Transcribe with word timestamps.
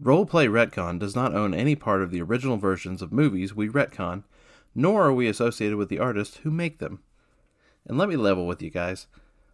Roleplay 0.00 0.48
Retcon 0.48 0.98
does 0.98 1.16
not 1.16 1.34
own 1.34 1.54
any 1.54 1.74
part 1.74 2.02
of 2.02 2.10
the 2.10 2.22
original 2.22 2.56
versions 2.56 3.02
of 3.02 3.12
movies 3.12 3.54
we 3.54 3.68
retcon, 3.68 4.22
nor 4.74 5.04
are 5.06 5.12
we 5.12 5.26
associated 5.26 5.76
with 5.76 5.88
the 5.88 5.98
artists 5.98 6.38
who 6.38 6.50
make 6.50 6.78
them. 6.78 7.00
And 7.86 7.98
let 7.98 8.08
me 8.08 8.16
level 8.16 8.46
with 8.46 8.62
you 8.62 8.70
guys. 8.70 9.06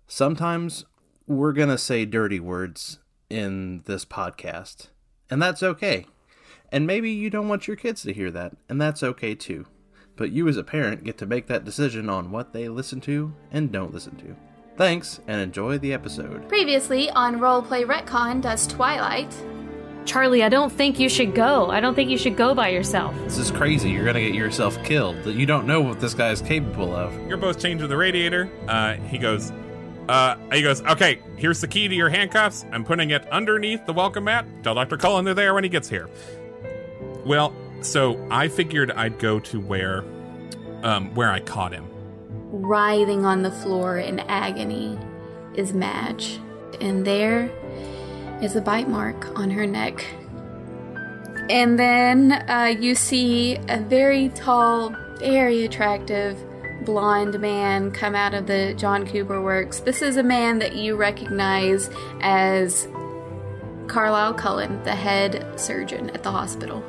Sometimes 0.07 0.85
we're 1.27 1.53
going 1.53 1.71
to 1.71 1.79
say 1.79 2.05
dirty 2.05 2.41
words 2.41 2.99
in 3.31 3.83
this 3.87 4.05
podcast, 4.05 4.89
and 5.31 5.41
that's 5.41 5.63
okay. 5.63 6.07
And 6.71 6.87
maybe 6.87 7.11
you 7.11 7.31
don't 7.31 7.49
want 7.49 7.67
your 7.67 7.77
kids 7.77 8.03
to 8.03 8.13
hear 8.13 8.31
that, 8.33 8.55
and 8.69 8.81
that's 8.81 9.03
okay 9.03 9.35
too. 9.35 9.67
But 10.17 10.31
you, 10.31 10.47
as 10.49 10.57
a 10.57 10.65
parent, 10.65 11.05
get 11.05 11.19
to 11.19 11.27
make 11.27 11.47
that 11.47 11.65
decision 11.65 12.09
on 12.09 12.31
what 12.31 12.53
they 12.53 12.69
listen 12.69 13.01
to 13.03 13.33
and 13.51 13.73
don't 13.73 13.95
listen 13.95 14.17
to. 14.17 14.37
Thanks, 14.77 15.21
and 15.27 15.41
enjoy 15.41 15.79
the 15.79 15.93
episode. 15.93 16.49
Previously 16.49 17.09
on 17.11 17.37
Roleplay 17.39 17.85
Retcon 17.85 18.41
Does 18.41 18.67
Twilight. 18.67 19.35
Charlie, 20.05 20.43
I 20.43 20.49
don't 20.49 20.71
think 20.71 21.01
you 21.01 21.09
should 21.09 21.35
go. 21.35 21.71
I 21.71 21.81
don't 21.81 21.95
think 21.95 22.11
you 22.11 22.19
should 22.19 22.37
go 22.37 22.55
by 22.55 22.69
yourself. 22.69 23.15
This 23.25 23.39
is 23.39 23.51
crazy. 23.51 23.91
You're 23.91 24.05
going 24.05 24.17
to 24.17 24.21
get 24.21 24.35
yourself 24.35 24.83
killed. 24.85 25.25
You 25.27 25.47
don't 25.47 25.67
know 25.67 25.81
what 25.81 26.01
this 26.01 26.13
guy 26.13 26.31
is 26.31 26.43
capable 26.43 26.95
of. 26.95 27.13
You're 27.27 27.39
both 27.39 27.59
changing 27.59 27.89
the 27.89 27.97
radiator. 27.97 28.51
Uh, 28.69 28.95
he 28.95 29.17
goes, 29.17 29.51
uh, 30.09 30.37
he 30.53 30.61
goes, 30.61 30.83
okay, 30.83 31.21
here's 31.37 31.61
the 31.61 31.69
key 31.69 31.89
to 31.89 31.95
your 31.95 32.11
handcuffs. 32.11 32.67
I'm 32.71 32.85
putting 32.85 33.11
it 33.11 33.27
underneath 33.31 33.87
the 33.87 33.95
welcome 33.95 34.25
mat. 34.25 34.47
Tell 34.63 34.75
Dr. 34.75 34.99
Cullen 34.99 35.25
they're 35.25 35.33
there 35.33 35.55
when 35.55 35.65
he 35.65 35.71
gets 35.71 35.89
here. 35.89 36.11
Well, 37.25 37.55
so 37.81 38.27
I 38.31 38.49
figured 38.49 38.91
I'd 38.93 39.19
go 39.19 39.41
to 39.41 39.61
where, 39.61 40.05
um, 40.83 41.15
where 41.15 41.31
I 41.31 41.41
caught 41.41 41.73
him. 41.73 41.87
Writhing 42.51 43.25
on 43.25 43.43
the 43.43 43.51
floor 43.51 43.99
in 43.99 44.21
agony 44.21 44.99
is 45.55 45.73
Madge. 45.73 46.41
And 46.81 47.07
there 47.07 47.51
is 48.45 48.57
a 48.57 48.61
bite 48.61 48.89
mark 48.89 49.37
on 49.39 49.51
her 49.51 49.67
neck. 49.67 50.05
And 51.49 51.79
then 51.79 52.33
uh, 52.49 52.75
you 52.79 52.95
see 52.95 53.57
a 53.69 53.81
very 53.81 54.29
tall, 54.31 54.95
very 55.19 55.65
attractive 55.65 56.39
blonde 56.85 57.41
man 57.41 57.91
come 57.91 58.15
out 58.15 58.35
of 58.35 58.47
the 58.47 58.75
John 58.77 59.07
Cooper 59.07 59.41
works. 59.43 59.81
This 59.81 60.03
is 60.03 60.19
a 60.19 60.23
man 60.23 60.59
that 60.59 60.77
you 60.77 60.95
recognize 60.97 61.89
as 62.21 62.87
Carlisle 63.87 64.35
Cullen, 64.35 64.83
the 64.85 64.95
head 64.95 65.59
surgeon 65.59 66.11
at 66.11 66.23
the 66.23 66.31
hospital. 66.31 66.85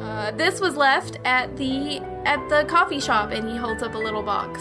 Uh, 0.00 0.30
this 0.32 0.60
was 0.60 0.76
left 0.76 1.18
at 1.24 1.56
the 1.56 1.98
at 2.24 2.48
the 2.48 2.64
coffee 2.68 3.00
shop, 3.00 3.30
and 3.30 3.48
he 3.48 3.56
holds 3.56 3.82
up 3.82 3.94
a 3.94 3.98
little 3.98 4.22
box. 4.22 4.60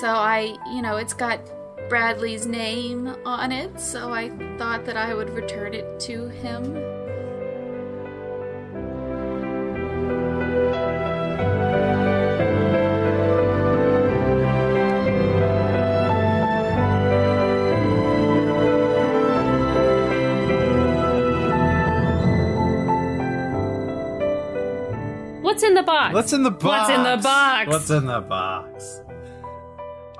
So 0.00 0.08
I, 0.08 0.56
you 0.72 0.82
know, 0.82 0.96
it's 0.96 1.14
got 1.14 1.40
Bradley's 1.90 2.46
name 2.46 3.08
on 3.26 3.50
it, 3.50 3.80
so 3.80 4.12
I 4.12 4.28
thought 4.58 4.84
that 4.84 4.96
I 4.96 5.12
would 5.12 5.28
return 5.30 5.74
it 5.74 5.98
to 6.02 6.28
him. 6.28 6.74
What's 25.42 25.64
in 25.64 25.74
the 25.74 25.82
box? 25.82 26.14
What's 26.14 26.32
in 26.32 26.44
the 26.44 26.50
box? 26.52 26.64
What's 26.64 26.90
in 26.90 27.02
the 27.02 27.16
box? 27.20 27.68
What's 27.68 27.90
in 27.90 28.06
the 28.06 28.20
box? 28.20 29.00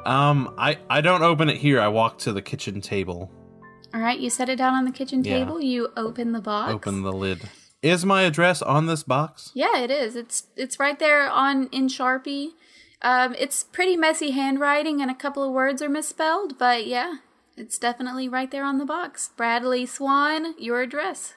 Um, 0.06 0.54
I 0.58 0.78
I 0.88 1.00
don't 1.00 1.22
open 1.22 1.48
it 1.48 1.56
here. 1.58 1.80
I 1.80 1.88
walk 1.88 2.18
to 2.20 2.32
the 2.32 2.42
kitchen 2.42 2.80
table, 2.80 3.30
All 3.94 4.00
right, 4.00 4.18
you 4.18 4.30
set 4.30 4.48
it 4.48 4.56
down 4.56 4.74
on 4.74 4.84
the 4.84 4.92
kitchen 4.92 5.22
Yeah. 5.24 5.38
table. 5.38 5.60
You 5.60 5.88
open 5.96 6.32
the 6.32 6.40
box. 6.40 6.72
open 6.72 7.02
the 7.02 7.12
lid. 7.12 7.48
Is 7.82 8.04
my 8.04 8.22
address 8.22 8.60
on 8.62 8.86
this 8.86 9.02
box? 9.02 9.50
Yeah, 9.54 9.78
it 9.78 9.90
is. 9.90 10.14
It's 10.16 10.46
it's 10.56 10.78
right 10.78 10.98
there 10.98 11.28
on 11.30 11.66
in 11.68 11.88
Sharpie. 11.88 12.50
Um, 13.02 13.34
it's 13.38 13.64
pretty 13.64 13.96
messy 13.96 14.30
handwriting, 14.32 15.00
and 15.00 15.10
a 15.10 15.14
couple 15.14 15.42
of 15.42 15.52
words 15.52 15.80
are 15.80 15.88
misspelled, 15.88 16.58
but 16.58 16.86
yeah, 16.86 17.16
it's 17.56 17.78
definitely 17.78 18.28
right 18.28 18.50
there 18.50 18.64
on 18.64 18.76
the 18.78 18.84
box. 18.84 19.30
Bradley 19.36 19.86
Swan, 19.86 20.54
your 20.58 20.82
address. 20.82 21.34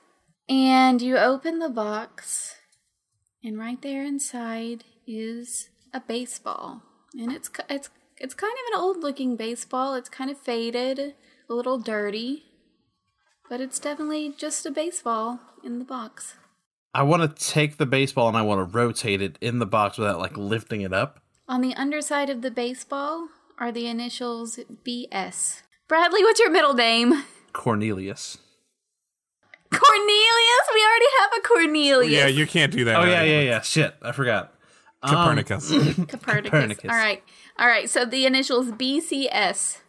And 0.50 1.02
you 1.02 1.18
open 1.18 1.60
the 1.60 1.70
box, 1.70 2.56
and 3.44 3.58
right 3.58 3.82
there 3.82 4.04
inside 4.04 4.84
is 5.08 5.70
a 5.94 6.02
baseball, 6.02 6.82
and 7.18 7.32
it's 7.32 7.50
it's 7.70 7.90
it's 8.18 8.34
kind 8.34 8.54
of 8.54 8.74
an 8.74 8.80
old 8.80 9.02
looking 9.02 9.36
baseball. 9.36 9.96
It's 9.96 10.10
kind 10.10 10.30
of 10.30 10.38
faded, 10.38 11.16
a 11.50 11.54
little 11.54 11.78
dirty, 11.78 12.44
but 13.50 13.62
it's 13.62 13.80
definitely 13.80 14.34
just 14.38 14.66
a 14.66 14.72
baseball 14.72 15.40
in 15.64 15.80
the 15.80 15.86
box. 15.86 16.36
I 16.94 17.04
want 17.04 17.24
to 17.24 17.46
take 17.46 17.78
the 17.78 17.86
baseball 17.86 18.28
and 18.28 18.38
I 18.38 18.44
want 18.44 18.60
to 18.60 18.78
rotate 18.78 19.22
it 19.22 19.38
in 19.42 19.60
the 19.60 19.66
box 19.66 19.98
without 19.98 20.20
like 20.20 20.38
lifting 20.38 20.82
it 20.82 20.94
up. 20.94 21.20
On 21.48 21.62
the 21.62 21.74
underside 21.74 22.30
of 22.30 22.42
the 22.42 22.52
baseball 22.52 23.30
are 23.58 23.72
the 23.72 23.88
initials 23.88 24.60
BS. 24.86 25.64
Bradley, 25.88 26.24
what's 26.24 26.40
your 26.40 26.52
middle 26.52 26.74
name? 26.74 27.24
Cornelius. 27.52 28.38
Cornelius? 29.72 30.68
We 30.74 30.86
already 30.86 31.06
have 31.20 31.32
a 31.38 31.42
Cornelius. 31.42 32.12
Yeah, 32.12 32.28
you 32.28 32.46
can't 32.46 32.72
do 32.72 32.86
that. 32.86 32.96
Oh 32.96 33.06
yeah, 33.06 33.24
yeah, 33.24 33.42
yeah. 33.42 33.62
Shit, 33.62 33.96
I 34.02 34.12
forgot. 34.12 34.54
Um, 35.02 35.16
Copernicus. 35.16 35.70
Copernicus. 35.70 36.50
Copernicus. 36.50 36.90
All 36.90 36.96
right. 36.96 37.24
All 37.58 37.68
right. 37.68 37.90
So 37.90 38.06
the 38.06 38.26
initials 38.26 38.72
BCS. 38.72 39.80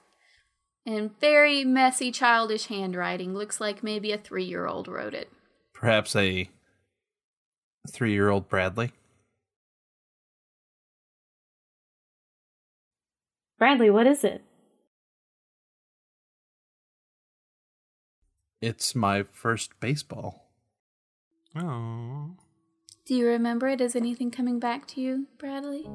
And 0.87 1.19
very 1.19 1.65
messy, 1.65 2.13
childish 2.13 2.67
handwriting. 2.67 3.35
Looks 3.35 3.61
like 3.61 3.83
maybe 3.83 4.13
a 4.13 4.19
three 4.19 4.45
year 4.45 4.67
old 4.67 4.87
wrote 4.87 5.15
it. 5.15 5.31
Perhaps 5.73 6.15
a 6.15 6.51
three-year-old 7.89 8.49
Bradley. 8.49 8.93
Bradley, 13.59 13.91
what 13.91 14.07
is 14.07 14.25
it? 14.25 14.43
It's 18.61 18.95
my 18.95 19.23
first 19.23 19.79
baseball. 19.81 20.49
oh. 21.57 22.37
Do 23.07 23.15
you 23.15 23.27
remember 23.27 23.69
it? 23.69 23.83
Is 23.83 23.95
anything 23.95 24.31
coming 24.31 24.59
back 24.59 24.87
to 24.89 25.01
you, 25.01 25.27
Bradley? 25.37 25.87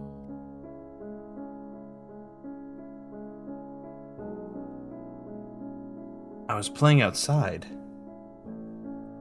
I 6.49 6.55
was 6.55 6.67
playing 6.67 7.03
outside. 7.03 7.67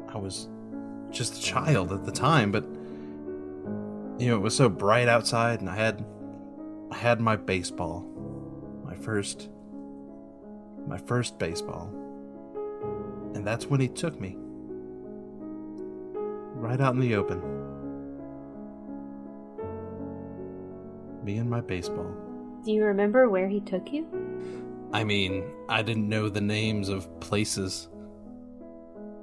I 0.09 0.16
was 0.16 0.49
just 1.11 1.39
a 1.39 1.43
child 1.43 1.93
at 1.93 2.06
the 2.06 2.11
time, 2.11 2.50
but 2.50 2.65
you 4.19 4.28
know, 4.28 4.37
it 4.37 4.41
was 4.41 4.56
so 4.56 4.71
bright 4.71 5.09
outside 5.09 5.61
and 5.61 5.69
I 5.69 5.77
had 5.77 6.03
I 6.91 6.97
had 6.97 7.21
my 7.21 7.37
baseball. 7.37 8.00
My 8.83 8.94
first 8.94 9.50
my 10.87 10.97
first 10.97 11.39
baseball. 11.39 11.93
And 13.34 13.47
that's 13.47 13.66
when 13.66 13.78
he 13.78 13.89
took 13.89 14.19
me. 14.19 14.39
Right 16.54 16.80
out 16.80 16.95
in 16.95 17.01
the 17.01 17.15
open. 17.15 17.42
Me 21.22 21.36
and 21.36 21.51
my 21.51 21.60
baseball. 21.60 22.10
Do 22.65 22.72
you 22.72 22.84
remember 22.84 23.28
where 23.28 23.48
he 23.48 23.60
took 23.60 23.92
you? 23.92 24.28
I 24.93 25.05
mean, 25.05 25.45
I 25.69 25.83
didn't 25.83 26.09
know 26.09 26.29
the 26.29 26.41
names 26.41 26.89
of 26.89 27.21
places 27.21 27.89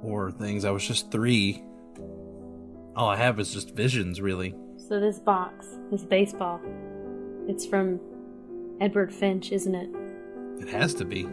or 0.02 0.30
things. 0.30 0.64
I 0.64 0.70
was 0.70 0.86
just 0.86 1.10
three. 1.10 1.62
All 2.94 3.08
I 3.08 3.16
have 3.16 3.40
is 3.40 3.52
just 3.52 3.74
visions, 3.74 4.20
really. 4.20 4.54
So 4.76 5.00
this 5.00 5.18
box, 5.18 5.66
this 5.90 6.04
baseball, 6.04 6.60
it's 7.48 7.66
from 7.66 8.00
Edward 8.80 9.12
Finch, 9.12 9.50
isn't 9.52 9.74
it? 9.74 9.90
It 10.60 10.68
has 10.68 10.94
to 10.94 11.04
be. 11.04 11.26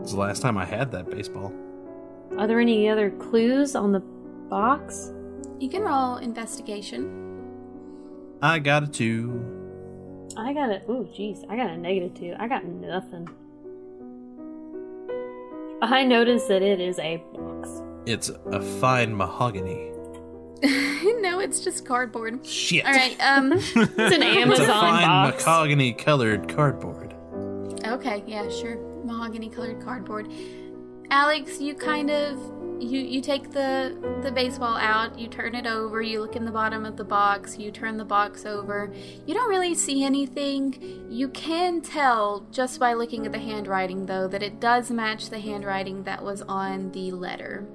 It's 0.00 0.12
the 0.12 0.20
last 0.20 0.42
time 0.42 0.58
I 0.58 0.64
had 0.64 0.92
that 0.92 1.08
baseball. 1.08 1.52
Are 2.36 2.46
there 2.46 2.60
any 2.60 2.88
other 2.88 3.10
clues 3.10 3.74
on 3.74 3.92
the 3.92 4.00
box? 4.00 5.12
You 5.58 5.68
can 5.68 5.82
roll 5.82 6.16
investigation. 6.16 7.20
I 8.42 8.58
got 8.58 8.82
a 8.82 8.86
two. 8.86 9.61
I 10.36 10.52
got 10.52 10.70
a 10.70 10.82
ooh, 10.90 11.08
jeez, 11.14 11.44
I 11.48 11.56
got 11.56 11.70
a 11.70 11.76
negative 11.76 12.14
two. 12.14 12.34
I 12.38 12.48
got 12.48 12.64
nothing. 12.64 13.28
I 15.82 16.04
noticed 16.04 16.48
that 16.48 16.62
it 16.62 16.80
is 16.80 16.98
a 16.98 17.16
box. 17.34 17.82
It's 18.06 18.28
a 18.46 18.60
fine 18.80 19.16
mahogany. 19.16 19.90
no, 21.20 21.40
it's 21.40 21.60
just 21.60 21.84
cardboard. 21.84 22.46
Shit. 22.46 22.84
All 22.86 22.92
right. 22.92 23.16
Um. 23.20 23.52
It's 23.52 23.76
an 23.76 24.22
It's 24.22 24.60
a 24.60 24.66
fine 24.66 25.02
box. 25.06 25.44
mahogany 25.44 25.92
colored 25.92 26.48
cardboard. 26.48 27.14
Okay, 27.84 28.22
yeah, 28.26 28.48
sure. 28.48 28.76
Mahogany 29.04 29.48
colored 29.48 29.82
cardboard. 29.82 30.28
Alex, 31.10 31.60
you 31.60 31.74
kind 31.74 32.10
of 32.10 32.38
you 32.80 32.98
you 33.00 33.20
take 33.20 33.50
the 33.52 33.96
the 34.22 34.30
baseball 34.32 34.76
out, 34.76 35.18
you 35.18 35.28
turn 35.28 35.54
it 35.54 35.66
over, 35.66 36.02
you 36.02 36.20
look 36.20 36.36
in 36.36 36.44
the 36.44 36.50
bottom 36.50 36.84
of 36.84 36.96
the 36.96 37.04
box, 37.04 37.58
you 37.58 37.70
turn 37.70 37.96
the 37.96 38.04
box 38.04 38.44
over. 38.44 38.92
You 39.26 39.34
don't 39.34 39.48
really 39.48 39.74
see 39.74 40.04
anything. 40.04 41.06
You 41.08 41.28
can 41.28 41.80
tell 41.80 42.46
just 42.50 42.78
by 42.80 42.94
looking 42.94 43.26
at 43.26 43.32
the 43.32 43.38
handwriting 43.38 44.06
though 44.06 44.28
that 44.28 44.42
it 44.42 44.60
does 44.60 44.90
match 44.90 45.30
the 45.30 45.38
handwriting 45.38 46.04
that 46.04 46.22
was 46.22 46.42
on 46.42 46.90
the 46.92 47.12
letter. 47.12 47.66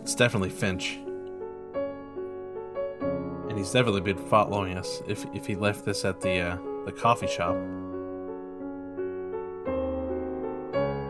It's 0.00 0.14
definitely 0.14 0.50
Finch. 0.50 0.98
And 3.48 3.58
he's 3.58 3.72
definitely 3.72 4.00
been 4.00 4.18
following 4.28 4.76
us 4.76 5.02
if 5.06 5.26
if 5.34 5.46
he 5.46 5.54
left 5.54 5.84
this 5.84 6.04
at 6.04 6.20
the 6.20 6.40
uh, 6.40 6.58
the 6.86 6.92
coffee 6.92 7.26
shop. 7.26 7.56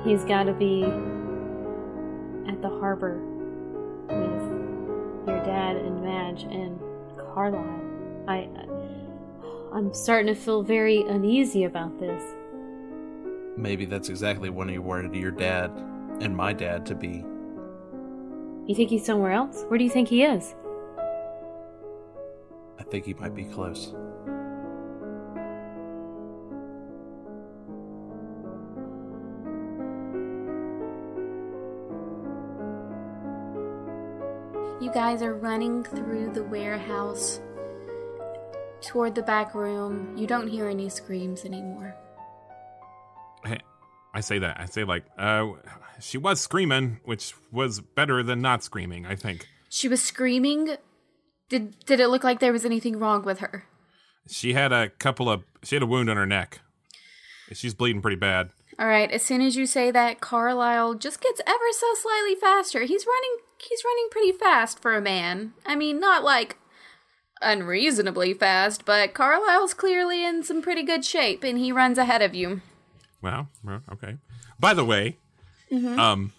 He's 0.05 0.25
got 0.25 0.45
to 0.45 0.55
be 0.55 0.85
at 2.49 2.61
the 2.63 2.69
harbor 2.69 3.19
with 4.09 5.29
your 5.29 5.45
dad 5.45 5.77
and 5.77 6.03
Madge 6.03 6.45
and 6.45 6.81
Carlisle. 7.35 7.81
I, 8.27 8.49
uh, 8.57 9.75
I'm 9.75 9.93
starting 9.93 10.35
to 10.35 10.41
feel 10.41 10.63
very 10.63 11.03
uneasy 11.03 11.65
about 11.65 11.99
this. 11.99 12.23
Maybe 13.57 13.85
that's 13.85 14.09
exactly 14.09 14.51
when 14.51 14.69
he 14.69 14.79
wanted 14.79 15.15
your 15.15 15.31
dad 15.31 15.71
and 16.21 16.35
my 16.37 16.53
dad 16.53 16.87
to 16.87 16.95
be. 16.95 17.25
You 18.67 18.75
think 18.75 18.91
he's 18.91 19.05
somewhere 19.05 19.33
else? 19.33 19.65
Where 19.69 19.79
do 19.79 19.85
you 19.85 19.91
think 19.91 20.09
he 20.09 20.23
is? 20.25 20.55
I 22.79 22.83
think 22.85 23.05
he 23.05 23.15
might 23.15 23.35
be 23.35 23.45
close. 23.45 23.95
You 34.89 34.95
guys 34.95 35.21
are 35.21 35.35
running 35.35 35.85
through 35.85 36.33
the 36.33 36.43
warehouse 36.43 37.41
toward 38.81 39.15
the 39.15 39.21
back 39.21 39.55
room. 39.55 40.17
You 40.17 40.27
don't 40.27 40.49
hear 40.49 40.67
any 40.67 40.89
screams 40.89 41.45
anymore. 41.45 41.95
I 44.15 44.21
say 44.21 44.39
that. 44.39 44.59
I 44.59 44.65
say 44.65 44.85
like, 44.85 45.05
uh, 45.19 45.49
she 46.01 46.17
was 46.17 46.41
screaming, 46.41 47.01
which 47.05 47.35
was 47.53 47.81
better 47.81 48.23
than 48.23 48.41
not 48.41 48.65
screaming. 48.65 49.05
I 49.05 49.15
think 49.15 49.47
She 49.69 49.89
was 49.89 50.03
screaming. 50.03 50.77
Did 51.51 51.79
did 51.85 52.01
it 52.01 52.09
look 52.09 52.25
like 52.25 52.41
there 52.41 52.55
was 52.55 52.65
anything 52.65 52.99
wrong 52.99 53.25
with 53.25 53.41
her? 53.41 53.67
she 54.27 54.55
had 54.55 54.73
a 54.73 54.89
couple 54.89 55.29
of. 55.29 55.45
She 55.65 55.77
had 55.77 55.83
a 55.83 55.87
wound 55.87 56.09
on 56.09 56.17
her 56.17 56.25
neck. 56.25 56.61
She's 57.53 57.75
bleeding 57.75 58.01
pretty 58.01 58.17
bad. 58.17 58.49
All 58.79 58.87
right, 58.87 59.11
as 59.11 59.23
soon 59.23 59.43
as 59.43 59.55
you 59.55 59.67
say 59.67 59.91
that, 59.91 60.23
Carlisle 60.23 60.95
just 60.95 61.21
gets 61.21 61.43
ever 61.47 61.73
so 61.73 61.89
slightly 62.01 62.37
faster. 62.37 62.85
He's 62.85 63.05
running 63.07 63.37
he's 63.63 63.85
running 63.85 64.09
pretty 64.11 64.33
fast 64.33 64.81
for 64.81 64.95
a 64.95 65.01
man. 65.01 65.53
I 65.67 65.75
mean, 65.77 66.01
not 66.01 66.25
like 66.25 66.59
unreasonably 67.41 68.35
fast, 68.35 68.85
but 68.85 69.15
Carlisle's 69.15 69.75
clearly 69.75 70.25
in 70.25 70.43
some 70.43 70.63
pretty 70.63 70.83
good 70.83 71.05
shape 71.05 71.45
and 71.45 71.59
he 71.59 71.73
runs 71.73 71.99
ahead 71.99 72.23
of 72.23 72.35
you. 72.35 72.61
Well, 73.23 73.49
well, 73.65 73.83
okay. 73.93 74.17
By 74.61 74.75
the 74.75 74.85
way, 74.85 75.17
um, 75.73 76.33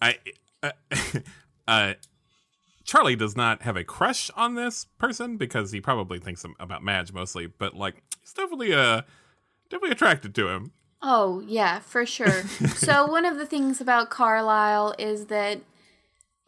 I, 0.00 0.18
uh, 0.62 0.70
uh, 1.66 1.94
Charlie 2.84 3.16
does 3.16 3.36
not 3.36 3.62
have 3.62 3.76
a 3.76 3.84
crush 3.84 4.30
on 4.36 4.54
this 4.54 4.86
person 4.98 5.36
because 5.36 5.72
he 5.72 5.80
probably 5.80 6.18
thinks 6.18 6.44
about 6.58 6.82
Madge 6.82 7.12
mostly, 7.12 7.46
but 7.46 7.74
like 7.74 8.02
he's 8.20 8.32
definitely 8.32 8.72
uh 8.72 9.02
definitely 9.68 9.92
attracted 9.92 10.34
to 10.34 10.48
him. 10.48 10.72
Oh, 11.00 11.40
yeah, 11.46 11.78
for 11.80 12.04
sure. 12.04 12.42
so, 12.74 13.06
one 13.06 13.24
of 13.24 13.36
the 13.36 13.46
things 13.46 13.80
about 13.80 14.10
Carlisle 14.10 14.94
is 14.98 15.26
that, 15.26 15.60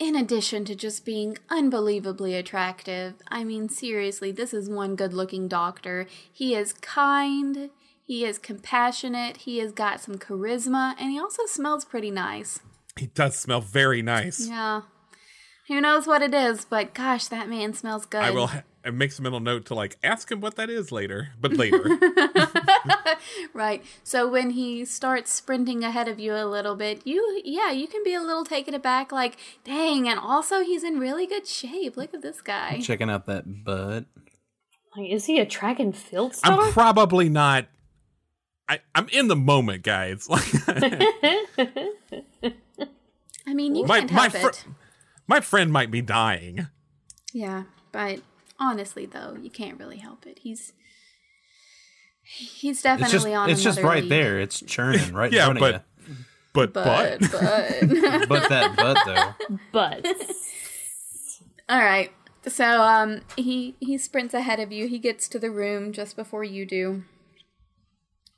in 0.00 0.17
addition 0.17 0.64
to 0.64 0.75
just 0.75 1.05
being 1.05 1.37
unbelievably 1.50 2.35
attractive, 2.35 3.14
I 3.29 3.44
mean, 3.44 3.69
seriously, 3.69 4.32
this 4.32 4.55
is 4.55 4.69
one 4.69 4.97
good 4.97 5.12
looking 5.12 5.47
doctor. 5.47 6.06
He 6.32 6.55
is 6.55 6.73
kind, 6.73 7.69
he 8.02 8.25
is 8.25 8.38
compassionate, 8.38 9.37
he 9.37 9.58
has 9.58 9.73
got 9.73 10.00
some 10.00 10.17
charisma, 10.17 10.94
and 10.99 11.12
he 11.12 11.20
also 11.20 11.44
smells 11.44 11.85
pretty 11.85 12.11
nice. 12.11 12.61
He 12.97 13.06
does 13.08 13.38
smell 13.38 13.61
very 13.61 14.00
nice. 14.00 14.49
Yeah. 14.49 14.82
Who 15.69 15.82
knows 15.82 16.06
what 16.06 16.23
it 16.23 16.32
is, 16.32 16.64
but 16.64 16.94
gosh, 16.94 17.26
that 17.29 17.49
man 17.49 17.75
smells 17.75 18.06
good. 18.06 18.23
I 18.23 18.31
will 18.31 18.49
ha- 18.49 18.62
I 18.85 18.91
make 18.91 19.12
some 19.12 19.25
mental 19.25 19.41
note 19.41 19.67
to 19.67 19.75
like 19.75 19.97
ask 20.03 20.31
him 20.31 20.41
what 20.41 20.56
that 20.56 20.71
is 20.71 20.91
later, 20.91 21.31
but 21.41 21.53
later. 21.56 21.85
Right. 23.53 23.85
So 24.03 24.29
when 24.29 24.50
he 24.50 24.85
starts 24.85 25.32
sprinting 25.32 25.85
ahead 25.85 26.09
of 26.09 26.19
you 26.19 26.35
a 26.35 26.47
little 26.47 26.77
bit, 26.77 27.06
you 27.06 27.41
yeah, 27.44 27.71
you 27.71 27.87
can 27.87 28.03
be 28.03 28.15
a 28.15 28.21
little 28.21 28.44
taken 28.44 28.75
aback 28.75 29.12
like, 29.12 29.37
"Dang, 29.65 30.09
and 30.09 30.19
also 30.19 30.62
he's 30.62 30.85
in 30.85 30.99
really 30.99 31.27
good 31.27 31.47
shape. 31.47 31.97
Look 31.97 32.15
at 32.15 32.23
this 32.23 32.41
guy." 32.41 32.81
Checking 32.81 33.11
out 33.11 33.27
that 33.27 33.65
butt. 33.65 34.06
Like, 34.97 35.11
is 35.11 35.27
he 35.27 35.38
a 35.38 35.47
track 35.47 35.79
and 35.79 35.97
field 35.97 36.35
star? 36.35 36.61
I'm 36.61 36.73
probably 36.73 37.29
not. 37.29 37.67
I, 38.69 38.81
I'm 38.94 39.09
in 39.09 39.29
the 39.29 39.37
moment, 39.37 39.82
guys. 39.82 40.27
I 40.31 41.47
mean, 43.47 43.75
you 43.75 43.85
my 43.85 44.00
can't 44.00 44.12
my 44.12 44.29
fr- 44.29 44.49
it. 44.49 44.65
my 45.27 45.41
friend 45.41 45.73
might 45.73 45.91
be 45.91 46.03
dying. 46.03 46.69
Yeah, 47.32 47.65
but 47.93 48.21
honestly 48.60 49.06
though, 49.06 49.36
you 49.40 49.50
can't 49.50 49.78
really 49.78 49.96
help 49.98 50.26
it. 50.26 50.40
He's 50.40 50.72
he's 52.22 52.76
It's 52.76 52.82
definitely 52.82 53.12
just 53.12 53.26
on 53.26 53.50
it's 53.50 53.62
just 53.62 53.80
right 53.80 54.02
league. 54.02 54.10
there. 54.10 54.38
It's 54.40 54.60
churning 54.60 55.12
right 55.14 55.32
Yeah, 55.32 55.50
in 55.50 55.56
front 55.56 55.60
but 55.60 55.74
of 55.74 55.82
but 56.52 56.72
But 56.72 56.84
but, 56.84 57.30
but. 57.32 58.28
But 58.28 58.48
that 58.48 58.76
butt 58.76 58.98
though. 59.06 59.56
but 59.72 60.06
All 61.68 61.78
right. 61.80 62.12
So 62.46 62.82
um 62.82 63.20
he 63.36 63.76
he 63.80 63.98
sprints 63.98 64.34
ahead 64.34 64.60
of 64.60 64.72
you. 64.72 64.88
He 64.88 64.98
gets 64.98 65.28
to 65.28 65.38
the 65.38 65.50
room 65.50 65.92
just 65.92 66.16
before 66.16 66.44
you 66.44 66.66
do. 66.66 67.04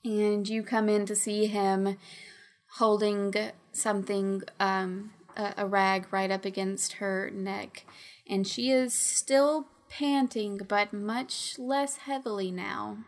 And 0.05 0.49
you 0.49 0.63
come 0.63 0.89
in 0.89 1.07
to 1.07 1.15
see 1.17 1.47
him 1.47 1.97
holding 2.79 3.35
something 3.73 4.43
um 4.61 5.13
a, 5.37 5.55
a 5.59 5.67
rag 5.67 6.13
right 6.13 6.31
up 6.31 6.45
against 6.45 6.95
her 6.95 7.31
neck 7.33 7.87
and 8.29 8.47
she 8.47 8.71
is 8.71 8.93
still 8.93 9.67
panting 9.93 10.59
but 10.69 10.93
much 10.93 11.59
less 11.59 11.99
heavily 11.99 12.51
now. 12.51 12.99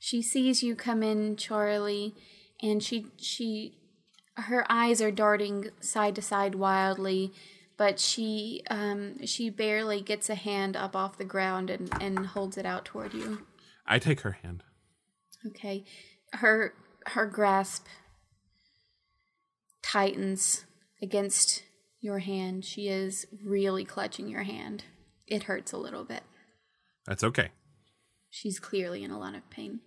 She 0.00 0.20
sees 0.20 0.62
you 0.62 0.74
come 0.74 1.02
in, 1.02 1.36
Charlie, 1.36 2.14
and 2.60 2.82
she 2.82 3.06
she 3.16 3.78
her 4.34 4.66
eyes 4.68 5.00
are 5.00 5.12
darting 5.12 5.70
side 5.80 6.16
to 6.16 6.22
side 6.22 6.56
wildly, 6.56 7.32
but 7.76 8.00
she 8.00 8.62
um 8.68 9.24
she 9.24 9.48
barely 9.48 10.00
gets 10.00 10.28
a 10.28 10.34
hand 10.34 10.76
up 10.76 10.96
off 10.96 11.18
the 11.18 11.24
ground 11.24 11.70
and 11.70 11.90
and 12.00 12.26
holds 12.26 12.58
it 12.58 12.66
out 12.66 12.84
toward 12.84 13.14
you. 13.14 13.46
I 13.86 14.00
take 14.00 14.20
her 14.20 14.32
hand. 14.32 14.64
Okay. 15.46 15.84
Her 16.32 16.74
her 17.06 17.26
grasp 17.26 17.86
tightens 19.82 20.64
against 21.00 21.62
your 22.00 22.18
hand. 22.18 22.64
She 22.64 22.88
is 22.88 23.26
really 23.44 23.84
clutching 23.84 24.28
your 24.28 24.42
hand. 24.42 24.82
It 25.26 25.44
hurts 25.44 25.72
a 25.72 25.76
little 25.76 26.04
bit. 26.04 26.22
That's 27.06 27.24
okay. 27.24 27.50
She's 28.30 28.58
clearly 28.58 29.02
in 29.02 29.10
a 29.10 29.18
lot 29.18 29.34
of 29.34 29.48
pain. 29.50 29.80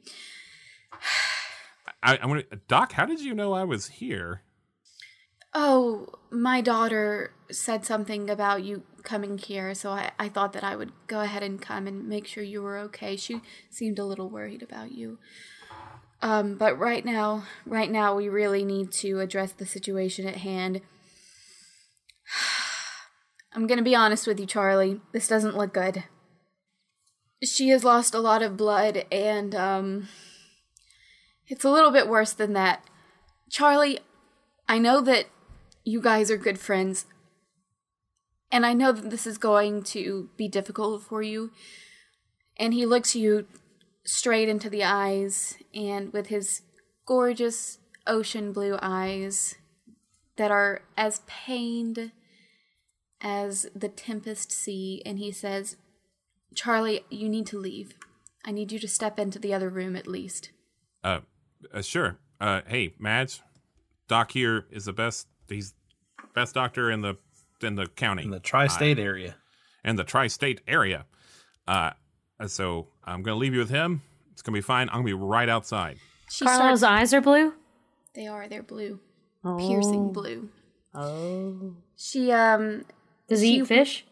I, 2.03 2.17
I 2.17 2.25
want 2.25 2.50
to, 2.50 2.60
Doc. 2.67 2.93
How 2.93 3.05
did 3.05 3.19
you 3.19 3.34
know 3.34 3.53
I 3.53 3.63
was 3.63 3.88
here? 3.88 4.41
Oh, 5.53 6.08
my 6.29 6.62
daughter 6.62 7.34
said 7.51 7.84
something 7.84 8.29
about 8.29 8.63
you 8.63 8.84
coming 9.03 9.38
here, 9.38 9.74
so 9.74 9.89
I, 9.91 10.12
I 10.19 10.29
thought 10.29 10.53
that 10.53 10.63
I 10.63 10.75
would 10.75 10.91
go 11.08 11.22
ahead 11.22 11.41
and 11.41 11.60
come 11.62 11.88
and 11.88 12.08
make 12.08 12.27
sure 12.27 12.43
you 12.43 12.62
were 12.62 12.77
okay. 12.77 13.15
She 13.15 13.41
seemed 13.69 13.98
a 13.98 14.05
little 14.05 14.29
worried 14.29 14.62
about 14.62 14.91
you. 14.91 15.17
Um, 16.22 16.55
but 16.55 16.77
right 16.77 17.03
now, 17.03 17.46
right 17.65 17.89
now, 17.89 18.15
we 18.15 18.29
really 18.29 18.63
need 18.63 18.91
to 18.93 19.19
address 19.19 19.51
the 19.53 19.65
situation 19.65 20.27
at 20.27 20.38
hand. 20.38 20.81
I'm 23.53 23.68
gonna 23.68 23.82
be 23.82 23.96
honest 23.96 24.27
with 24.27 24.39
you, 24.39 24.46
Charlie. 24.46 25.01
This 25.12 25.27
doesn't 25.27 25.58
look 25.58 25.74
good. 25.74 26.03
She 27.44 27.70
has 27.70 27.84
lost 27.84 28.13
a 28.13 28.20
lot 28.20 28.41
of 28.41 28.58
blood, 28.58 29.06
and, 29.12 29.56
um, 29.56 30.08
it's 31.48 31.63
a 31.63 31.72
little 31.72 31.91
bit 31.91 32.08
worse 32.08 32.34
than 32.34 32.53
that. 32.53 32.84
Charlie, 33.50 34.00
I 34.68 34.77
know 34.77 35.01
that 35.01 35.25
you 35.84 36.01
guys 36.01 36.29
are 36.29 36.38
good 36.38 36.60
friends, 36.60 37.06
and 38.51 38.65
I 38.65 38.74
know 38.74 38.91
that 38.91 39.10
this 39.10 39.25
is 39.25 39.38
going 39.38 39.84
to 39.84 40.29
be 40.38 40.48
difficult 40.48 41.01
for 41.01 41.22
you. 41.24 41.51
And 42.58 42.74
he 42.74 42.86
looks 42.86 43.15
you 43.15 43.48
straight 44.06 44.50
into 44.50 44.70
the 44.70 44.84
eyes, 44.84 45.58
and 45.74 46.13
with 46.13 46.27
his 46.27 46.62
gorgeous 47.06 47.79
ocean 48.06 48.51
blue 48.51 48.77
eyes 48.82 49.56
that 50.36 50.51
are 50.51 50.84
as 50.96 51.22
pained 51.25 52.12
as 53.21 53.67
the 53.75 53.89
tempest 53.89 54.51
sea, 54.51 55.01
and 55.05 55.19
he 55.19 55.31
says, 55.31 55.75
Charlie, 56.55 57.01
you 57.09 57.29
need 57.29 57.45
to 57.47 57.59
leave. 57.59 57.93
I 58.45 58.51
need 58.51 58.71
you 58.71 58.79
to 58.79 58.88
step 58.88 59.19
into 59.19 59.39
the 59.39 59.53
other 59.53 59.69
room 59.69 59.95
at 59.95 60.07
least. 60.07 60.51
Uh, 61.03 61.19
uh 61.73 61.81
sure. 61.81 62.17
Uh, 62.39 62.61
hey, 62.67 62.93
Madge, 62.97 63.41
Doc 64.07 64.31
here 64.31 64.65
is 64.71 64.85
the 64.85 64.93
best. 64.93 65.27
He's 65.49 65.73
best 66.33 66.53
doctor 66.53 66.89
in 66.89 67.01
the 67.01 67.17
in 67.61 67.75
the 67.75 67.88
county, 67.88 68.23
In 68.23 68.29
the 68.29 68.39
tri-state 68.39 68.97
area. 68.99 69.35
in 69.83 69.97
the 69.97 70.05
tri-state 70.05 70.61
area. 70.67 71.05
Uh, 71.67 71.91
so 72.47 72.88
I'm 73.03 73.21
gonna 73.21 73.38
leave 73.38 73.53
you 73.53 73.59
with 73.59 73.69
him. 73.69 74.01
It's 74.31 74.41
gonna 74.41 74.55
be 74.55 74.61
fine. 74.61 74.88
I'm 74.89 74.99
gonna 74.99 75.05
be 75.05 75.13
right 75.13 75.49
outside. 75.49 75.97
She 76.29 76.45
Carlo's 76.45 76.79
starts. 76.79 76.83
eyes 76.83 77.13
are 77.13 77.19
blue. 77.21 77.53
They 78.13 78.27
are. 78.27 78.47
They're 78.47 78.63
blue, 78.63 79.01
Oh. 79.43 79.57
piercing 79.57 80.13
blue. 80.13 80.49
Oh. 80.93 81.75
She 81.97 82.31
um. 82.31 82.85
Does 83.29 83.41
he 83.41 83.48
She- 83.55 83.59
eat 83.59 83.67
fish? 83.67 84.05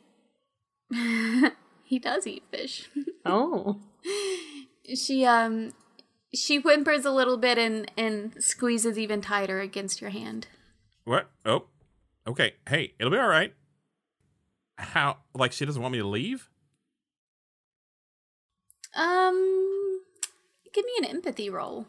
he 1.84 2.00
does 2.00 2.26
eat 2.28 2.44
fish. 2.52 2.90
Oh. 3.30 3.82
she 4.96 5.26
um. 5.26 5.74
She 6.34 6.60
whimpers 6.60 7.04
a 7.04 7.12
little 7.12 7.36
bit 7.36 7.58
and 7.58 7.92
and 7.98 8.42
squeezes 8.42 8.98
even 8.98 9.20
tighter 9.20 9.60
against 9.60 10.00
your 10.00 10.12
hand. 10.12 10.48
What? 11.04 11.30
Oh, 11.46 11.66
okay. 12.26 12.54
Hey, 12.70 12.94
it'll 13.00 13.12
be 13.12 13.18
all 13.18 13.28
right. 13.28 13.54
How? 14.78 15.18
Like 15.36 15.52
she 15.52 15.66
doesn't 15.66 15.82
want 15.82 15.92
me 15.92 15.98
to 16.00 16.08
leave? 16.08 16.48
Um, 18.96 20.02
give 20.74 20.86
me 20.86 20.92
an 21.00 21.06
empathy 21.06 21.50
roll. 21.50 21.86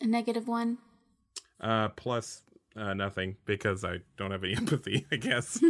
A 0.00 0.06
negative 0.06 0.46
one. 0.46 0.78
Uh, 1.60 1.88
plus 1.88 2.42
uh, 2.76 2.94
nothing 2.94 3.36
because 3.44 3.84
I 3.84 3.98
don't 4.16 4.30
have 4.30 4.44
any 4.44 4.54
empathy. 4.56 5.06
I 5.12 5.16
guess. 5.16 5.62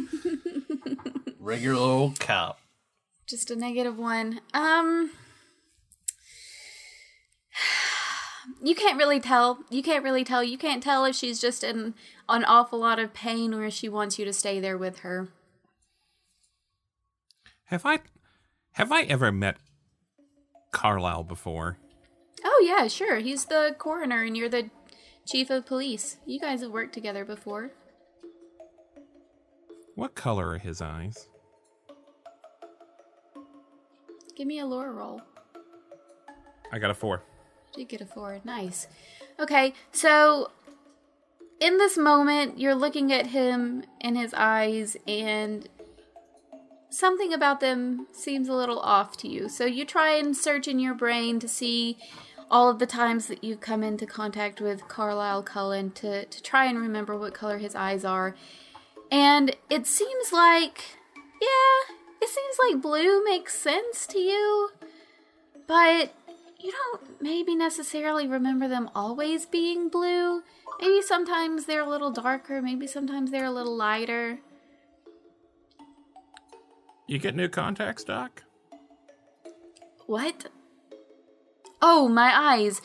Regular 1.38 1.78
old 1.78 2.20
cop. 2.20 2.58
Just 3.26 3.50
a 3.50 3.56
negative 3.56 3.98
one. 3.98 4.40
Um, 4.52 5.10
you 8.62 8.74
can't 8.74 8.98
really 8.98 9.20
tell. 9.20 9.58
You 9.70 9.82
can't 9.82 10.04
really 10.04 10.24
tell. 10.24 10.42
You 10.42 10.58
can't 10.58 10.82
tell 10.82 11.04
if 11.04 11.16
she's 11.16 11.40
just 11.40 11.64
in 11.64 11.94
an 12.28 12.44
awful 12.44 12.78
lot 12.78 12.98
of 12.98 13.12
pain 13.14 13.52
or 13.54 13.64
if 13.64 13.74
she 13.74 13.88
wants 13.88 14.18
you 14.18 14.24
to 14.24 14.32
stay 14.32 14.60
there 14.60 14.78
with 14.78 15.00
her. 15.00 15.28
have 17.66 17.84
I? 17.86 18.00
Have 18.72 18.90
I 18.90 19.02
ever 19.02 19.30
met 19.30 19.56
Carlisle 20.72 21.24
before? 21.24 21.78
Oh 22.44 22.64
yeah, 22.66 22.88
sure. 22.88 23.18
He's 23.18 23.44
the 23.46 23.74
coroner 23.78 24.22
and 24.22 24.36
you're 24.36 24.48
the 24.48 24.70
chief 25.26 25.50
of 25.50 25.66
police. 25.66 26.18
You 26.26 26.38
guys 26.38 26.60
have 26.60 26.70
worked 26.70 26.94
together 26.94 27.24
before. 27.24 27.70
What 29.94 30.14
color 30.14 30.50
are 30.50 30.58
his 30.58 30.82
eyes? 30.82 31.28
Give 34.36 34.46
me 34.46 34.58
a 34.58 34.66
lore 34.66 34.92
roll. 34.92 35.22
I 36.72 36.78
got 36.78 36.90
a 36.90 36.94
four. 36.94 37.22
Did 37.74 37.88
get 37.88 38.00
a 38.00 38.06
four. 38.06 38.40
Nice. 38.44 38.88
Okay, 39.38 39.74
so 39.92 40.50
in 41.60 41.78
this 41.78 41.96
moment, 41.96 42.58
you're 42.58 42.74
looking 42.74 43.12
at 43.12 43.28
him 43.28 43.84
in 44.00 44.16
his 44.16 44.34
eyes, 44.34 44.96
and 45.06 45.68
something 46.90 47.32
about 47.32 47.60
them 47.60 48.06
seems 48.12 48.48
a 48.48 48.54
little 48.54 48.80
off 48.80 49.16
to 49.18 49.28
you. 49.28 49.48
So 49.48 49.64
you 49.64 49.84
try 49.84 50.16
and 50.16 50.36
search 50.36 50.66
in 50.66 50.78
your 50.78 50.94
brain 50.94 51.38
to 51.40 51.48
see 51.48 51.96
all 52.54 52.70
of 52.70 52.78
the 52.78 52.86
times 52.86 53.26
that 53.26 53.42
you've 53.42 53.58
come 53.58 53.82
into 53.82 54.06
contact 54.06 54.60
with 54.60 54.86
Carlisle 54.86 55.42
Cullen 55.42 55.90
to, 55.90 56.24
to 56.24 56.42
try 56.44 56.66
and 56.66 56.78
remember 56.78 57.18
what 57.18 57.34
color 57.34 57.58
his 57.58 57.74
eyes 57.74 58.04
are. 58.04 58.36
And 59.10 59.56
it 59.68 59.88
seems 59.88 60.32
like, 60.32 60.98
yeah, 61.42 61.94
it 62.22 62.28
seems 62.28 62.56
like 62.62 62.80
blue 62.80 63.24
makes 63.24 63.58
sense 63.58 64.06
to 64.06 64.20
you, 64.20 64.70
but 65.66 66.14
you 66.60 66.70
don't 66.70 67.20
maybe 67.20 67.56
necessarily 67.56 68.28
remember 68.28 68.68
them 68.68 68.88
always 68.94 69.46
being 69.46 69.88
blue. 69.88 70.44
Maybe 70.80 71.02
sometimes 71.02 71.66
they're 71.66 71.82
a 71.82 71.90
little 71.90 72.12
darker, 72.12 72.62
maybe 72.62 72.86
sometimes 72.86 73.32
they're 73.32 73.46
a 73.46 73.50
little 73.50 73.76
lighter. 73.76 74.38
You 77.08 77.18
get 77.18 77.34
new 77.34 77.48
contacts, 77.48 78.04
Doc? 78.04 78.44
What? 80.06 80.50
Oh, 81.86 82.08
my 82.08 82.32
eyes. 82.34 82.80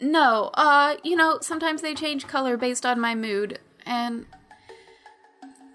No, 0.00 0.52
uh, 0.54 0.94
you 1.02 1.16
know, 1.16 1.40
sometimes 1.42 1.82
they 1.82 1.94
change 1.96 2.28
color 2.28 2.56
based 2.56 2.86
on 2.86 3.00
my 3.00 3.16
mood. 3.16 3.58
And 3.84 4.24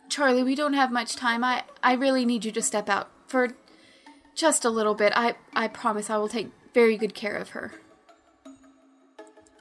Charlie, 0.08 0.42
we 0.42 0.56
don't 0.56 0.72
have 0.72 0.90
much 0.90 1.18
time. 1.18 1.44
I 1.44 1.64
I 1.84 1.96
really 1.96 2.24
need 2.24 2.46
you 2.46 2.54
to 2.54 2.62
step 2.62 2.88
out 2.88 3.10
for 3.28 3.50
just 4.36 4.64
a 4.64 4.70
little 4.70 4.96
bit. 4.96 5.12
I 5.18 5.36
I 5.54 5.68
promise 5.68 6.10
I 6.10 6.16
will 6.16 6.30
take 6.30 6.50
very 6.74 6.96
good 6.96 7.14
care 7.14 7.36
of 7.36 7.50
her. 7.50 7.74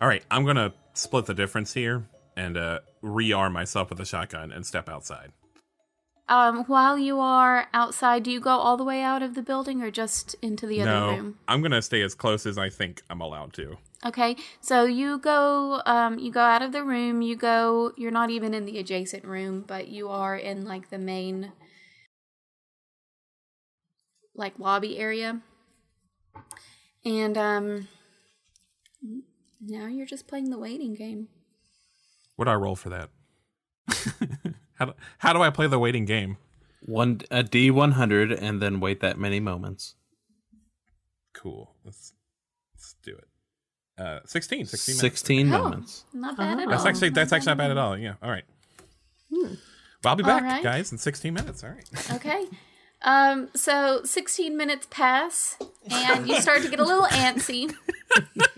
All 0.01 0.07
right, 0.07 0.25
I'm 0.31 0.45
gonna 0.47 0.73
split 0.93 1.27
the 1.27 1.35
difference 1.35 1.75
here 1.75 2.07
and 2.37 2.57
uh, 2.57 2.79
rearm 3.03 3.51
myself 3.51 3.91
with 3.91 3.99
a 3.99 4.07
shotgun 4.07 4.53
and 4.53 4.65
step 4.65 4.89
outside. 4.89 5.33
Um, 6.27 6.65
while 6.65 6.99
you 6.99 7.21
are 7.21 7.69
outside, 7.75 8.23
do 8.23 8.31
you 8.31 8.41
go 8.41 8.51
all 8.51 8.79
the 8.79 8.85
way 8.85 9.03
out 9.03 9.23
of 9.23 9.35
the 9.35 9.43
building 9.43 9.83
or 9.83 9.91
just 9.91 10.35
into 10.41 10.67
the 10.67 10.81
other 10.81 11.17
room? 11.17 11.39
I'm 11.47 11.61
gonna 11.61 11.83
stay 11.83 12.01
as 12.01 12.15
close 12.15 12.47
as 12.47 12.57
I 12.57 12.71
think 12.71 13.03
I'm 13.11 13.21
allowed 13.21 13.53
to. 13.55 13.77
Okay, 14.07 14.37
so 14.61 14.85
you 14.85 15.19
go, 15.19 15.83
um, 15.85 16.19
you 16.19 16.31
go 16.31 16.41
out 16.41 16.63
of 16.63 16.73
the 16.73 16.83
room. 16.83 17.21
You 17.21 17.37
go. 17.37 17.93
You're 17.97 18.11
not 18.11 18.31
even 18.31 18.55
in 18.55 18.65
the 18.65 18.79
adjacent 18.79 19.25
room, 19.25 19.65
but 19.67 19.89
you 19.89 20.09
are 20.09 20.37
in 20.37 20.65
like 20.65 20.89
the 20.89 20.99
main, 20.99 21.53
like 24.35 24.59
lobby 24.59 24.99
area. 24.99 25.41
And 27.05 27.37
um, 27.37 27.89
now 29.61 29.87
you're 29.87 30.07
just 30.07 30.27
playing 30.27 30.49
the 30.49 30.59
waiting 30.59 30.95
game. 30.95 31.29
What 32.37 32.47
do 32.47 32.51
I 32.51 32.55
roll 32.55 32.77
for 32.77 32.89
that? 32.89 33.11
how 34.75 34.87
do, 34.87 34.93
how 35.19 35.33
do 35.33 35.43
I 35.43 35.51
play 35.51 35.67
the 35.67 35.79
waiting 35.79 36.05
game? 36.05 36.37
One 36.83 37.21
a 37.31 37.43
D 37.43 37.71
one 37.71 37.93
hundred, 37.93 38.33
and 38.33 38.61
then 38.61 38.81
wait 38.81 39.01
that 39.01 39.19
many 39.19 39.41
moments. 39.41 39.95
Cool. 41.33 41.75
Let's 41.85 42.13
let's 42.75 42.95
do 43.03 43.17
it. 43.17 43.29
Uh, 43.97 44.19
16, 44.27 44.67
16 44.67 44.93
minutes. 44.93 45.01
Sixteen 45.01 45.53
Oh, 45.55 45.63
moments. 45.63 46.05
not 46.13 46.37
bad 46.37 46.59
at 46.59 46.65
all. 46.65 46.71
That's 46.71 46.85
actually 46.85 47.11
that's 47.11 47.33
actually 47.33 47.51
not 47.53 47.59
bad 47.59 47.71
at 47.71 47.79
all. 47.79 47.97
Yeah. 47.97 48.15
All 48.23 48.31
right. 48.31 48.45
Well, 49.31 49.57
I'll 50.05 50.17
be 50.17 50.23
back, 50.25 50.43
All 50.43 50.49
right. 50.49 50.63
guys, 50.63 50.93
in 50.93 50.99
16 50.99 51.33
minutes. 51.33 51.65
All 51.65 51.71
right. 51.71 51.89
Okay. 52.15 52.45
Um, 53.03 53.51
so 53.55 54.01
16 54.05 54.57
minutes 54.57 54.87
pass, 54.91 55.59
and 55.91 56.27
you 56.27 56.41
start 56.41 56.63
to 56.63 56.69
get 56.71 56.81
a 56.81 56.85
little 56.85 57.05
antsy. 57.07 57.73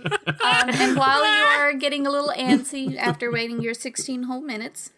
Um, 0.06 0.68
and 0.70 0.96
while 0.96 1.24
you 1.24 1.44
are 1.58 1.72
getting 1.72 2.06
a 2.06 2.10
little 2.10 2.32
antsy 2.36 2.96
after 2.96 3.32
waiting 3.32 3.60
your 3.60 3.74
16 3.74 4.24
whole 4.24 4.40
minutes, 4.42 4.90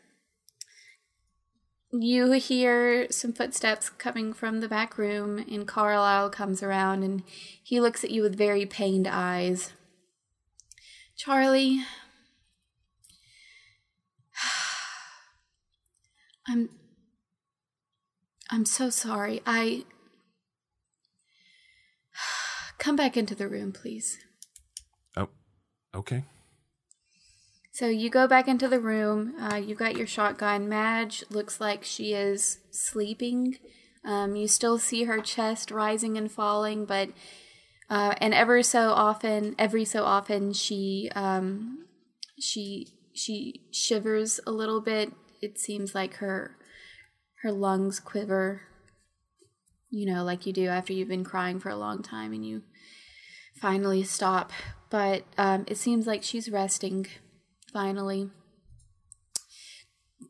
you 1.92 2.32
hear 2.32 3.10
some 3.10 3.32
footsteps 3.32 3.88
coming 3.88 4.32
from 4.32 4.60
the 4.60 4.68
back 4.68 4.98
room, 4.98 5.44
and 5.50 5.66
Carlisle 5.66 6.30
comes 6.30 6.62
around 6.62 7.02
and 7.02 7.22
he 7.62 7.80
looks 7.80 8.04
at 8.04 8.10
you 8.10 8.22
with 8.22 8.36
very 8.36 8.66
pained 8.66 9.06
eyes. 9.06 9.72
Charlie, 11.16 11.80
I'm 16.46 16.68
I'm 18.50 18.64
so 18.64 18.90
sorry. 18.90 19.42
I. 19.46 19.84
Come 22.78 22.96
back 22.96 23.16
into 23.16 23.34
the 23.34 23.48
room, 23.48 23.72
please. 23.72 24.18
Oh, 25.16 25.28
okay. 25.94 26.24
So 27.78 27.86
you 27.86 28.10
go 28.10 28.26
back 28.26 28.48
into 28.48 28.66
the 28.66 28.80
room. 28.80 29.34
Uh, 29.40 29.54
you 29.54 29.76
got 29.76 29.96
your 29.96 30.08
shotgun. 30.08 30.68
Madge 30.68 31.22
looks 31.30 31.60
like 31.60 31.84
she 31.84 32.12
is 32.12 32.58
sleeping. 32.72 33.58
Um, 34.04 34.34
you 34.34 34.48
still 34.48 34.78
see 34.78 35.04
her 35.04 35.20
chest 35.20 35.70
rising 35.70 36.18
and 36.18 36.28
falling, 36.28 36.86
but 36.86 37.10
uh, 37.88 38.16
and 38.20 38.34
ever 38.34 38.64
so 38.64 38.90
often, 38.90 39.54
every 39.60 39.84
so 39.84 40.02
often, 40.02 40.52
she 40.54 41.08
um, 41.14 41.84
she 42.40 42.88
she 43.12 43.62
shivers 43.70 44.40
a 44.44 44.50
little 44.50 44.80
bit. 44.80 45.12
It 45.40 45.56
seems 45.60 45.94
like 45.94 46.14
her 46.14 46.56
her 47.42 47.52
lungs 47.52 48.00
quiver. 48.00 48.62
You 49.88 50.12
know, 50.12 50.24
like 50.24 50.46
you 50.46 50.52
do 50.52 50.66
after 50.66 50.92
you've 50.92 51.06
been 51.06 51.22
crying 51.22 51.60
for 51.60 51.68
a 51.68 51.76
long 51.76 52.02
time 52.02 52.32
and 52.32 52.44
you 52.44 52.64
finally 53.60 54.02
stop. 54.02 54.50
But 54.90 55.22
um, 55.38 55.64
it 55.68 55.76
seems 55.76 56.08
like 56.08 56.24
she's 56.24 56.50
resting 56.50 57.06
finally. 57.72 58.30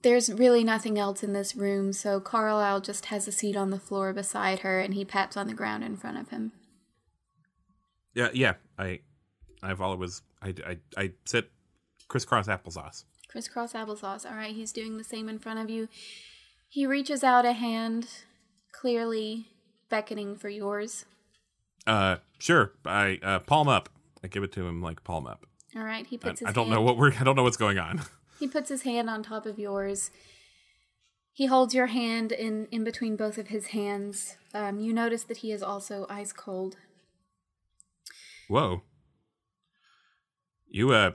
There's 0.02 0.32
really 0.32 0.62
nothing 0.62 0.98
else 0.98 1.22
in 1.22 1.32
this 1.32 1.56
room, 1.56 1.92
so 1.92 2.20
Carlisle 2.20 2.82
just 2.82 3.06
has 3.06 3.26
a 3.26 3.32
seat 3.32 3.56
on 3.56 3.70
the 3.70 3.80
floor 3.80 4.12
beside 4.12 4.60
her 4.60 4.80
and 4.80 4.94
he 4.94 5.04
pats 5.04 5.36
on 5.36 5.46
the 5.46 5.54
ground 5.54 5.82
in 5.82 5.96
front 5.96 6.18
of 6.18 6.28
him. 6.28 6.52
Yeah, 8.14 8.28
yeah. 8.32 8.54
I, 8.78 9.00
I've 9.62 9.80
always, 9.80 10.22
I, 10.42 10.54
I, 10.66 10.78
I 10.96 11.12
sit 11.24 11.50
crisscross 12.08 12.46
applesauce. 12.46 13.04
Crisscross 13.28 13.72
applesauce. 13.72 14.28
All 14.28 14.36
right, 14.36 14.54
he's 14.54 14.72
doing 14.72 14.96
the 14.96 15.04
same 15.04 15.28
in 15.28 15.38
front 15.38 15.58
of 15.58 15.68
you. 15.68 15.88
He 16.68 16.86
reaches 16.86 17.24
out 17.24 17.44
a 17.44 17.52
hand, 17.52 18.08
clearly 18.72 19.48
beckoning 19.88 20.36
for 20.36 20.48
yours. 20.48 21.06
Uh, 21.86 22.16
sure. 22.38 22.72
I 22.84 23.18
uh, 23.22 23.38
palm 23.40 23.68
up. 23.68 23.88
I 24.22 24.28
give 24.28 24.42
it 24.42 24.52
to 24.52 24.66
him 24.66 24.82
like 24.82 25.02
palm 25.04 25.26
up. 25.26 25.46
All 25.78 25.84
right, 25.84 26.06
he 26.06 26.16
I, 26.16 26.18
puts 26.18 26.40
his 26.40 26.48
I 26.48 26.52
don't 26.52 26.66
hand, 26.66 26.74
know 26.74 26.82
what 26.82 26.96
we're. 26.96 27.12
I 27.12 27.22
don't 27.22 27.36
know 27.36 27.44
what's 27.44 27.56
going 27.56 27.78
on. 27.78 28.02
He 28.38 28.46
puts 28.46 28.68
his 28.68 28.82
hand 28.82 29.10
on 29.10 29.24
top 29.24 29.46
of 29.46 29.58
yours. 29.58 30.12
He 31.32 31.46
holds 31.46 31.74
your 31.74 31.86
hand 31.86 32.30
in, 32.30 32.68
in 32.70 32.84
between 32.84 33.16
both 33.16 33.36
of 33.36 33.48
his 33.48 33.68
hands. 33.68 34.36
Um, 34.54 34.78
you 34.78 34.92
notice 34.92 35.24
that 35.24 35.38
he 35.38 35.50
is 35.50 35.60
also 35.60 36.06
ice 36.08 36.32
cold. 36.32 36.76
Whoa. 38.46 38.82
You 40.68 40.92
uh, 40.92 41.12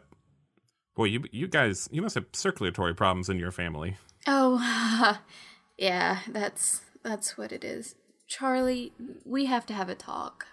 boy, 0.98 1.06
you 1.06 1.24
you 1.32 1.48
guys, 1.48 1.88
you 1.94 2.02
must 2.02 2.16
have 2.16 2.26
circulatory 2.34 2.94
problems 2.94 3.30
in 3.30 3.40
your 3.40 3.52
family. 3.52 3.96
Oh, 4.28 5.22
yeah, 5.78 6.20
that's 6.28 6.82
that's 7.04 7.38
what 7.38 7.54
it 7.54 7.64
is. 7.64 7.96
Charlie, 8.28 8.92
we 9.24 9.46
have 9.46 9.66
to 9.68 9.74
have 9.74 9.88
a 9.88 9.96
talk. 9.96 10.48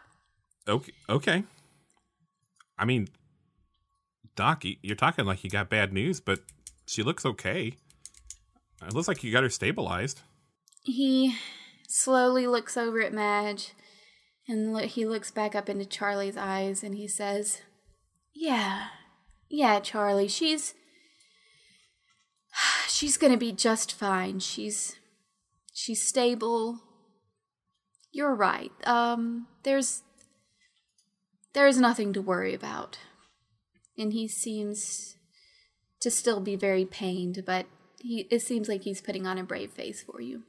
Okay. 0.68 0.92
Okay. 1.08 1.42
I 2.78 2.84
mean, 2.84 3.08
Doc, 4.40 4.62
you're 4.80 4.96
talking 4.96 5.26
like 5.26 5.44
you 5.44 5.50
got 5.50 5.68
bad 5.68 5.92
news, 5.92 6.18
but 6.18 6.40
she 6.86 7.02
looks 7.02 7.26
okay. 7.26 7.76
It 8.80 8.94
looks 8.94 9.06
like 9.06 9.22
you 9.22 9.30
got 9.30 9.42
her 9.42 9.50
stabilized. 9.50 10.22
He 10.82 11.36
slowly 11.86 12.46
looks 12.46 12.74
over 12.78 13.02
at 13.02 13.12
Madge 13.12 13.74
and 14.48 14.72
lo- 14.72 14.86
he 14.86 15.04
looks 15.04 15.30
back 15.30 15.54
up 15.54 15.68
into 15.68 15.84
Charlie's 15.84 16.38
eyes 16.38 16.82
and 16.82 16.94
he 16.94 17.06
says, 17.06 17.60
Yeah, 18.34 18.86
yeah, 19.50 19.78
Charlie, 19.78 20.26
she's. 20.26 20.72
She's 22.88 23.18
gonna 23.18 23.36
be 23.36 23.52
just 23.52 23.92
fine. 23.92 24.40
She's. 24.40 24.96
She's 25.74 26.02
stable. 26.02 26.78
You're 28.10 28.34
right. 28.34 28.72
Um, 28.84 29.48
there's. 29.64 30.02
There's 31.52 31.76
nothing 31.76 32.14
to 32.14 32.22
worry 32.22 32.54
about. 32.54 32.96
And 34.00 34.12
he 34.12 34.26
seems 34.26 35.16
to 36.00 36.10
still 36.10 36.40
be 36.40 36.56
very 36.56 36.86
pained, 36.86 37.44
but 37.46 37.66
he 38.00 38.26
it 38.30 38.40
seems 38.40 38.66
like 38.66 38.82
he's 38.82 39.02
putting 39.02 39.26
on 39.26 39.36
a 39.38 39.44
brave 39.44 39.70
face 39.70 40.02
for 40.02 40.20
you. 40.20 40.42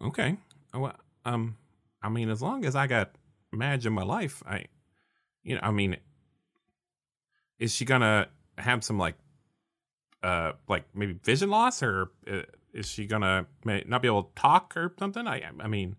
Okay. 0.00 0.36
Well, 0.72 0.94
um, 1.24 1.56
I 2.02 2.08
mean, 2.08 2.30
as 2.30 2.40
long 2.40 2.64
as 2.64 2.76
I 2.76 2.86
got 2.86 3.10
Madge 3.52 3.84
in 3.84 3.92
my 3.92 4.04
life, 4.04 4.42
I, 4.46 4.66
you 5.42 5.56
know, 5.56 5.60
I 5.62 5.72
mean, 5.72 5.96
is 7.58 7.74
she 7.74 7.84
gonna 7.84 8.28
have 8.58 8.84
some 8.84 8.98
like, 8.98 9.16
uh, 10.22 10.52
like 10.68 10.84
maybe 10.94 11.14
vision 11.24 11.50
loss, 11.50 11.82
or 11.82 12.12
uh, 12.30 12.42
is 12.72 12.88
she 12.88 13.06
gonna 13.06 13.46
not 13.64 14.02
be 14.02 14.08
able 14.08 14.24
to 14.24 14.34
talk 14.40 14.76
or 14.76 14.94
something? 14.98 15.26
I, 15.26 15.42
I 15.60 15.66
mean, 15.66 15.96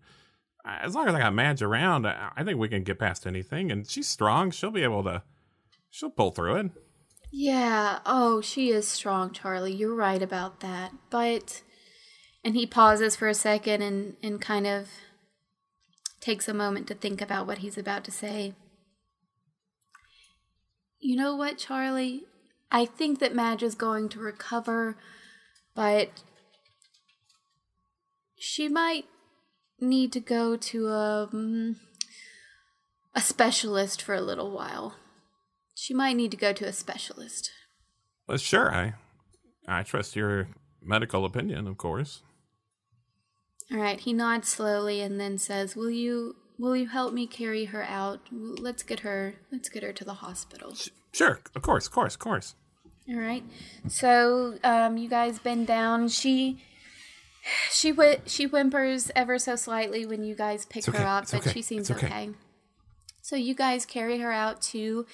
as 0.64 0.94
long 0.94 1.08
as 1.08 1.14
I 1.14 1.20
got 1.20 1.34
Madge 1.34 1.62
around, 1.62 2.06
I, 2.06 2.30
I 2.36 2.42
think 2.42 2.58
we 2.58 2.68
can 2.68 2.84
get 2.84 2.98
past 2.98 3.26
anything. 3.26 3.70
And 3.70 3.86
she's 3.86 4.08
strong; 4.08 4.50
she'll 4.50 4.70
be 4.70 4.82
able 4.82 5.04
to, 5.04 5.22
she'll 5.94 6.10
pull 6.10 6.32
through 6.32 6.56
it. 6.56 6.70
Yeah, 7.30 8.00
oh, 8.04 8.40
she 8.40 8.70
is 8.70 8.86
strong, 8.86 9.30
Charlie. 9.30 9.72
You're 9.72 9.94
right 9.94 10.22
about 10.22 10.60
that. 10.60 10.92
But 11.08 11.62
and 12.44 12.54
he 12.54 12.66
pauses 12.66 13.16
for 13.16 13.28
a 13.28 13.34
second 13.34 13.82
and 13.82 14.16
and 14.22 14.40
kind 14.40 14.66
of 14.66 14.88
takes 16.20 16.48
a 16.48 16.54
moment 16.54 16.86
to 16.88 16.94
think 16.94 17.20
about 17.20 17.46
what 17.46 17.58
he's 17.58 17.78
about 17.78 18.04
to 18.04 18.10
say. 18.10 18.54
You 20.98 21.16
know 21.16 21.36
what, 21.36 21.58
Charlie? 21.58 22.24
I 22.72 22.86
think 22.86 23.20
that 23.20 23.34
Madge 23.34 23.62
is 23.62 23.74
going 23.74 24.08
to 24.10 24.18
recover, 24.18 24.96
but 25.74 26.22
she 28.36 28.68
might 28.68 29.04
need 29.80 30.12
to 30.12 30.20
go 30.20 30.56
to 30.56 30.88
a 30.88 31.28
mm, 31.32 31.76
a 33.14 33.20
specialist 33.20 34.02
for 34.02 34.14
a 34.14 34.20
little 34.20 34.50
while. 34.50 34.96
She 35.84 35.92
might 35.92 36.16
need 36.16 36.30
to 36.30 36.38
go 36.38 36.54
to 36.54 36.64
a 36.64 36.72
specialist. 36.72 37.50
Well, 38.26 38.38
sure, 38.38 38.74
I, 38.74 38.94
I 39.68 39.82
trust 39.82 40.16
your 40.16 40.48
medical 40.80 41.26
opinion, 41.26 41.66
of 41.66 41.76
course. 41.76 42.22
All 43.70 43.76
right, 43.76 44.00
he 44.00 44.14
nods 44.14 44.48
slowly 44.48 45.02
and 45.02 45.20
then 45.20 45.36
says, 45.36 45.76
"Will 45.76 45.90
you 45.90 46.36
will 46.58 46.74
you 46.74 46.88
help 46.88 47.12
me 47.12 47.26
carry 47.26 47.66
her 47.66 47.82
out? 47.82 48.20
Let's 48.32 48.82
get 48.82 49.00
her 49.00 49.34
let's 49.52 49.68
get 49.68 49.82
her 49.82 49.92
to 49.92 50.04
the 50.06 50.14
hospital." 50.14 50.74
Sure, 51.12 51.40
of 51.54 51.60
course, 51.60 51.86
of 51.86 51.92
course, 51.92 52.14
of 52.14 52.20
course. 52.20 52.54
All 53.06 53.20
right. 53.20 53.44
So, 53.86 54.58
um 54.64 54.96
you 54.96 55.10
guys 55.10 55.38
bend 55.38 55.66
down. 55.66 56.08
She 56.08 56.64
she 57.70 57.90
whi- 57.90 58.22
she 58.24 58.46
whimpers 58.46 59.10
ever 59.14 59.38
so 59.38 59.54
slightly 59.54 60.06
when 60.06 60.24
you 60.24 60.34
guys 60.34 60.64
pick 60.64 60.88
okay, 60.88 60.96
her 60.96 61.06
up, 61.06 61.24
it's 61.24 61.32
but 61.32 61.40
okay, 61.42 61.52
she 61.52 61.60
seems 61.60 61.90
okay. 61.90 62.06
okay. 62.06 62.30
So 63.20 63.36
you 63.36 63.54
guys 63.54 63.84
carry 63.84 64.20
her 64.20 64.32
out 64.32 64.62
to 64.72 65.04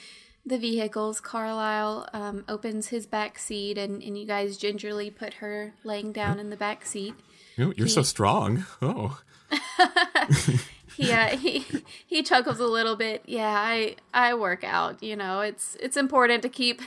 the 0.45 0.59
vehicles. 0.59 1.21
Carlisle 1.21 2.09
um, 2.13 2.45
opens 2.49 2.89
his 2.89 3.07
back 3.07 3.39
seat, 3.39 3.77
and, 3.79 4.03
and 4.03 4.19
you 4.19 4.27
guys 4.27 4.57
gingerly 4.57 5.11
put 5.11 5.35
her 5.35 5.75
laying 5.85 6.13
down 6.13 6.39
in 6.39 6.51
the 6.51 6.57
back 6.57 6.85
seat. 6.85 7.15
You- 7.57 7.75
You're 7.77 7.89
so 7.89 8.03
strong. 8.03 8.65
Oh, 8.81 9.21
he 10.97 11.13
uh, 11.13 11.37
he 11.37 11.65
he 12.07 12.23
chuckles 12.23 12.61
a 12.61 12.67
little 12.67 12.97
bit. 12.97 13.23
Yeah, 13.27 13.53
I 13.55 13.97
I 14.15 14.35
work 14.35 14.65
out. 14.65 15.03
You 15.03 15.17
know, 15.17 15.41
it's 15.41 15.77
it's 15.81 15.97
important 15.97 16.43
to 16.43 16.49
keep 16.49 16.81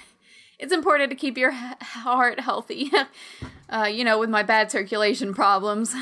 it's 0.59 0.73
important 0.73 1.09
to 1.09 1.15
keep 1.15 1.37
your 1.37 1.51
heart 1.51 2.39
healthy. 2.39 2.91
uh, 3.69 3.85
you 3.85 4.03
know, 4.03 4.17
with 4.19 4.29
my 4.29 4.43
bad 4.43 4.71
circulation 4.71 5.33
problems. 5.33 5.93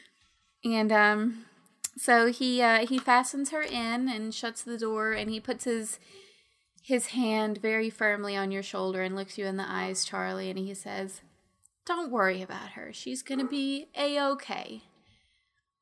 and 0.64 0.92
um, 0.92 1.44
so 1.96 2.28
he 2.30 2.62
uh, 2.62 2.86
he 2.86 2.98
fastens 2.98 3.50
her 3.50 3.62
in 3.62 4.08
and 4.08 4.34
shuts 4.34 4.62
the 4.62 4.78
door, 4.78 5.12
and 5.12 5.30
he 5.30 5.40
puts 5.40 5.64
his 5.64 5.98
his 6.86 7.06
hand 7.06 7.58
very 7.58 7.90
firmly 7.90 8.36
on 8.36 8.52
your 8.52 8.62
shoulder 8.62 9.02
and 9.02 9.16
looks 9.16 9.36
you 9.36 9.44
in 9.44 9.56
the 9.56 9.68
eyes, 9.68 10.04
Charlie, 10.04 10.48
and 10.48 10.56
he 10.56 10.72
says, 10.72 11.20
"Don't 11.84 12.12
worry 12.12 12.42
about 12.42 12.70
her. 12.70 12.92
She's 12.92 13.22
gonna 13.22 13.44
be 13.44 13.88
a 13.96 14.20
okay. 14.20 14.84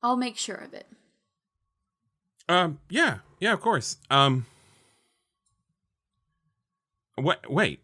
I'll 0.02 0.16
make 0.16 0.38
sure 0.38 0.56
of 0.56 0.72
it." 0.72 0.86
um, 2.48 2.78
yeah, 2.88 3.18
yeah, 3.38 3.52
of 3.52 3.60
course. 3.60 3.98
Um, 4.08 4.46
wait, 7.18 7.50
wait, 7.50 7.80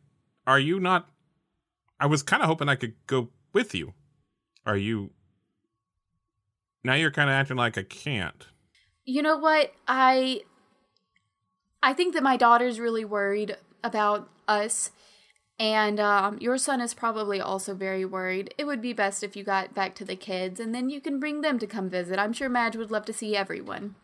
are 0.46 0.58
you 0.58 0.80
not? 0.80 1.06
I 2.00 2.06
was 2.06 2.22
kind 2.22 2.42
of 2.42 2.48
hoping 2.48 2.70
I 2.70 2.74
could 2.74 2.94
go 3.06 3.28
with 3.52 3.74
you. 3.74 3.92
Are 4.64 4.78
you? 4.78 5.10
Now 6.82 6.94
you're 6.94 7.10
kind 7.10 7.28
of 7.28 7.34
acting 7.34 7.58
like 7.58 7.76
I 7.76 7.82
can't. 7.82 8.46
You 9.04 9.20
know 9.20 9.36
what? 9.36 9.74
I 9.86 10.40
I 11.82 11.92
think 11.92 12.14
that 12.14 12.22
my 12.22 12.36
daughter's 12.36 12.80
really 12.80 13.04
worried 13.04 13.56
about 13.82 14.28
us 14.46 14.90
and 15.58 16.00
um, 16.00 16.38
your 16.40 16.56
son 16.56 16.80
is 16.80 16.94
probably 16.94 17.38
also 17.38 17.74
very 17.74 18.06
worried. 18.06 18.54
It 18.56 18.64
would 18.64 18.80
be 18.80 18.94
best 18.94 19.22
if 19.22 19.36
you 19.36 19.44
got 19.44 19.74
back 19.74 19.94
to 19.96 20.04
the 20.06 20.16
kids 20.16 20.58
and 20.58 20.74
then 20.74 20.88
you 20.88 21.00
can 21.00 21.20
bring 21.20 21.42
them 21.42 21.58
to 21.58 21.66
come 21.66 21.90
visit. 21.90 22.18
I'm 22.18 22.32
sure 22.32 22.48
Madge 22.48 22.76
would 22.76 22.90
love 22.90 23.04
to 23.06 23.12
see 23.12 23.36
everyone. 23.36 23.94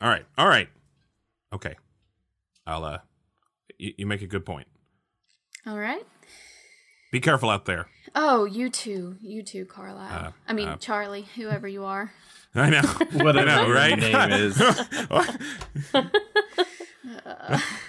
All 0.00 0.08
right, 0.08 0.24
all 0.36 0.48
right, 0.48 0.68
okay. 1.52 1.74
I'll 2.66 2.84
uh, 2.84 2.98
you, 3.78 3.94
you 3.98 4.06
make 4.06 4.22
a 4.22 4.26
good 4.26 4.44
point. 4.44 4.66
All 5.66 5.78
right. 5.78 6.06
Be 7.12 7.20
careful 7.20 7.50
out 7.50 7.64
there. 7.64 7.86
Oh, 8.14 8.44
you 8.44 8.68
too. 8.70 9.16
You 9.20 9.42
too, 9.42 9.64
Carlisle. 9.64 10.26
Uh, 10.26 10.30
I 10.48 10.52
mean, 10.52 10.68
uh, 10.68 10.76
Charlie, 10.76 11.26
whoever 11.36 11.68
you 11.68 11.84
are. 11.84 12.12
I 12.60 12.70
know. 12.70 12.82
Whatever 13.24 13.50
I 13.50 13.54
know, 13.56 13.66
your 13.66 13.74
right? 13.74 13.98
name 13.98 14.30
is. 14.32 14.60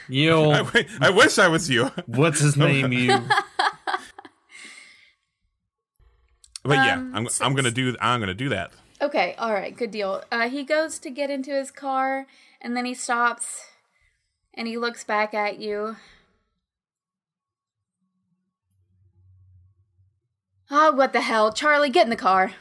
You. 0.09 0.29
wi- 0.53 0.87
I 1.01 1.09
wish 1.09 1.37
I 1.39 1.47
was 1.47 1.69
you. 1.69 1.85
What's 2.05 2.39
his 2.39 2.55
name? 2.57 2.91
You. 2.93 3.19
But 6.63 6.79
yeah, 6.85 6.95
Um, 6.95 7.11
I'm 7.15 7.29
so- 7.29 7.45
I'm 7.45 7.53
gonna 7.55 7.71
do 7.71 7.95
I'm 8.01 8.19
gonna 8.19 8.33
do 8.33 8.49
that. 8.49 8.71
Okay, 9.01 9.35
all 9.37 9.53
right, 9.53 9.75
good 9.75 9.89
deal. 9.91 10.21
Uh, 10.29 10.49
he 10.49 10.63
goes 10.65 10.99
to 10.99 11.09
get 11.09 11.29
into 11.29 11.51
his 11.51 11.71
car, 11.71 12.25
and 12.61 12.75
then 12.75 12.83
he 12.83 12.93
stops, 12.93 13.61
and 14.53 14.67
he 14.67 14.77
looks 14.77 15.05
back 15.05 15.33
at 15.33 15.59
you. 15.59 15.95
Oh, 20.69 20.91
what 20.91 21.13
the 21.13 21.21
hell, 21.21 21.53
Charlie? 21.53 21.89
Get 21.89 22.05
in 22.05 22.09
the 22.09 22.17
car. 22.17 22.51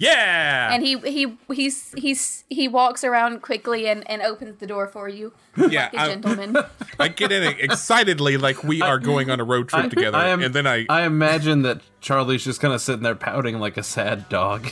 Yeah. 0.00 0.72
And 0.72 0.82
he 0.82 0.98
he 0.98 1.36
he's 1.52 1.92
he's 1.96 2.44
he 2.48 2.68
walks 2.68 3.04
around 3.04 3.42
quickly 3.42 3.86
and 3.86 4.08
and 4.10 4.22
opens 4.22 4.56
the 4.58 4.66
door 4.66 4.86
for 4.86 5.10
you, 5.10 5.32
yeah, 5.58 5.90
like 5.92 5.94
a 5.94 6.00
I, 6.00 6.06
gentleman. 6.08 6.56
I 6.98 7.08
get 7.08 7.30
in 7.30 7.42
excitedly 7.42 8.38
like 8.38 8.64
we 8.64 8.80
are 8.80 8.98
going 8.98 9.30
on 9.30 9.40
a 9.40 9.44
road 9.44 9.68
trip 9.68 9.84
I- 9.84 9.88
together, 9.88 10.16
I 10.16 10.28
am- 10.30 10.42
and 10.42 10.54
then 10.54 10.66
I 10.66 10.86
I 10.88 11.02
imagine 11.02 11.60
that 11.62 11.82
Charlie's 12.00 12.42
just 12.42 12.62
kind 12.62 12.72
of 12.72 12.80
sitting 12.80 13.02
there 13.02 13.14
pouting 13.14 13.58
like 13.60 13.76
a 13.76 13.82
sad 13.82 14.26
dog. 14.30 14.70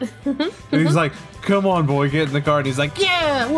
and 0.26 0.52
he's 0.70 0.94
like, 0.94 1.12
"Come 1.40 1.66
on, 1.66 1.86
boy, 1.86 2.10
get 2.10 2.28
in 2.28 2.34
the 2.34 2.42
car." 2.42 2.58
And 2.58 2.66
he's 2.66 2.78
like, 2.78 2.98
"Yeah." 2.98 3.48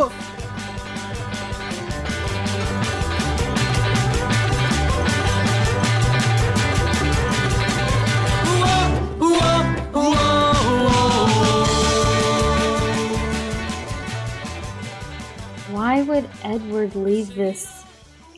Well, 16.03 16.29
Edward 16.43 16.97
leave 16.97 17.37
this 17.37 17.85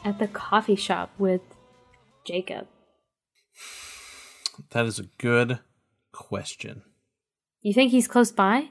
at 0.05 0.18
the 0.18 0.29
coffee 0.29 0.77
shop 0.77 1.11
with 1.16 1.40
Jacob? 2.27 2.66
That 4.70 4.85
is 4.85 4.98
a 4.98 5.05
good 5.16 5.61
question. 6.12 6.83
You 7.62 7.72
think 7.72 7.90
he's 7.90 8.07
close 8.07 8.31
by? 8.31 8.68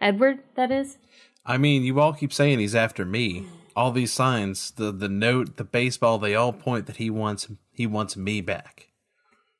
Edward, 0.00 0.40
that 0.56 0.72
is? 0.72 0.98
I 1.46 1.56
mean, 1.56 1.84
you 1.84 2.00
all 2.00 2.12
keep 2.12 2.32
saying 2.32 2.58
he's 2.58 2.74
after 2.74 3.04
me. 3.04 3.46
All 3.76 3.92
these 3.92 4.12
signs, 4.12 4.72
the 4.72 4.90
the 4.90 5.08
note, 5.08 5.56
the 5.56 5.64
baseball, 5.64 6.18
they 6.18 6.34
all 6.34 6.52
point 6.52 6.86
that 6.86 6.96
he 6.96 7.10
wants 7.10 7.48
he 7.72 7.86
wants 7.86 8.16
me 8.16 8.40
back. 8.40 8.88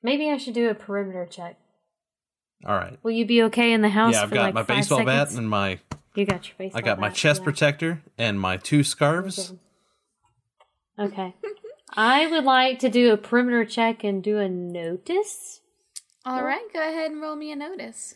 Maybe 0.03 0.29
I 0.29 0.39
should 0.39 0.55
do 0.55 0.69
a 0.69 0.75
perimeter 0.75 1.27
check. 1.27 1.57
All 2.67 2.75
right. 2.75 2.99
Will 3.05 3.13
you 3.13 3.27
be 3.27 3.45
okay 3.45 3.73
in 3.73 3.81
the 3.81 3.91
house? 3.91 4.15
Yeah, 4.15 4.23
I've 4.23 4.31
got 4.31 4.43
like 4.43 4.55
my 4.55 4.63
baseball 4.63 4.99
seconds? 4.99 5.31
bat 5.33 5.39
and 5.39 5.49
my 5.49 5.79
You 6.15 6.27
got 6.27 6.47
your 6.47 6.55
baseball 6.57 6.79
I 6.79 6.83
got 6.83 7.01
my 7.01 7.09
bat, 7.09 7.17
chest 7.17 7.41
yeah. 7.41 7.45
protector 7.45 8.03
and 8.17 8.41
my 8.41 8.57
two 8.57 8.85
scarves. 8.85 9.53
Okay. 10.99 11.35
I 11.97 12.27
would 12.27 12.45
like 12.45 12.79
to 12.81 12.89
do 12.89 13.13
a 13.13 13.17
perimeter 13.17 13.65
check 13.65 14.05
and 14.05 14.23
do 14.23 14.39
a 14.39 14.49
notice. 14.49 15.61
All 16.25 16.45
right, 16.45 16.65
go 16.73 16.81
ahead 16.81 17.11
and 17.11 17.21
roll 17.21 17.37
me 17.37 17.53
a 17.53 17.57
notice. 17.57 18.15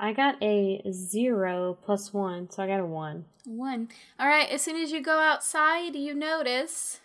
I 0.00 0.12
got 0.12 0.42
a 0.42 0.82
zero 0.90 1.78
plus 1.84 2.12
one, 2.12 2.50
so 2.50 2.62
I 2.62 2.66
got 2.66 2.80
a 2.80 2.86
one. 2.86 3.26
One. 3.44 3.88
All 4.18 4.26
right, 4.26 4.48
as 4.48 4.62
soon 4.62 4.76
as 4.76 4.90
you 4.90 5.02
go 5.02 5.18
outside, 5.18 5.94
you 5.94 6.14
notice 6.14 7.00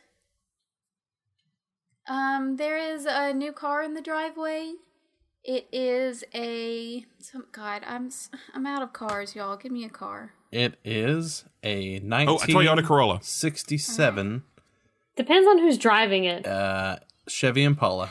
um 2.08 2.56
there 2.56 2.78
is 2.78 3.06
a 3.06 3.34
new 3.34 3.52
car 3.52 3.84
in 3.84 3.94
the 3.94 4.02
driveway. 4.02 4.74
It 5.48 5.68
is 5.72 6.24
a 6.36 7.06
some 7.20 7.46
God, 7.54 7.82
I'm 7.88 8.08
s- 8.08 8.30
I'm 8.54 8.68
out 8.68 8.82
of 8.84 8.92
cars, 8.94 9.34
y'all. 9.36 9.56
Give 9.56 9.72
me 9.72 9.86
a 9.86 9.90
car. 9.90 10.34
It 10.52 10.78
is 10.84 11.46
a 11.64 12.00
19 12.00 12.30
Oh, 12.30 12.36
a 12.38 12.48
Toyota 12.48 12.86
Corolla. 12.86 13.20
67 13.22 14.44
Depends 15.16 15.48
on 15.48 15.58
who's 15.60 15.78
driving 15.78 16.26
it. 16.26 16.46
uh, 16.46 16.98
Chevy 17.28 17.64
Impala. 17.64 18.10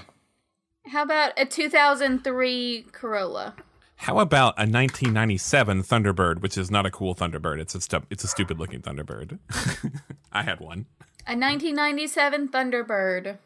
How 0.86 1.02
about 1.02 1.32
a 1.36 1.44
2003 1.46 2.86
Corolla? 2.92 3.54
How 4.00 4.18
about 4.18 4.54
a 4.58 4.62
1997 4.68 5.82
Thunderbird, 5.82 6.40
which 6.42 6.56
is 6.58 6.70
not 6.70 6.84
a 6.86 6.90
cool 6.90 7.14
Thunderbird. 7.14 7.58
It's 7.60 7.74
a 7.74 7.80
stu- 7.80 8.06
it's 8.10 8.24
a 8.24 8.28
stupid 8.28 8.58
looking 8.58 8.80
Thunderbird. 8.82 9.38
I 10.32 10.42
had 10.42 10.60
one. 10.60 10.86
A 11.26 11.32
1997 11.36 12.48
Thunderbird 12.48 13.38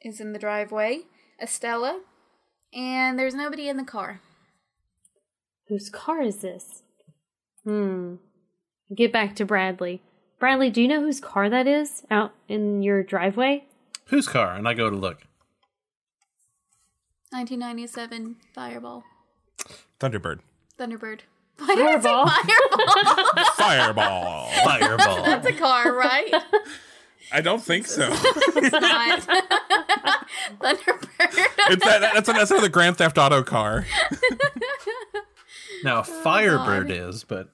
is 0.00 0.20
in 0.20 0.32
the 0.32 0.38
driveway. 0.38 1.02
Estella, 1.40 2.00
and 2.74 3.18
there's 3.18 3.34
nobody 3.34 3.68
in 3.68 3.76
the 3.76 3.84
car. 3.84 4.20
Whose 5.68 5.88
car 5.90 6.20
is 6.22 6.38
this? 6.38 6.82
Hmm. 7.64 8.16
Get 8.94 9.12
back 9.12 9.36
to 9.36 9.44
Bradley. 9.44 10.02
Bradley, 10.38 10.70
do 10.70 10.82
you 10.82 10.88
know 10.88 11.00
whose 11.00 11.20
car 11.20 11.48
that 11.48 11.66
is 11.66 12.02
out 12.10 12.32
in 12.48 12.82
your 12.82 13.02
driveway? 13.02 13.64
Whose 14.06 14.26
car? 14.28 14.54
And 14.54 14.66
I 14.68 14.74
go 14.74 14.90
to 14.90 14.96
look. 14.96 15.22
1997 17.30 18.36
Fireball. 18.54 19.04
Thunderbird. 20.00 20.40
Thunderbird. 20.78 21.20
Why 21.58 21.74
did 21.74 21.86
I 21.86 22.00
Fireball. 22.00 22.28
say 22.28 23.52
Fireball. 23.56 24.48
Fireball? 24.64 24.98
Fireball. 24.98 25.22
That's 25.24 25.46
a 25.46 25.52
car, 25.52 25.94
right? 25.94 26.30
I 27.30 27.40
don't 27.40 27.62
think 27.62 27.86
so. 27.86 28.08
It's 28.54 28.72
not. 28.72 29.20
Thunderbird. 30.60 31.48
It's 31.70 31.84
that, 31.84 32.00
that's, 32.00 32.26
that's 32.26 32.50
another 32.50 32.68
Grand 32.68 32.96
Theft 32.96 33.18
Auto 33.18 33.42
car. 33.42 33.86
now, 35.84 36.00
a 36.00 36.04
Firebird 36.04 36.90
is, 36.90 37.24
but 37.24 37.48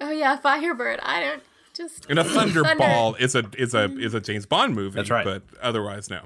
Oh 0.00 0.10
yeah, 0.10 0.36
Firebird. 0.36 1.00
I 1.02 1.20
don't 1.20 1.42
just 1.74 2.06
And 2.08 2.18
a 2.18 2.24
Thunderball 2.24 3.18
is 3.20 3.34
a 3.34 3.44
is 3.56 3.74
a 3.74 3.84
is 3.98 4.14
a 4.14 4.20
James 4.20 4.46
Bond 4.46 4.74
movie. 4.74 4.96
That's 4.96 5.10
right. 5.10 5.24
But 5.24 5.42
otherwise, 5.62 6.10
no. 6.10 6.22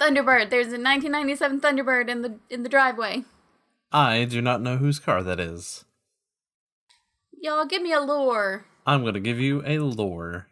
Thunderbird. 0.00 0.50
There's 0.50 0.66
a 0.66 0.78
1997 0.78 1.60
Thunderbird 1.60 2.08
in 2.08 2.22
the 2.22 2.38
in 2.50 2.62
the 2.62 2.68
driveway. 2.68 3.24
I 3.92 4.24
do 4.24 4.42
not 4.42 4.60
know 4.60 4.76
whose 4.76 4.98
car 4.98 5.22
that 5.22 5.40
is. 5.40 5.84
Y'all 7.40 7.66
give 7.66 7.82
me 7.82 7.92
a 7.92 8.00
lore. 8.00 8.66
I'm 8.84 9.02
going 9.02 9.14
to 9.14 9.20
give 9.20 9.38
you 9.38 9.62
a 9.64 9.78
lure. 9.78 10.48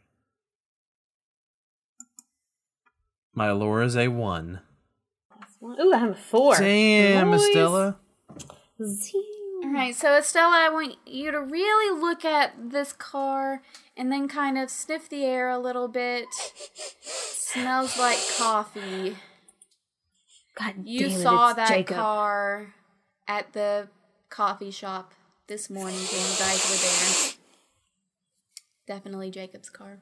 My 3.35 3.51
lure 3.53 3.83
is 3.83 3.97
a 3.97 4.09
one. 4.09 4.61
Ooh, 5.63 5.93
I 5.95 5.99
have 5.99 6.11
a 6.11 6.15
four. 6.15 6.57
Damn, 6.57 7.31
Nice. 7.31 7.47
Estella. 7.49 7.97
All 8.81 9.73
right, 9.73 9.95
so 9.95 10.15
Estella, 10.17 10.57
I 10.57 10.69
want 10.69 10.97
you 11.07 11.31
to 11.31 11.41
really 11.41 12.01
look 12.01 12.25
at 12.25 12.71
this 12.71 12.93
car 12.93 13.63
and 13.97 14.13
then 14.13 14.29
kind 14.29 14.59
of 14.59 14.69
sniff 14.71 15.09
the 15.09 15.25
air 15.25 15.49
a 15.49 15.59
little 15.59 15.89
bit. 15.89 16.27
Smells 17.03 17.99
like 17.99 18.19
coffee. 18.39 19.17
God 20.59 20.75
You 20.85 21.09
damn 21.09 21.19
it, 21.19 21.23
saw 21.23 21.49
it's 21.49 21.57
that 21.57 21.69
Jacob. 21.69 21.97
car 21.97 22.75
at 23.27 23.53
the 23.55 23.89
coffee 24.29 24.71
shop 24.71 25.15
this 25.47 25.71
morning 25.71 25.97
when 25.97 26.21
you 26.21 26.39
guys 26.39 26.71
were 26.71 26.77
there. 26.77 27.33
Definitely 28.99 29.31
Jacob's 29.31 29.71
car. 29.71 30.01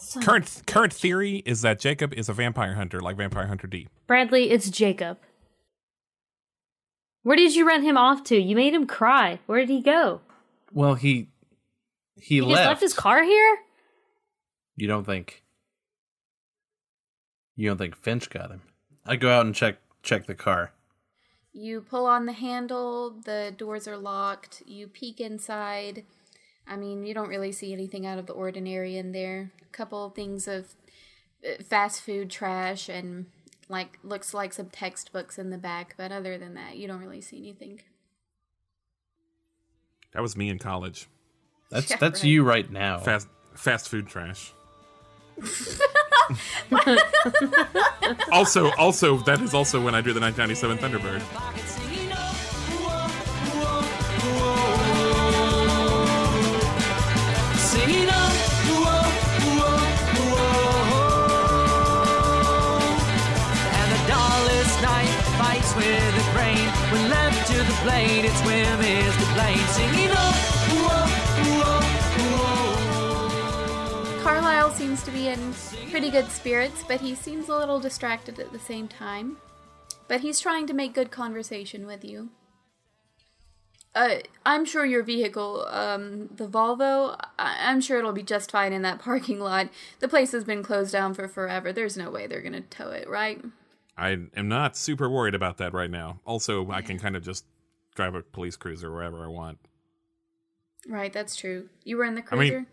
Son 0.00 0.22
of- 0.22 0.26
Current 0.26 0.62
current 0.66 0.92
theory 0.92 1.42
is 1.46 1.62
that 1.62 1.78
Jacob 1.78 2.12
is 2.14 2.28
a 2.28 2.32
vampire 2.32 2.74
hunter, 2.74 3.00
like 3.00 3.16
Vampire 3.16 3.46
Hunter 3.46 3.66
D. 3.66 3.88
Bradley, 4.06 4.50
it's 4.50 4.70
Jacob. 4.70 5.18
Where 7.22 7.36
did 7.36 7.54
you 7.54 7.66
run 7.68 7.82
him 7.82 7.96
off 7.98 8.24
to? 8.24 8.36
You 8.40 8.56
made 8.56 8.72
him 8.74 8.86
cry. 8.86 9.40
Where 9.46 9.60
did 9.60 9.68
he 9.68 9.82
go? 9.82 10.20
Well, 10.72 10.94
he 10.94 11.28
he, 12.16 12.36
He 12.36 12.40
left. 12.40 12.50
just 12.56 12.66
left 12.68 12.80
his 12.80 12.94
car 12.94 13.22
here? 13.22 13.58
You 14.76 14.86
don't 14.88 15.04
think 15.04 15.42
you 17.56 17.68
don't 17.68 17.76
think 17.78 17.94
Finch 17.96 18.30
got 18.30 18.50
him? 18.50 18.62
I 19.04 19.16
go 19.16 19.30
out 19.30 19.44
and 19.44 19.54
check 19.54 19.76
check 20.02 20.26
the 20.26 20.34
car. 20.34 20.72
You 21.52 21.80
pull 21.82 22.06
on 22.06 22.26
the 22.26 22.32
handle, 22.32 23.10
the 23.24 23.52
doors 23.56 23.86
are 23.88 23.98
locked, 23.98 24.62
you 24.66 24.86
peek 24.86 25.20
inside. 25.20 26.04
I 26.70 26.76
mean, 26.76 27.04
you 27.04 27.12
don't 27.12 27.28
really 27.28 27.50
see 27.50 27.72
anything 27.72 28.06
out 28.06 28.18
of 28.18 28.26
the 28.26 28.32
ordinary 28.32 28.96
in 28.96 29.10
there. 29.10 29.50
A 29.60 29.72
couple 29.72 30.06
of 30.06 30.14
things 30.14 30.46
of 30.46 30.74
uh, 31.44 31.62
fast 31.64 32.00
food 32.00 32.30
trash 32.30 32.88
and 32.88 33.26
like 33.68 33.98
looks 34.04 34.32
like 34.32 34.52
some 34.52 34.66
textbooks 34.66 35.36
in 35.36 35.50
the 35.50 35.58
back, 35.58 35.94
but 35.96 36.12
other 36.12 36.38
than 36.38 36.54
that, 36.54 36.76
you 36.76 36.86
don't 36.86 37.00
really 37.00 37.20
see 37.20 37.38
anything. 37.38 37.80
That 40.12 40.22
was 40.22 40.36
me 40.36 40.48
in 40.48 40.58
college. 40.58 41.08
That's 41.70 41.90
Yeah, 41.90 41.96
that's 41.96 42.22
right. 42.22 42.30
you 42.30 42.44
right 42.44 42.70
now. 42.70 42.98
Fast 42.98 43.26
fast 43.54 43.88
food 43.88 44.06
trash. 44.06 44.52
also, 48.30 48.70
also 48.72 49.16
that 49.18 49.40
is 49.40 49.54
also 49.54 49.82
when 49.82 49.94
I 49.94 50.00
drew 50.00 50.12
the 50.12 50.20
1997 50.20 50.78
Thunderbird. 50.78 51.79
When 66.90 67.08
left 67.08 67.46
to 67.48 67.56
the 67.56 67.78
blade, 67.84 68.24
its 68.24 68.40
whim 68.42 68.80
is 68.80 69.16
blame. 69.34 69.66
Singing 69.68 70.10
on, 70.10 70.34
whoa, 70.74 71.06
whoa, 71.62 71.80
whoa. 74.16 74.22
Carlisle 74.22 74.70
seems 74.72 75.02
to 75.04 75.10
be 75.12 75.28
in 75.28 75.54
pretty 75.90 76.10
good 76.10 76.28
spirits, 76.30 76.82
but 76.86 77.00
he 77.00 77.14
seems 77.14 77.48
a 77.48 77.56
little 77.56 77.78
distracted 77.78 78.40
at 78.40 78.52
the 78.52 78.58
same 78.58 78.88
time. 78.88 79.36
But 80.08 80.22
he's 80.22 80.40
trying 80.40 80.66
to 80.66 80.74
make 80.74 80.92
good 80.92 81.12
conversation 81.12 81.86
with 81.86 82.04
you. 82.04 82.30
Uh, 83.94 84.16
I'm 84.44 84.64
sure 84.64 84.84
your 84.84 85.02
vehicle, 85.02 85.66
um, 85.68 86.28
the 86.34 86.46
Volvo, 86.48 87.16
I- 87.38 87.70
I'm 87.70 87.80
sure 87.80 87.98
it'll 87.98 88.12
be 88.12 88.22
just 88.22 88.50
fine 88.50 88.72
in 88.72 88.82
that 88.82 88.98
parking 89.02 89.38
lot. 89.38 89.68
The 90.00 90.08
place 90.08 90.32
has 90.32 90.42
been 90.44 90.62
closed 90.64 90.92
down 90.92 91.14
for 91.14 91.28
forever. 91.28 91.72
There's 91.72 91.96
no 91.96 92.10
way 92.10 92.26
they're 92.26 92.42
gonna 92.42 92.62
tow 92.62 92.90
it, 92.90 93.08
right? 93.08 93.40
I 94.00 94.16
am 94.36 94.48
not 94.48 94.76
super 94.76 95.08
worried 95.10 95.34
about 95.34 95.58
that 95.58 95.72
right 95.74 95.90
now. 95.90 96.20
Also, 96.24 96.70
I 96.70 96.80
can 96.82 96.98
kind 96.98 97.16
of 97.16 97.22
just 97.22 97.44
drive 97.94 98.14
a 98.14 98.22
police 98.22 98.56
cruiser 98.56 98.90
wherever 98.90 99.22
I 99.24 99.28
want. 99.28 99.58
Right, 100.88 101.12
that's 101.12 101.36
true. 101.36 101.68
You 101.84 101.98
were 101.98 102.04
in 102.04 102.14
the 102.14 102.22
I 102.30 102.36
mean- 102.36 102.50
cruiser? 102.52 102.66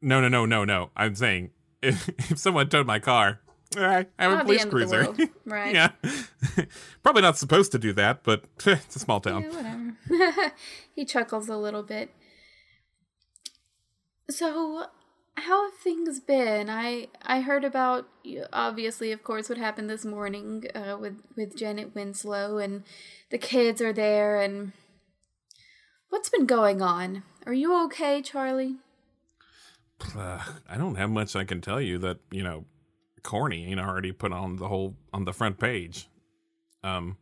No, 0.00 0.20
no, 0.20 0.28
no, 0.28 0.44
no, 0.46 0.64
no. 0.64 0.90
I'm 0.96 1.14
saying 1.14 1.50
if, 1.82 2.08
if 2.30 2.38
someone 2.38 2.68
towed 2.68 2.86
my 2.86 2.98
car, 2.98 3.40
I 3.76 3.80
have 3.80 4.06
a 4.18 4.28
Not 4.28 4.38
the 4.38 4.44
police 4.44 4.62
end 4.62 4.72
of 4.72 4.78
the 4.78 4.86
cruiser. 4.86 5.02
world, 5.04 5.30
right. 5.46 5.74
yeah. 5.74 5.90
Probably 7.02 7.22
not 7.22 7.36
supposed 7.38 7.72
to 7.72 7.78
do 7.78 7.92
that, 7.94 8.22
but 8.22 8.44
it's 8.66 8.96
a 8.96 8.98
small 8.98 9.20
town. 9.20 9.42
Yeah, 9.42 9.48
whatever. 10.06 10.52
he 10.94 11.04
chuckles 11.04 11.48
a 11.48 11.56
little 11.56 11.82
bit. 11.82 12.10
So, 14.30 14.86
how 15.36 15.70
have 15.70 15.78
things 15.78 16.20
been? 16.20 16.70
I 16.70 17.08
I 17.22 17.40
heard 17.40 17.64
about 17.64 18.08
obviously, 18.52 19.12
of 19.12 19.22
course, 19.22 19.48
what 19.48 19.58
happened 19.58 19.90
this 19.90 20.04
morning 20.04 20.64
uh, 20.74 20.96
with 20.98 21.20
with 21.36 21.56
Janet 21.56 21.94
Winslow, 21.94 22.58
and 22.58 22.84
the 23.30 23.38
kids 23.38 23.80
are 23.80 23.92
there. 23.92 24.40
And 24.40 24.72
What's 26.08 26.28
been 26.28 26.46
going 26.46 26.80
on? 26.80 27.24
Are 27.44 27.52
you 27.52 27.74
okay, 27.86 28.22
Charlie? 28.22 28.76
Uh, 30.16 30.40
I 30.68 30.76
don't 30.76 30.94
have 30.94 31.10
much 31.10 31.34
I 31.34 31.44
can 31.44 31.60
tell 31.60 31.80
you 31.80 31.98
that 31.98 32.18
you 32.30 32.42
know, 32.42 32.66
corny 33.22 33.66
ain't 33.66 33.80
already 33.80 34.12
put 34.12 34.32
on 34.32 34.56
the 34.56 34.68
whole 34.68 34.94
on 35.12 35.24
the 35.24 35.32
front 35.32 35.58
page. 35.58 36.08
Um, 36.84 37.16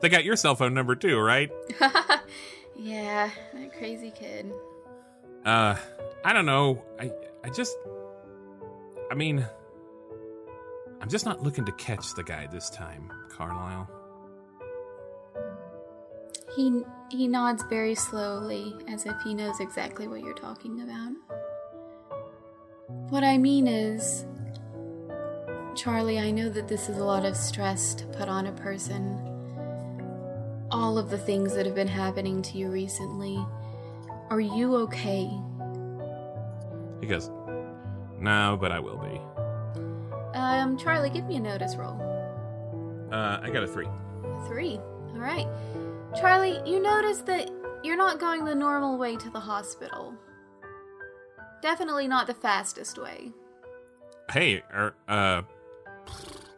they 0.00 0.08
got 0.08 0.24
your 0.24 0.36
cell 0.36 0.54
phone 0.54 0.74
number 0.74 0.94
too, 0.94 1.18
right? 1.18 1.50
Yeah, 2.76 3.30
that 3.52 3.72
crazy 3.76 4.10
kid. 4.10 4.52
Uh, 5.44 5.76
I 6.24 6.32
don't 6.32 6.46
know. 6.46 6.82
I 6.98 7.10
I 7.44 7.50
just, 7.50 7.76
I 9.10 9.14
mean, 9.14 9.46
I'm 11.00 11.08
just 11.08 11.26
not 11.26 11.42
looking 11.42 11.66
to 11.66 11.72
catch 11.72 12.14
the 12.14 12.24
guy 12.24 12.46
this 12.46 12.70
time, 12.70 13.12
Carlisle. 13.28 13.90
He 16.56 16.82
he 17.10 17.28
nods 17.28 17.62
very 17.64 17.94
slowly, 17.94 18.74
as 18.88 19.04
if 19.04 19.20
he 19.22 19.34
knows 19.34 19.60
exactly 19.60 20.08
what 20.08 20.22
you're 20.22 20.32
talking 20.32 20.80
about. 20.80 21.12
What 23.10 23.24
I 23.24 23.36
mean 23.36 23.66
is, 23.66 24.24
Charlie, 25.74 26.18
I 26.18 26.30
know 26.30 26.48
that 26.48 26.68
this 26.68 26.88
is 26.88 26.96
a 26.96 27.04
lot 27.04 27.26
of 27.26 27.36
stress 27.36 27.94
to 27.96 28.06
put 28.06 28.28
on 28.28 28.46
a 28.46 28.52
person. 28.52 29.18
All 30.70 30.96
of 30.96 31.10
the 31.10 31.18
things 31.18 31.54
that 31.54 31.66
have 31.66 31.74
been 31.74 31.88
happening 31.88 32.40
to 32.42 32.56
you 32.56 32.70
recently. 32.70 33.44
Are 34.30 34.40
you 34.40 34.76
okay? 34.76 35.30
He 37.00 37.06
goes, 37.06 37.30
No, 38.18 38.56
but 38.60 38.72
I 38.72 38.80
will 38.80 38.98
be. 38.98 39.20
Um, 40.36 40.76
Charlie, 40.76 41.10
give 41.10 41.26
me 41.26 41.36
a 41.36 41.40
notice 41.40 41.76
roll. 41.76 42.00
Uh, 43.12 43.38
I 43.42 43.50
got 43.50 43.62
a 43.62 43.66
three. 43.66 43.86
Three. 44.46 44.78
All 45.12 45.18
right. 45.18 45.46
Charlie, 46.18 46.60
you 46.66 46.80
notice 46.80 47.18
that 47.22 47.50
you're 47.82 47.96
not 47.96 48.18
going 48.18 48.44
the 48.44 48.54
normal 48.54 48.96
way 48.98 49.16
to 49.16 49.30
the 49.30 49.40
hospital. 49.40 50.14
Definitely 51.60 52.08
not 52.08 52.26
the 52.26 52.34
fastest 52.34 52.98
way. 52.98 53.32
Hey, 54.30 54.62
er, 54.72 54.94
uh, 55.06 55.42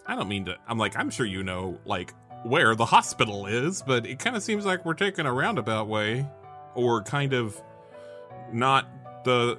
I 0.07 0.15
don't 0.15 0.29
mean 0.29 0.45
to. 0.47 0.57
I'm 0.69 0.79
like, 0.79 0.97
I'm 0.97 1.11
sure 1.11 1.27
you 1.27 1.43
know, 1.43 1.79
like, 1.85 2.15
where 2.45 2.75
the 2.75 2.85
hospital 2.87 3.47
is, 3.47 3.83
but 3.83 4.07
it 4.07 4.19
kind 4.19 4.37
of 4.37 4.43
seems 4.43 4.65
like 4.65 4.85
we're 4.85 4.95
taking 4.95 5.27
a 5.27 5.33
roundabout 5.33 5.89
way, 5.89 6.27
or 6.77 7.03
kind 7.03 7.33
of 7.33 7.61
not 8.53 9.25
the 9.25 9.59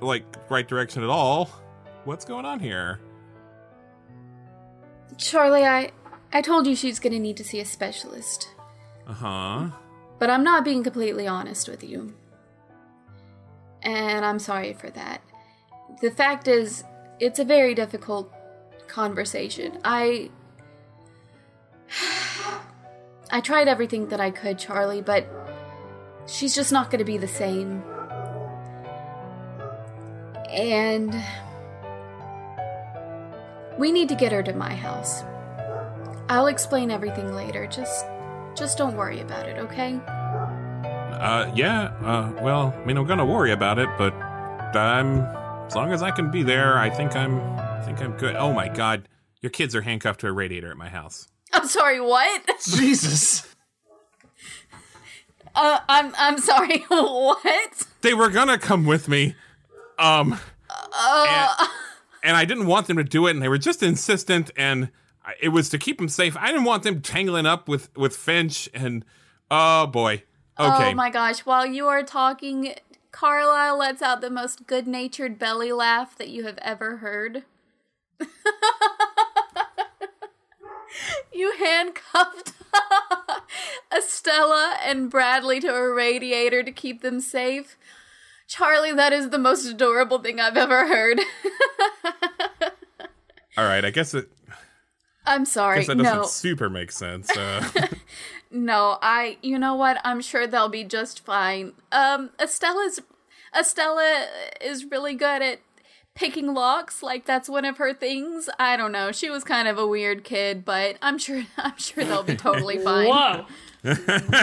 like 0.00 0.24
right 0.50 0.66
direction 0.66 1.04
at 1.04 1.08
all. 1.08 1.50
What's 2.04 2.24
going 2.24 2.44
on 2.44 2.58
here? 2.58 3.00
Charlie, 5.16 5.64
I 5.64 5.90
I 6.32 6.42
told 6.42 6.66
you 6.66 6.74
she's 6.74 6.98
gonna 6.98 7.18
need 7.18 7.36
to 7.36 7.44
see 7.44 7.60
a 7.60 7.64
specialist. 7.64 8.48
Uh 9.06 9.12
huh. 9.12 9.70
But 10.18 10.30
I'm 10.30 10.42
not 10.42 10.64
being 10.64 10.82
completely 10.82 11.28
honest 11.28 11.68
with 11.68 11.84
you. 11.84 12.14
And 13.82 14.24
I'm 14.24 14.38
sorry 14.38 14.72
for 14.72 14.90
that. 14.90 15.22
The 16.00 16.10
fact 16.10 16.48
is, 16.48 16.82
it's 17.20 17.38
a 17.38 17.44
very 17.44 17.74
difficult 17.74 18.32
conversation. 18.88 19.78
I. 19.84 20.30
I 23.30 23.40
tried 23.40 23.68
everything 23.68 24.08
that 24.08 24.20
I 24.20 24.30
could, 24.30 24.58
Charlie, 24.58 25.02
but 25.02 25.26
she's 26.26 26.54
just 26.54 26.72
not 26.72 26.90
going 26.90 26.98
to 26.98 27.04
be 27.04 27.18
the 27.18 27.28
same. 27.28 27.82
And. 30.50 31.14
We 33.78 33.92
need 33.92 34.08
to 34.08 34.14
get 34.14 34.32
her 34.32 34.42
to 34.42 34.54
my 34.54 34.74
house. 34.74 35.22
I'll 36.28 36.46
explain 36.46 36.90
everything 36.90 37.34
later. 37.34 37.66
Just. 37.66 38.06
Just 38.56 38.78
don't 38.78 38.96
worry 38.96 39.20
about 39.20 39.46
it, 39.46 39.58
okay? 39.58 40.00
Uh, 40.06 41.50
yeah. 41.54 41.92
Uh, 42.02 42.32
well, 42.42 42.74
I 42.74 42.84
mean, 42.86 42.96
I'm 42.96 43.06
gonna 43.06 43.26
worry 43.26 43.52
about 43.52 43.78
it, 43.78 43.88
but 43.98 44.14
I'm 44.74 45.20
as 45.66 45.74
long 45.74 45.92
as 45.92 46.02
I 46.02 46.10
can 46.10 46.30
be 46.30 46.42
there. 46.42 46.78
I 46.78 46.88
think 46.88 47.14
I'm. 47.16 47.40
I 47.58 47.82
think 47.82 48.00
I'm 48.00 48.12
good. 48.12 48.36
Oh 48.36 48.52
my 48.52 48.68
god, 48.68 49.08
your 49.42 49.50
kids 49.50 49.74
are 49.74 49.82
handcuffed 49.82 50.20
to 50.20 50.28
a 50.28 50.32
radiator 50.32 50.70
at 50.70 50.76
my 50.76 50.88
house. 50.88 51.28
I'm 51.52 51.66
sorry, 51.66 52.00
what? 52.00 52.42
Jesus. 52.64 53.54
Uh, 55.56 55.80
I'm 55.88 56.14
I'm 56.18 56.38
sorry. 56.38 56.80
what? 56.88 57.86
They 58.02 58.14
were 58.14 58.28
gonna 58.28 58.58
come 58.58 58.84
with 58.84 59.08
me. 59.08 59.34
Um. 59.98 60.38
and, 61.08 61.50
and 62.22 62.36
I 62.36 62.44
didn't 62.44 62.66
want 62.66 62.86
them 62.86 62.98
to 62.98 63.04
do 63.04 63.26
it, 63.26 63.30
and 63.30 63.42
they 63.42 63.48
were 63.48 63.58
just 63.58 63.82
insistent, 63.82 64.50
and 64.56 64.90
I- 65.24 65.34
it 65.40 65.48
was 65.48 65.68
to 65.70 65.78
keep 65.78 65.98
them 65.98 66.08
safe. 66.08 66.36
I 66.36 66.48
didn't 66.48 66.64
want 66.64 66.82
them 66.82 67.00
tangling 67.00 67.46
up 67.46 67.68
with 67.68 67.88
with 67.96 68.14
Finch, 68.16 68.68
and 68.74 69.04
oh 69.50 69.86
boy. 69.86 70.22
Okay. 70.58 70.90
Oh 70.90 70.94
my 70.94 71.10
gosh! 71.10 71.40
While 71.40 71.66
you 71.66 71.86
are 71.86 72.02
talking, 72.02 72.74
Carlisle 73.10 73.78
lets 73.78 74.02
out 74.02 74.20
the 74.20 74.30
most 74.30 74.66
good-natured 74.66 75.38
belly 75.38 75.72
laugh 75.72 76.16
that 76.18 76.28
you 76.28 76.44
have 76.44 76.58
ever 76.62 76.98
heard. 76.98 77.44
you 81.32 81.52
handcuffed 81.58 82.52
Estella 83.96 84.76
and 84.84 85.10
Bradley 85.10 85.60
to 85.60 85.74
a 85.74 85.92
radiator 85.92 86.62
to 86.62 86.72
keep 86.72 87.02
them 87.02 87.20
safe. 87.20 87.76
Charlie, 88.48 88.92
that 88.92 89.12
is 89.12 89.30
the 89.30 89.38
most 89.38 89.66
adorable 89.66 90.18
thing 90.20 90.40
I've 90.40 90.56
ever 90.56 90.86
heard. 90.86 91.18
All 93.58 93.64
right. 93.64 93.84
I 93.84 93.90
guess 93.90 94.14
it. 94.14 94.28
I'm 95.26 95.42
I 95.42 95.44
sorry. 95.44 95.78
guess 95.78 95.88
that 95.88 95.98
doesn't 95.98 96.16
No, 96.18 96.24
super 96.24 96.70
make 96.70 96.92
sense. 96.92 97.34
Uh, 97.36 97.68
no, 98.50 98.98
I. 99.02 99.38
You 99.42 99.58
know 99.58 99.74
what? 99.74 99.98
I'm 100.04 100.20
sure 100.20 100.46
they'll 100.46 100.68
be 100.68 100.84
just 100.84 101.24
fine. 101.24 101.72
Um, 101.90 102.30
Estella's 102.38 103.00
Estella 103.58 104.26
is 104.60 104.84
really 104.84 105.14
good 105.14 105.42
at 105.42 105.60
picking 106.16 106.52
locks. 106.52 107.02
Like 107.02 107.24
that's 107.24 107.48
one 107.48 107.64
of 107.64 107.76
her 107.78 107.94
things. 107.94 108.48
I 108.58 108.76
don't 108.76 108.90
know. 108.90 109.12
She 109.12 109.30
was 109.30 109.44
kind 109.44 109.68
of 109.68 109.78
a 109.78 109.86
weird 109.86 110.24
kid, 110.24 110.64
but 110.64 110.96
I'm 111.00 111.18
sure. 111.18 111.44
I'm 111.56 111.76
sure 111.78 112.02
they'll 112.04 112.24
be 112.24 112.34
totally 112.36 112.78
fine. 112.84 113.08
Whoa. 113.08 113.46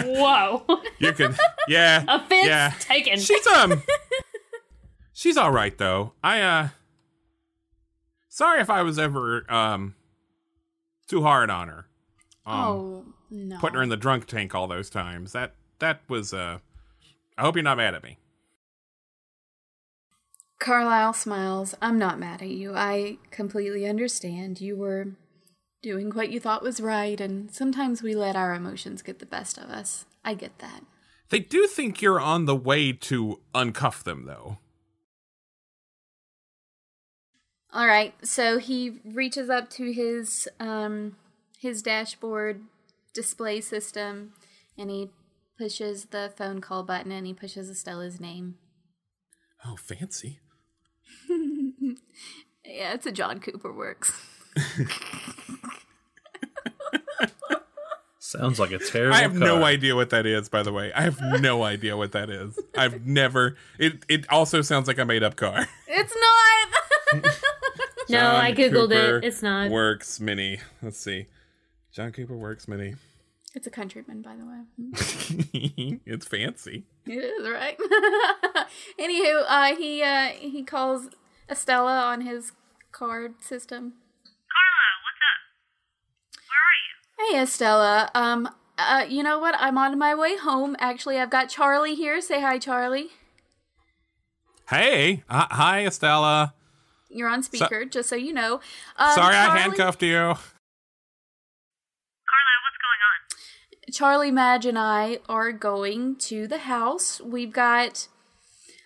Whoa. 0.06 0.80
you 0.98 1.12
can. 1.12 1.36
Yeah. 1.68 2.04
Offense 2.08 2.46
Yeah. 2.46 2.72
taken. 2.78 3.18
She's 3.18 3.46
um. 3.48 3.82
she's 5.12 5.36
all 5.36 5.50
right 5.52 5.76
though. 5.76 6.12
I 6.22 6.40
uh. 6.40 6.68
Sorry 8.30 8.60
if 8.62 8.70
I 8.70 8.82
was 8.82 8.98
ever 8.98 9.44
um. 9.52 9.94
Too 11.06 11.22
hard 11.22 11.50
on 11.50 11.68
her. 11.68 11.86
Um, 12.46 12.60
oh 12.60 13.04
no. 13.30 13.58
putting 13.58 13.76
her 13.76 13.82
in 13.82 13.88
the 13.90 13.96
drunk 13.96 14.26
tank 14.26 14.54
all 14.54 14.66
those 14.66 14.88
times. 14.88 15.32
That 15.32 15.54
that 15.80 16.00
was 16.08 16.32
uh 16.32 16.58
I 17.36 17.42
hope 17.42 17.56
you're 17.56 17.62
not 17.62 17.76
mad 17.76 17.94
at 17.94 18.02
me. 18.02 18.16
Carlisle 20.64 21.12
smiles. 21.12 21.74
I'm 21.82 21.98
not 21.98 22.18
mad 22.18 22.40
at 22.40 22.48
you. 22.48 22.74
I 22.74 23.18
completely 23.30 23.86
understand. 23.86 24.62
You 24.62 24.76
were 24.76 25.08
doing 25.82 26.10
what 26.12 26.30
you 26.30 26.40
thought 26.40 26.62
was 26.62 26.80
right, 26.80 27.20
and 27.20 27.54
sometimes 27.54 28.02
we 28.02 28.14
let 28.14 28.34
our 28.34 28.54
emotions 28.54 29.02
get 29.02 29.18
the 29.18 29.26
best 29.26 29.58
of 29.58 29.68
us. 29.68 30.06
I 30.24 30.32
get 30.32 30.60
that. 30.60 30.82
They 31.28 31.40
do 31.40 31.66
think 31.66 32.00
you're 32.00 32.18
on 32.18 32.46
the 32.46 32.56
way 32.56 32.92
to 32.92 33.42
uncuff 33.54 34.04
them 34.04 34.24
though. 34.24 34.56
All 37.70 37.86
right. 37.86 38.14
So 38.26 38.58
he 38.58 39.00
reaches 39.04 39.50
up 39.50 39.68
to 39.70 39.92
his 39.92 40.48
um 40.60 41.16
his 41.58 41.82
dashboard 41.82 42.62
display 43.12 43.60
system 43.60 44.32
and 44.78 44.90
he 44.90 45.10
pushes 45.58 46.06
the 46.06 46.32
phone 46.34 46.62
call 46.62 46.84
button 46.84 47.12
and 47.12 47.26
he 47.26 47.34
pushes 47.34 47.68
Estella's 47.68 48.18
name. 48.18 48.54
Oh, 49.66 49.76
fancy. 49.76 50.40
Yeah, 52.66 52.94
it's 52.94 53.06
a 53.06 53.12
John 53.12 53.40
Cooper 53.40 53.72
works. 53.72 54.12
Sounds 58.18 58.58
like 58.58 58.72
a 58.72 58.78
terrible. 58.78 59.14
I 59.14 59.20
have 59.20 59.34
no 59.36 59.62
idea 59.62 59.94
what 59.94 60.10
that 60.10 60.26
is, 60.26 60.48
by 60.48 60.64
the 60.64 60.72
way. 60.72 60.92
I 60.92 61.02
have 61.02 61.20
no 61.40 61.62
idea 61.62 61.96
what 61.96 62.10
that 62.12 62.30
is. 62.30 62.58
I've 62.76 63.06
never 63.06 63.56
it 63.78 64.04
it 64.08 64.28
also 64.28 64.60
sounds 64.60 64.88
like 64.88 64.98
a 64.98 65.04
made 65.04 65.22
up 65.22 65.36
car. 65.36 65.68
It's 65.86 66.16
not. 67.12 67.32
no, 68.08 68.34
I 68.34 68.52
googled 68.52 68.88
Cooper 68.88 69.18
it. 69.18 69.24
It's 69.24 69.40
not. 69.40 69.70
Works 69.70 70.18
Mini. 70.18 70.58
Let's 70.82 70.98
see. 70.98 71.26
John 71.92 72.10
Cooper 72.10 72.36
Works 72.36 72.66
Mini. 72.66 72.96
It's 73.54 73.66
a 73.66 73.70
countryman, 73.70 74.22
by 74.22 74.34
the 74.36 74.44
way. 74.44 76.00
it's 76.06 76.26
fancy. 76.26 76.84
It 77.06 77.12
is 77.12 77.48
right. 77.48 77.78
Anywho, 78.98 79.44
uh, 79.48 79.76
he 79.76 80.02
uh, 80.02 80.28
he 80.38 80.62
calls 80.62 81.08
Estella 81.50 82.00
on 82.02 82.22
his 82.22 82.52
card 82.92 83.34
system. 83.42 83.94
Carla, 84.52 84.88
what's 85.04 85.20
up? 85.30 85.40
Where 86.48 87.28
are 87.28 87.30
you? 87.30 87.36
Hey 87.36 87.42
Estella, 87.42 88.10
um, 88.14 88.48
uh, 88.78 89.04
you 89.08 89.22
know 89.22 89.38
what? 89.38 89.54
I'm 89.58 89.78
on 89.78 89.98
my 89.98 90.14
way 90.14 90.36
home. 90.36 90.76
Actually, 90.78 91.18
I've 91.18 91.30
got 91.30 91.48
Charlie 91.48 91.94
here. 91.94 92.20
Say 92.20 92.40
hi, 92.40 92.58
Charlie. 92.58 93.08
Hey, 94.70 95.22
uh, 95.28 95.46
hi 95.50 95.84
Estella. 95.86 96.54
You're 97.10 97.28
on 97.28 97.42
speaker, 97.44 97.84
just 97.84 98.08
so 98.08 98.16
you 98.16 98.32
know. 98.32 98.54
Um, 98.96 99.14
Sorry 99.14 99.36
I 99.36 99.46
Charlie- 99.46 99.60
handcuffed 99.60 100.02
you. 100.02 100.34
Charlie, 103.94 104.32
Madge, 104.32 104.66
and 104.66 104.76
I 104.76 105.20
are 105.28 105.52
going 105.52 106.16
to 106.16 106.48
the 106.48 106.58
house. 106.58 107.20
We've 107.20 107.52
got 107.52 108.08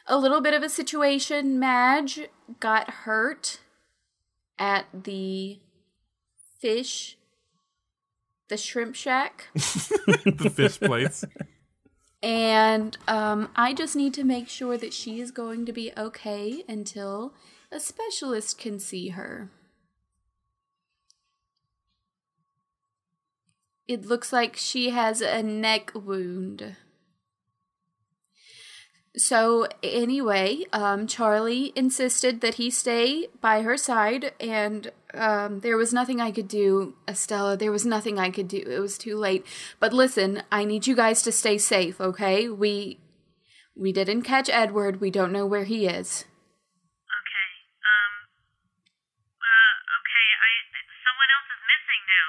a 0.07 0.19
little 0.19 0.43
bit 0.43 0.53
of 0.53 0.63
a 0.63 0.69
situation. 0.69 1.59
Madge 1.59 2.29
got 2.61 2.91
hurt 2.91 3.61
at 4.59 4.85
the 4.93 5.61
fish, 6.61 7.17
the 8.49 8.59
shrimp 8.59 8.95
shack. 8.95 9.47
the 9.55 10.53
fish 10.55 10.79
place. 10.79 11.25
And 12.23 12.99
um, 13.09 13.49
I 13.57 13.73
just 13.73 13.97
need 13.97 14.13
to 14.13 14.25
make 14.25 14.51
sure 14.51 14.77
that 14.77 14.93
she 14.93 15.21
is 15.21 15.31
going 15.31 15.65
to 15.65 15.73
be 15.73 15.91
okay 15.97 16.65
until 16.69 17.33
a 17.73 17.81
specialist 17.81 18.59
can 18.59 18.79
see 18.79 19.09
her. 19.09 19.49
It 23.89 24.05
looks 24.05 24.33
like 24.33 24.57
she 24.57 24.91
has 24.91 25.21
a 25.21 25.43
neck 25.43 25.91
wound. 25.95 26.77
So, 29.17 29.67
anyway, 29.83 30.65
um, 30.73 31.09
Charlie 31.09 31.73
insisted 31.75 32.41
that 32.43 32.55
he 32.55 32.71
stay 32.71 33.27
by 33.41 33.63
her 33.63 33.77
side, 33.77 34.33
and 34.39 34.93
um, 35.15 35.61
there 35.61 35.77
was 35.77 35.93
nothing 35.93 36.21
I 36.21 36.31
could 36.31 36.47
do, 36.47 36.95
Estella. 37.09 37.57
There 37.57 37.73
was 37.73 37.87
nothing 37.87 38.19
I 38.19 38.31
could 38.31 38.47
do. 38.47 38.63
It 38.65 38.79
was 38.79 38.97
too 38.97 39.17
late. 39.17 39.45
But 39.81 39.93
listen, 39.93 40.43
I 40.53 40.65
need 40.65 40.87
you 40.87 40.95
guys 40.95 41.23
to 41.23 41.33
stay 41.33 41.59
safe, 41.59 42.01
okay? 42.01 42.49
We 42.49 42.99
we 43.75 43.93
didn't 43.93 44.23
catch 44.23 44.51
Edward. 44.51 45.01
We 45.01 45.11
don't 45.11 45.33
know 45.33 45.47
where 45.47 45.65
he 45.65 45.87
is. 45.87 46.27
Okay. 47.07 47.51
Um. 47.79 48.13
Uh. 49.39 49.75
Okay. 50.03 50.27
I. 50.35 50.51
Someone 51.07 51.31
else 51.31 51.49
is 51.55 51.63
missing 51.63 52.03
now. 52.11 52.29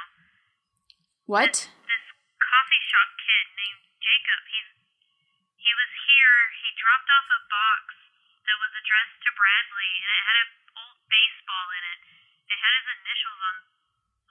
What? 1.29 1.69
This 1.85 2.05
coffee 2.41 2.83
shop 2.89 3.09
kid 3.21 3.45
named 3.53 3.85
Jacob. 4.01 4.41
He's. 4.49 4.69
He 5.61 5.69
was 5.77 5.91
here. 6.09 6.37
He 6.57 6.73
dropped 6.73 7.05
off 7.05 7.29
a 7.29 7.41
box 7.45 7.85
that 8.49 8.57
was 8.57 8.73
addressed 8.73 9.21
to 9.21 9.29
Bradley, 9.37 9.93
and 10.01 10.09
it 10.09 10.25
had 10.25 10.37
an 10.41 10.49
old 10.73 10.97
baseball 11.05 11.69
in 11.69 11.83
it. 11.85 11.99
It 12.49 12.57
had 12.57 12.73
his 12.81 12.87
initials 12.97 13.41
on. 13.45 13.55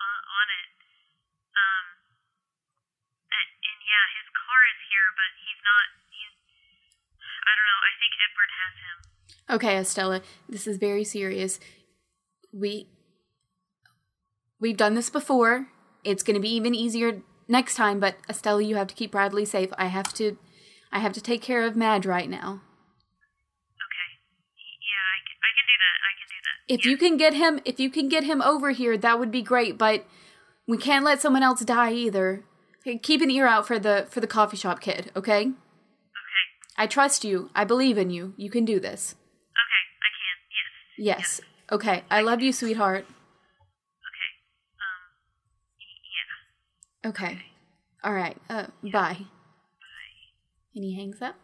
On, 0.02 0.18
on 0.26 0.46
it. 0.58 0.70
Um. 1.54 1.86
And, 3.30 3.46
and 3.46 3.78
yeah, 3.78 4.04
his 4.18 4.26
car 4.34 4.60
is 4.66 4.80
here, 4.90 5.08
but 5.14 5.30
he's 5.46 5.62
not. 5.62 5.86
He's. 6.10 6.34
I 7.22 7.50
don't 7.54 7.68
know. 7.70 7.80
I 7.86 7.92
think 8.02 8.12
Edward 8.18 8.50
has 8.58 8.74
him. 8.82 8.98
Okay, 9.54 9.74
Estella, 9.78 10.18
this 10.50 10.66
is 10.66 10.82
very 10.82 11.06
serious. 11.06 11.62
We 12.50 12.90
we've 14.58 14.74
done 14.74 14.98
this 14.98 15.14
before. 15.14 15.70
It's 16.04 16.22
going 16.22 16.34
to 16.34 16.40
be 16.40 16.54
even 16.54 16.74
easier 16.74 17.22
next 17.48 17.74
time, 17.74 17.98
but 17.98 18.16
Estella, 18.28 18.62
you 18.62 18.76
have 18.76 18.86
to 18.88 18.94
keep 18.94 19.10
Bradley 19.10 19.44
safe. 19.44 19.70
I 19.78 19.86
have 19.86 20.12
to 20.14 20.36
I 20.92 21.00
have 21.00 21.12
to 21.14 21.20
take 21.20 21.42
care 21.42 21.64
of 21.64 21.76
Madge 21.76 22.06
right 22.06 22.28
now. 22.28 22.62
Okay. 23.84 24.10
Yeah, 24.80 25.04
I 25.04 25.18
can, 25.26 25.36
I 25.42 25.50
can 25.56 25.66
do 25.66 25.76
that. 25.84 25.96
I 26.04 26.12
can 26.18 26.28
do 26.28 26.40
that. 26.44 26.74
If 26.74 26.84
you 26.86 26.96
can 26.96 27.16
get 27.16 27.34
him 27.34 27.60
if 27.64 27.80
you 27.80 27.90
can 27.90 28.08
get 28.08 28.24
him 28.24 28.42
over 28.42 28.70
here, 28.70 28.96
that 28.96 29.18
would 29.18 29.30
be 29.30 29.42
great, 29.42 29.76
but 29.78 30.04
we 30.66 30.76
can't 30.76 31.04
let 31.04 31.20
someone 31.20 31.42
else 31.42 31.60
die 31.60 31.92
either. 31.92 32.44
Keep 33.02 33.20
an 33.22 33.30
ear 33.30 33.46
out 33.46 33.66
for 33.66 33.78
the 33.78 34.06
for 34.08 34.20
the 34.20 34.26
coffee 34.26 34.56
shop 34.56 34.80
kid, 34.80 35.10
okay? 35.16 35.40
Okay. 35.40 35.54
I 36.76 36.86
trust 36.86 37.24
you. 37.24 37.50
I 37.54 37.64
believe 37.64 37.98
in 37.98 38.10
you. 38.10 38.34
You 38.36 38.50
can 38.50 38.64
do 38.64 38.78
this. 38.78 39.14
Okay, 39.52 39.82
I 40.00 40.08
can. 40.14 41.04
Yes. 41.04 41.18
Yes. 41.18 41.40
Okay. 41.70 42.04
I 42.10 42.22
love 42.22 42.40
you, 42.40 42.52
sweetheart. 42.52 43.04
Okay. 47.08 47.38
All 48.04 48.12
right. 48.12 48.36
Uh, 48.50 48.66
bye. 48.82 49.18
And 50.74 50.84
he 50.84 50.94
hangs 50.94 51.22
up. 51.22 51.36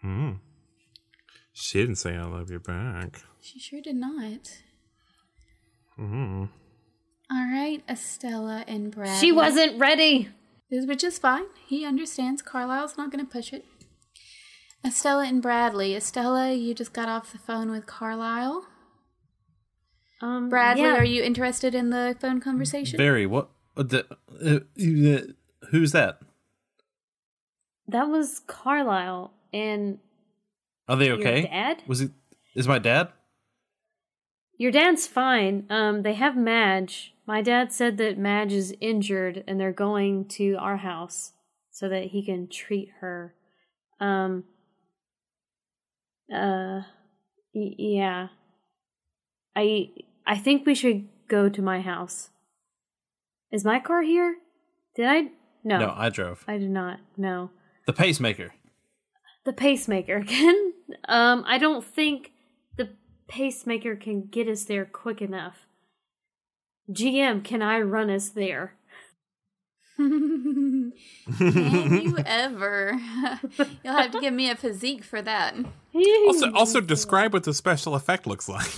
Hmm. 0.00 0.32
She 1.52 1.78
didn't 1.78 1.96
say 1.96 2.16
I 2.16 2.24
love 2.24 2.50
you 2.50 2.58
back. 2.58 3.22
She 3.40 3.60
sure 3.60 3.80
did 3.80 3.96
not. 3.96 4.50
Hmm. 5.96 6.44
All 7.30 7.46
right, 7.50 7.82
Estella 7.88 8.64
and 8.66 8.90
Brad. 8.90 9.18
She 9.18 9.32
wasn't 9.32 9.78
ready. 9.78 10.28
Which 10.70 11.04
is 11.04 11.18
fine. 11.18 11.44
He 11.66 11.84
understands. 11.84 12.42
Carlisle's 12.42 12.98
not 12.98 13.12
going 13.12 13.24
to 13.24 13.30
push 13.30 13.52
it. 13.52 13.64
Estella 14.84 15.24
and 15.26 15.40
Bradley. 15.40 15.94
Estella, 15.94 16.52
you 16.52 16.74
just 16.74 16.92
got 16.92 17.08
off 17.08 17.32
the 17.32 17.38
phone 17.38 17.70
with 17.70 17.86
Carlisle. 17.86 18.66
Um, 20.22 20.48
Bradley, 20.48 20.84
yeah. 20.84 20.96
are 20.96 21.04
you 21.04 21.22
interested 21.22 21.74
in 21.74 21.90
the 21.90 22.16
phone 22.20 22.40
conversation? 22.40 22.96
Very. 22.96 23.26
What? 23.26 23.50
uh, 23.76 23.82
The, 23.82 24.06
uh, 24.40 24.60
uh, 25.18 25.32
who's 25.70 25.92
that? 25.92 26.20
That 27.88 28.04
was 28.08 28.40
Carlisle 28.46 29.32
and 29.52 29.98
Are 30.88 30.96
they 30.96 31.06
your 31.06 31.18
okay? 31.18 31.42
dad. 31.42 31.82
Was 31.86 32.00
it? 32.00 32.12
Is 32.54 32.68
my 32.68 32.78
dad? 32.78 33.08
Your 34.58 34.70
dad's 34.70 35.06
fine. 35.08 35.66
Um, 35.68 36.02
they 36.02 36.14
have 36.14 36.36
Madge. 36.36 37.14
My 37.26 37.42
dad 37.42 37.72
said 37.72 37.96
that 37.98 38.18
Madge 38.18 38.52
is 38.52 38.74
injured 38.80 39.42
and 39.48 39.58
they're 39.58 39.72
going 39.72 40.26
to 40.28 40.54
our 40.60 40.76
house 40.76 41.32
so 41.70 41.88
that 41.88 42.06
he 42.06 42.24
can 42.24 42.46
treat 42.48 42.90
her. 43.00 43.34
Um, 43.98 44.44
uh, 46.32 46.82
y- 47.54 47.74
yeah. 47.78 48.28
I 49.56 49.88
I 50.32 50.38
think 50.38 50.64
we 50.64 50.74
should 50.74 51.08
go 51.28 51.50
to 51.50 51.60
my 51.60 51.82
house. 51.82 52.30
Is 53.50 53.66
my 53.66 53.78
car 53.78 54.00
here? 54.00 54.36
Did 54.96 55.06
I? 55.06 55.20
No, 55.62 55.78
No, 55.78 55.94
I 55.94 56.08
drove. 56.08 56.42
I 56.48 56.56
did 56.56 56.70
not. 56.70 57.00
No. 57.18 57.50
The 57.86 57.92
pacemaker. 57.92 58.54
the 59.44 59.52
pacemaker 59.52 60.16
again. 60.16 60.72
um, 61.06 61.44
I 61.46 61.58
don't 61.58 61.84
think 61.84 62.32
the 62.78 62.88
pacemaker 63.28 63.94
can 63.94 64.22
get 64.22 64.48
us 64.48 64.64
there 64.64 64.86
quick 64.86 65.20
enough. 65.20 65.66
GM, 66.90 67.44
can 67.44 67.60
I 67.60 67.80
run 67.80 68.08
us 68.08 68.30
there? 68.30 68.76
Can 69.98 70.92
you 71.38 72.16
ever? 72.24 72.98
You'll 73.84 73.96
have 73.96 74.12
to 74.12 74.20
give 74.20 74.32
me 74.32 74.48
a 74.48 74.56
physique 74.56 75.04
for 75.04 75.20
that. 75.20 75.54
Also, 76.26 76.52
also 76.54 76.80
describe 76.80 77.34
what 77.34 77.44
the 77.44 77.52
special 77.52 77.94
effect 77.94 78.26
looks 78.26 78.48
like. 78.48 78.72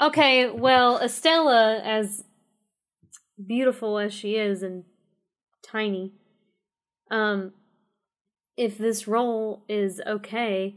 Okay, 0.00 0.50
well, 0.50 0.98
Estella, 0.98 1.80
as 1.82 2.24
beautiful 3.44 3.98
as 3.98 4.12
she 4.12 4.36
is 4.36 4.62
and 4.62 4.84
tiny, 5.62 6.12
um, 7.10 7.52
if 8.56 8.76
this 8.76 9.08
role 9.08 9.62
is 9.68 10.00
okay, 10.06 10.74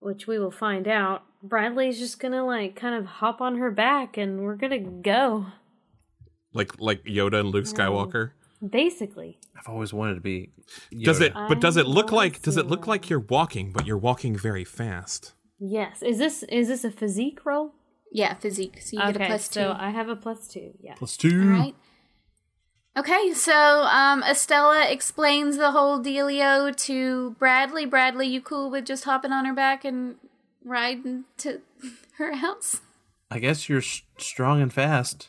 which 0.00 0.26
we 0.26 0.38
will 0.38 0.50
find 0.50 0.88
out, 0.88 1.24
Bradley's 1.42 1.98
just 1.98 2.18
gonna 2.18 2.44
like 2.44 2.74
kind 2.74 2.94
of 2.94 3.06
hop 3.06 3.40
on 3.40 3.56
her 3.56 3.70
back 3.70 4.16
and 4.16 4.40
we're 4.40 4.56
gonna 4.56 4.78
go. 4.78 5.46
like 6.52 6.80
like 6.80 7.04
Yoda 7.04 7.40
and 7.40 7.50
Luke 7.50 7.66
Skywalker. 7.66 8.30
Basically. 8.66 9.38
I've 9.56 9.68
always 9.68 9.92
wanted 9.92 10.14
to 10.14 10.20
be. 10.20 10.50
Does 11.04 11.20
it? 11.20 11.32
But 11.34 11.60
does 11.60 11.76
it 11.76 11.86
look 11.86 12.10
like? 12.10 12.42
Does 12.42 12.56
it 12.56 12.66
look 12.66 12.86
like 12.86 13.08
you're 13.08 13.20
walking, 13.20 13.72
but 13.72 13.86
you're 13.86 13.98
walking 13.98 14.36
very 14.36 14.64
fast? 14.64 15.34
Yes. 15.60 16.02
Is 16.02 16.18
this 16.18 16.42
is 16.44 16.68
this 16.68 16.82
a 16.82 16.90
physique 16.90 17.44
role? 17.44 17.74
Yeah, 18.12 18.34
physique. 18.34 18.80
So 18.80 18.96
you 18.96 19.02
get 19.06 19.16
a 19.16 19.18
okay, 19.18 19.26
plus 19.28 19.48
two. 19.48 19.60
so 19.60 19.76
I 19.78 19.90
have 19.90 20.08
a 20.08 20.16
plus 20.16 20.48
two. 20.48 20.72
Yeah. 20.80 20.94
Plus 20.94 21.16
two. 21.16 21.40
All 21.42 21.60
right. 21.60 21.74
Okay, 22.96 23.32
so 23.32 23.54
um, 23.84 24.22
Estella 24.24 24.86
explains 24.90 25.56
the 25.56 25.70
whole 25.70 26.00
dealio 26.02 26.74
to 26.84 27.30
Bradley. 27.38 27.86
Bradley, 27.86 28.26
you 28.26 28.40
cool 28.40 28.70
with 28.70 28.86
just 28.86 29.04
hopping 29.04 29.30
on 29.30 29.44
her 29.44 29.52
back 29.54 29.84
and 29.84 30.16
riding 30.64 31.24
to 31.38 31.60
her 32.18 32.34
house? 32.36 32.80
I 33.30 33.38
guess 33.38 33.68
you're 33.68 33.78
s- 33.78 34.02
strong 34.16 34.60
and 34.60 34.72
fast. 34.72 35.28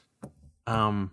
Um, 0.66 1.12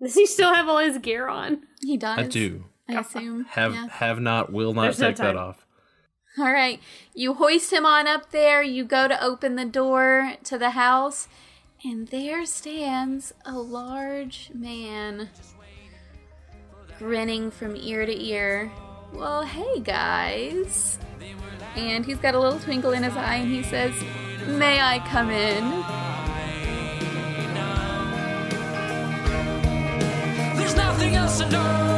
Does 0.00 0.14
he 0.14 0.26
still 0.26 0.54
have 0.54 0.68
all 0.68 0.78
his 0.78 0.98
gear 0.98 1.26
on? 1.26 1.62
He 1.82 1.96
does. 1.96 2.18
I 2.18 2.22
do. 2.24 2.64
I 2.88 3.00
assume. 3.00 3.46
Have 3.46 3.74
Yeah. 3.74 3.88
have 3.90 4.20
not. 4.20 4.52
Will 4.52 4.72
not 4.72 4.82
There's 4.82 5.00
no 5.00 5.08
take 5.08 5.16
that 5.16 5.36
off. 5.36 5.65
All 6.38 6.52
right. 6.52 6.80
You 7.14 7.34
hoist 7.34 7.72
him 7.72 7.86
on 7.86 8.06
up 8.06 8.30
there. 8.30 8.62
You 8.62 8.84
go 8.84 9.08
to 9.08 9.24
open 9.24 9.56
the 9.56 9.64
door 9.64 10.34
to 10.44 10.58
the 10.58 10.70
house, 10.70 11.28
and 11.82 12.08
there 12.08 12.44
stands 12.44 13.32
a 13.46 13.58
large 13.58 14.50
man, 14.54 15.30
grinning 16.98 17.50
from 17.50 17.74
ear 17.74 18.04
to 18.04 18.22
ear. 18.22 18.70
Well, 19.14 19.44
hey 19.44 19.80
guys. 19.80 20.98
And 21.74 22.04
he's 22.04 22.18
got 22.18 22.34
a 22.34 22.38
little 22.38 22.58
twinkle 22.58 22.92
in 22.92 23.02
his 23.02 23.16
eye, 23.16 23.36
and 23.36 23.50
he 23.50 23.62
says, 23.62 23.94
May 24.46 24.80
I 24.80 24.98
come 25.08 25.30
in? 25.30 25.64
There's 30.58 30.76
nothing 30.76 31.14
else 31.14 31.38
to. 31.38 31.95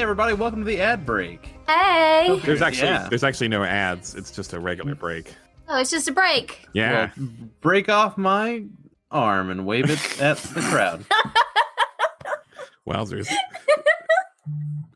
Everybody, 0.00 0.32
welcome 0.34 0.60
to 0.60 0.64
the 0.64 0.80
ad 0.80 1.04
break. 1.04 1.54
Hey! 1.66 2.40
There's 2.44 2.62
actually 2.62 2.88
Yeah. 2.88 3.08
there's 3.08 3.24
actually 3.24 3.48
no 3.48 3.64
ads. 3.64 4.14
It's 4.14 4.30
just 4.30 4.52
a 4.52 4.60
regular 4.60 4.94
break. 4.94 5.34
Oh, 5.68 5.78
it's 5.80 5.90
just 5.90 6.08
a 6.08 6.12
break. 6.12 6.66
Yeah. 6.72 7.10
Well, 7.16 7.28
break 7.60 7.88
off 7.88 8.16
my 8.16 8.64
arm 9.10 9.50
and 9.50 9.66
wave 9.66 9.90
it 9.90 10.20
at 10.20 10.38
the 10.38 10.60
crowd. 10.60 11.04
Wowzers. 12.88 13.28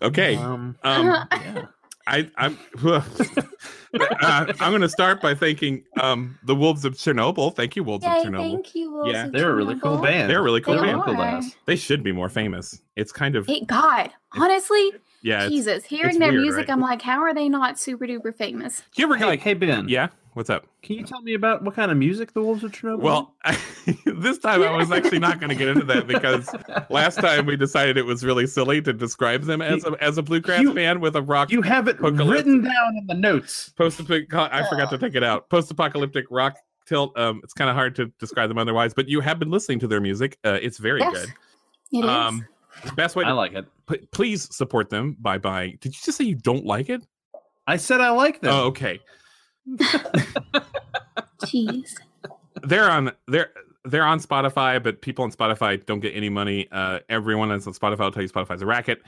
Okay. 0.01 0.37
Um, 0.37 0.77
Um, 0.83 1.07
yeah. 1.07 1.65
I, 2.07 2.31
I'm 2.37 2.59
uh, 2.85 3.03
I'm 4.61 4.71
going 4.71 4.81
to 4.81 4.89
start 4.89 5.21
by 5.21 5.35
thanking 5.35 5.85
um, 6.01 6.39
the 6.45 6.55
Wolves 6.55 6.85
of 6.85 6.95
Chernobyl. 6.95 7.55
Thank 7.55 7.77
you, 7.77 7.85
Wolves 7.85 8.05
Yay, 8.05 8.11
of 8.21 8.27
Chernobyl. 8.27 8.39
thank 8.39 8.75
you, 8.75 8.91
Wolves 8.91 9.13
Yeah, 9.13 9.27
of 9.27 9.33
They're 9.33 9.51
a 9.51 9.55
really 9.55 9.79
cool 9.79 9.99
band. 9.99 10.31
They're 10.31 10.41
a 10.41 10.43
really 10.43 10.61
cool 10.61 10.75
They 10.77 10.81
band. 10.81 11.03
Are. 11.03 11.43
They 11.67 11.77
should 11.77 12.03
be 12.03 12.13
more 12.13 12.29
famous. 12.29 12.81
It's 12.97 13.13
kind 13.13 13.37
of 13.37 13.47
Thank 13.47 13.69
God. 13.69 14.11
Honestly, 14.35 14.93
yeah. 15.23 15.43
It's, 15.45 15.51
Jesus, 15.51 15.85
hearing 15.85 16.11
it's 16.11 16.19
their 16.19 16.31
weird, 16.33 16.43
music, 16.43 16.69
right? 16.69 16.71
I'm 16.71 16.81
like, 16.81 17.03
how 17.03 17.21
are 17.21 17.35
they 17.35 17.49
not 17.49 17.79
super 17.79 18.07
duper 18.07 18.35
famous? 18.35 18.83
you 18.97 19.05
ever 19.05 19.17
Hey, 19.17 19.27
like 19.27 19.41
hey 19.41 19.55
Ben. 19.55 19.89
yeah? 19.89 20.09
What's 20.35 20.49
up? 20.49 20.67
Can 20.83 20.97
you 20.97 21.05
tell 21.05 21.21
me 21.21 21.35
about 21.35 21.63
what 21.63 21.75
kind 21.75 21.91
of 21.91 21.99
music 21.99 22.33
the 22.33 22.41
Wolves 22.41 22.65
of 22.65 22.73
Chernobyl? 22.73 23.01
Well, 23.01 23.35
this 24.07 24.39
time 24.39 24.63
I 24.63 24.75
was 24.75 24.91
actually 24.91 25.19
not 25.19 25.39
going 25.41 25.51
to 25.51 25.55
get 25.55 25.69
into 25.69 25.85
that 25.85 26.07
because 26.07 26.49
last 26.91 27.17
time 27.21 27.45
we 27.45 27.55
decided 27.55 27.99
it 27.99 28.07
was 28.07 28.25
really 28.25 28.47
silly 28.47 28.81
to 28.81 28.95
describe 28.95 29.43
them 29.43 29.61
as 29.61 29.85
a 29.85 29.93
as 30.03 30.17
a 30.17 30.23
bluegrass 30.23 30.63
You- 30.63 30.73
band 30.73 31.03
with 31.03 31.17
a 31.17 31.23
rock 31.23 31.51
you 31.53 31.61
have 31.61 31.87
it 31.87 32.01
written 32.01 32.63
down 32.63 32.97
in 32.97 33.07
the 33.07 33.15
notes. 33.15 33.69
post 33.77 34.01
I 34.01 34.65
forgot 34.71 34.89
to 34.91 34.99
take 34.99 35.15
it 35.15 35.23
out. 35.23 35.51
Post 35.51 35.71
apocalyptic 35.71 36.25
rock 36.31 36.57
tilt. 36.87 37.17
Um, 37.19 37.43
it's 37.45 37.53
kind 37.53 37.69
of 37.69 37.77
hard 37.77 37.95
to 37.97 38.07
describe 38.19 38.49
them 38.49 38.57
otherwise, 38.59 38.95
but 38.95 39.09
you 39.09 39.21
have 39.21 39.39
been 39.39 39.51
listening 39.51 39.81
to 39.81 39.87
their 39.87 40.01
music. 40.01 40.39
Uh, 40.45 40.59
it's 40.63 40.79
very 40.79 41.01
Yes, 41.01 41.13
good. 41.13 41.35
It 41.93 42.05
is. 42.05 42.11
Um, 42.11 42.47
the 42.87 42.93
best 42.93 43.17
way 43.17 43.25
I 43.25 43.29
to 43.29 43.35
like 43.35 43.53
it. 43.53 43.67
p- 43.87 43.99
please 44.13 44.49
support 44.57 44.89
them 44.89 45.15
by 45.21 45.37
buying. 45.37 45.77
Did 45.83 45.95
you 45.95 46.01
just 46.03 46.17
say 46.17 46.25
you 46.25 46.37
don't 46.37 46.65
like 46.65 46.89
it? 46.89 47.03
I 47.67 47.77
said 47.77 48.01
I 48.01 48.09
like 48.11 48.41
them. 48.41 48.51
Oh, 48.55 48.63
okay. 48.69 48.99
Jeez. 51.45 51.95
They're 52.63 52.91
on 52.91 53.13
they're 53.29 53.51
they're 53.85 54.05
on 54.05 54.21
Spotify, 54.21 54.83
but 54.83 55.01
people 55.03 55.25
on 55.25 55.33
Spotify 55.33 55.85
don't 55.85 56.01
get 56.01 56.15
any 56.15 56.29
money. 56.29 56.69
Uh, 56.71 57.01
everyone 57.09 57.49
that's 57.49 57.67
on 57.67 57.73
Spotify 57.73 58.01
will 58.01 58.13
tell 58.13 58.23
you 58.23 58.29
Spotify's 58.29 58.63
a 58.63 58.67
racket. 58.67 59.03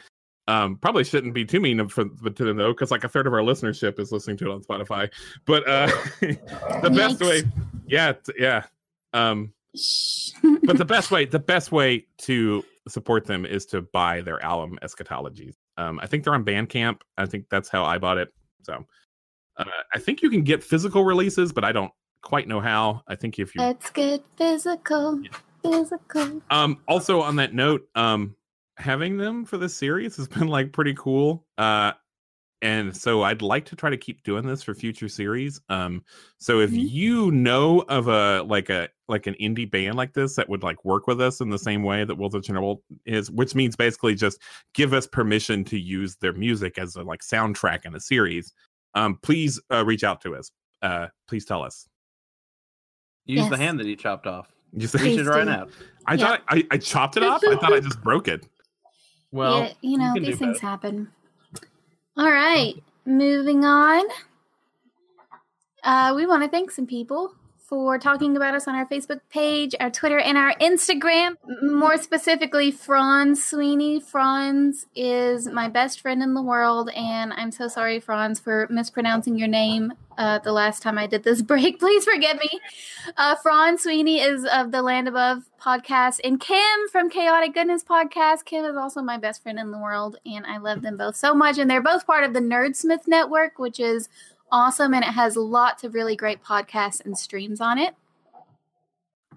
Um, 0.46 0.76
probably 0.76 1.04
shouldn't 1.04 1.32
be 1.32 1.44
too 1.44 1.60
mean 1.60 1.88
for 1.88 2.04
but 2.04 2.36
to 2.36 2.44
them 2.44 2.56
though, 2.56 2.72
because 2.72 2.90
like 2.90 3.04
a 3.04 3.08
third 3.08 3.26
of 3.26 3.32
our 3.32 3.40
listenership 3.40 3.98
is 3.98 4.12
listening 4.12 4.36
to 4.38 4.50
it 4.50 4.54
on 4.54 4.62
Spotify. 4.62 5.10
But 5.46 5.66
uh, 5.68 5.86
the 6.20 6.92
best 6.94 7.20
way, 7.20 7.44
yeah, 7.86 8.12
yeah. 8.36 8.64
Um, 9.12 9.54
but 10.64 10.78
the 10.78 10.84
best 10.84 11.10
way 11.10 11.24
the 11.24 11.38
best 11.38 11.72
way 11.72 12.06
to 12.16 12.64
support 12.86 13.26
them 13.26 13.44
is 13.44 13.66
to 13.66 13.82
buy 13.82 14.20
their 14.20 14.40
album 14.40 14.78
eschatologies 14.82 15.54
um 15.78 15.98
i 16.00 16.06
think 16.06 16.22
they're 16.22 16.34
on 16.34 16.44
bandcamp 16.44 17.00
i 17.18 17.26
think 17.26 17.46
that's 17.50 17.68
how 17.68 17.84
i 17.84 17.98
bought 17.98 18.16
it 18.16 18.32
so 18.62 18.84
uh, 19.56 19.64
i 19.94 19.98
think 19.98 20.22
you 20.22 20.30
can 20.30 20.42
get 20.42 20.62
physical 20.62 21.04
releases 21.04 21.52
but 21.52 21.64
i 21.64 21.72
don't 21.72 21.92
quite 22.22 22.48
know 22.48 22.60
how 22.60 23.02
i 23.08 23.14
think 23.14 23.38
if 23.38 23.54
you 23.54 23.60
Let's 23.60 23.90
get 23.90 24.24
physical. 24.36 25.20
Physical. 25.62 26.42
um 26.50 26.80
also 26.88 27.20
on 27.22 27.36
that 27.36 27.54
note 27.54 27.88
um 27.94 28.34
having 28.76 29.16
them 29.16 29.44
for 29.44 29.56
this 29.56 29.74
series 29.76 30.16
has 30.16 30.28
been 30.28 30.48
like 30.48 30.72
pretty 30.72 30.94
cool 30.94 31.46
uh 31.58 31.92
and 32.62 32.96
so 32.96 33.22
i'd 33.22 33.42
like 33.42 33.64
to 33.66 33.76
try 33.76 33.88
to 33.90 33.96
keep 33.96 34.22
doing 34.24 34.46
this 34.46 34.62
for 34.62 34.74
future 34.74 35.08
series 35.08 35.60
um 35.68 36.02
so 36.38 36.60
if 36.60 36.70
Mhm. 36.70 36.90
you 36.90 37.30
know 37.30 37.80
of 37.88 38.08
a 38.08 38.42
like 38.42 38.68
a 38.70 38.88
like 39.08 39.26
an 39.26 39.34
indie 39.40 39.70
band 39.70 39.96
like 39.96 40.14
this 40.14 40.34
that 40.36 40.48
would 40.48 40.62
like 40.62 40.82
work 40.84 41.06
with 41.06 41.20
us 41.20 41.40
in 41.40 41.50
the 41.50 41.58
same 41.58 41.82
way 41.82 42.04
that 42.04 42.14
Wolves 42.14 42.34
of 42.34 42.42
Chernobyl 42.42 42.78
is 43.04 43.30
which 43.30 43.54
means 43.54 43.76
basically 43.76 44.14
just 44.14 44.40
give 44.74 44.92
us 44.94 45.06
permission 45.06 45.62
to 45.64 45.78
use 45.78 46.16
their 46.16 46.32
music 46.32 46.78
as 46.78 46.96
a 46.96 47.02
like 47.02 47.20
soundtrack 47.20 47.84
in 47.84 47.94
a 47.94 48.00
series 48.00 48.52
um 48.94 49.18
please 49.22 49.60
uh, 49.70 49.84
reach 49.84 50.04
out 50.04 50.20
to 50.20 50.34
us 50.34 50.50
uh 50.82 51.06
please 51.28 51.44
tell 51.44 51.62
us 51.62 51.88
Use 53.26 53.48
the 53.48 53.56
hand 53.56 53.80
that 53.80 53.86
he 53.86 53.96
chopped 53.96 54.26
off. 54.26 54.48
just 54.76 54.92
Reach 54.94 55.14
Please 55.16 55.26
it 55.26 55.30
right 55.30 55.44
do. 55.44 55.50
out. 55.50 55.70
i 56.06 56.14
Yeah. 56.14 56.26
thought 56.26 56.42
I, 56.48 56.66
I 56.70 56.76
chopped 56.78 57.16
it 57.16 57.22
off 57.22 57.42
i 57.48 57.54
thought 57.56 57.72
i 57.72 57.80
just 57.80 58.00
broke 58.02 58.28
it 58.28 58.46
Well, 59.32 59.62
yeah, 59.62 59.72
you 59.80 59.96
know, 59.98 60.12
can 60.12 60.22
do 60.22 60.30
these 60.30 60.38
things 60.38 60.56
both. 60.56 60.60
happen. 60.62 61.08
All 62.16 62.30
right, 62.30 62.74
moving 63.06 63.64
on. 63.64 64.04
Uh, 65.82 66.12
we 66.14 66.26
want 66.26 66.42
to 66.42 66.48
thank 66.48 66.70
some 66.70 66.86
people 66.86 67.34
for 67.64 67.98
talking 67.98 68.36
about 68.36 68.54
us 68.54 68.68
on 68.68 68.74
our 68.74 68.86
Facebook 68.86 69.20
page, 69.30 69.74
our 69.80 69.90
Twitter, 69.90 70.18
and 70.18 70.36
our 70.36 70.54
Instagram. 70.56 71.36
More 71.62 71.96
specifically, 71.96 72.70
Franz 72.70 73.42
Sweeney. 73.42 74.00
Franz 74.00 74.86
is 74.94 75.48
my 75.48 75.68
best 75.68 76.00
friend 76.00 76.22
in 76.22 76.34
the 76.34 76.42
world, 76.42 76.90
and 76.90 77.32
I'm 77.32 77.50
so 77.50 77.68
sorry, 77.68 78.00
Franz, 78.00 78.38
for 78.38 78.68
mispronouncing 78.70 79.38
your 79.38 79.48
name 79.48 79.94
uh, 80.18 80.38
the 80.40 80.52
last 80.52 80.82
time 80.82 80.98
I 80.98 81.06
did 81.06 81.24
this 81.24 81.40
break. 81.42 81.78
Please 81.78 82.04
forgive 82.04 82.36
me. 82.36 82.60
Uh, 83.16 83.34
Franz 83.36 83.82
Sweeney 83.82 84.20
is 84.20 84.44
of 84.44 84.70
the 84.70 84.82
Land 84.82 85.08
Above 85.08 85.44
podcast, 85.58 86.20
and 86.22 86.38
Kim 86.38 86.88
from 86.92 87.08
Chaotic 87.08 87.54
Goodness 87.54 87.82
podcast. 87.82 88.44
Kim 88.44 88.66
is 88.66 88.76
also 88.76 89.00
my 89.00 89.16
best 89.16 89.42
friend 89.42 89.58
in 89.58 89.70
the 89.70 89.78
world, 89.78 90.18
and 90.26 90.44
I 90.46 90.58
love 90.58 90.82
them 90.82 90.98
both 90.98 91.16
so 91.16 91.34
much. 91.34 91.56
And 91.56 91.70
they're 91.70 91.82
both 91.82 92.06
part 92.06 92.24
of 92.24 92.34
the 92.34 92.40
Nerdsmith 92.40 93.08
Network, 93.08 93.58
which 93.58 93.80
is 93.80 94.10
awesome, 94.52 94.94
and 94.94 95.04
it 95.04 95.10
has 95.12 95.36
lots 95.36 95.84
of 95.84 95.94
really 95.94 96.16
great 96.16 96.42
podcasts 96.42 97.04
and 97.04 97.18
streams 97.18 97.60
on 97.60 97.78
it. 97.78 97.94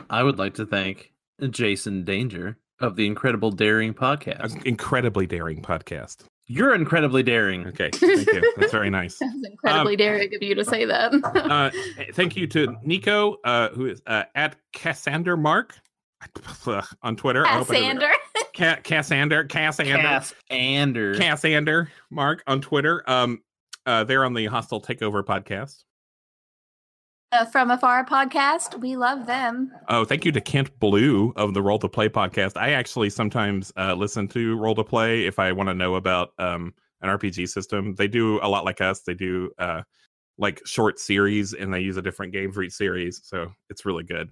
I 0.10 0.24
would 0.24 0.38
like 0.38 0.54
to 0.56 0.66
thank 0.66 1.12
Jason 1.50 2.04
Danger 2.04 2.58
of 2.80 2.96
the 2.96 3.06
Incredible 3.08 3.52
Daring 3.52 3.94
podcast. 3.94 4.56
An 4.56 4.62
incredibly 4.66 5.26
daring 5.26 5.62
podcast 5.62 6.26
You're 6.46 6.76
incredibly 6.76 7.24
daring. 7.24 7.66
okay 7.68 7.90
thank 7.92 8.28
you 8.28 8.54
that's 8.58 8.72
very 8.72 8.90
nice 8.92 9.18
That 9.20 9.34
was 9.34 9.44
incredibly 9.50 9.96
daring 9.96 10.34
of 10.36 10.42
you 10.44 10.54
to 10.56 10.64
say 10.64 10.86
that. 10.86 11.14
uh, 11.36 11.72
thank 12.14 12.36
you 12.38 12.46
to 12.48 12.76
Nico, 12.84 13.38
uh, 13.44 13.70
who 13.70 13.88
is 13.88 14.02
uh, 14.06 14.24
at 14.36 14.56
Cassander 14.74 15.36
Mark 15.36 15.76
on 17.02 17.16
Twitter. 17.16 17.46
I 17.46 17.58
hope 17.58 17.70
I 17.72 17.80
didn't- 17.80 18.04
Ca- 18.56 18.80
Cassander, 18.84 19.44
Cassander, 19.46 19.98
Cass 20.00 20.34
Cassander 20.50 21.92
Mark 22.10 22.44
on 22.48 22.62
Twitter. 22.62 23.04
Um, 23.08 23.42
uh, 23.88 24.04
they're 24.04 24.24
on 24.24 24.34
the 24.36 24.46
Hostile 24.46 24.82
Takeover 24.82 25.24
podcast. 25.24 25.84
Uh, 27.32 27.44
from 27.46 27.72
Afar 27.72 28.06
podcast. 28.06 28.80
We 28.80 28.96
love 28.96 29.26
them. 29.26 29.72
Oh, 29.90 30.06
thank 30.06 30.24
you 30.24 30.32
to 30.32 30.40
Kent 30.40 30.80
Blue 30.80 31.34
of 31.36 31.54
the 31.54 31.62
Roll 31.62 31.80
to 31.80 31.90
Play 31.90 32.08
podcast. 32.08 32.56
I 32.56 32.72
actually 32.72 33.10
sometimes 33.10 33.74
uh, 33.76 33.96
listen 33.96 34.28
to 34.30 34.56
Roll 34.58 34.76
to 34.76 34.84
Play 34.84 35.26
if 35.26 35.40
I 35.40 35.52
want 35.52 35.68
to 35.68 35.74
know 35.74 35.96
about 35.96 36.30
um, 36.38 36.74
an 37.02 37.10
RPG 37.10 37.50
system. 37.50 37.96
They 37.96 38.08
do 38.08 38.40
a 38.42 38.48
lot 38.48 38.64
like 38.64 38.80
us. 38.80 39.02
They 39.02 39.14
do 39.14 39.52
uh, 39.58 39.82
like 40.38 40.62
short 40.66 41.00
series, 41.00 41.54
and 41.54 41.74
they 41.74 41.82
use 41.82 41.98
a 41.98 42.02
different 42.02 42.32
game 42.32 42.52
for 42.54 42.64
each 42.64 42.74
series, 42.74 43.22
so 43.26 43.52
it's 43.70 43.86
really 43.86 44.04
good. 44.06 44.30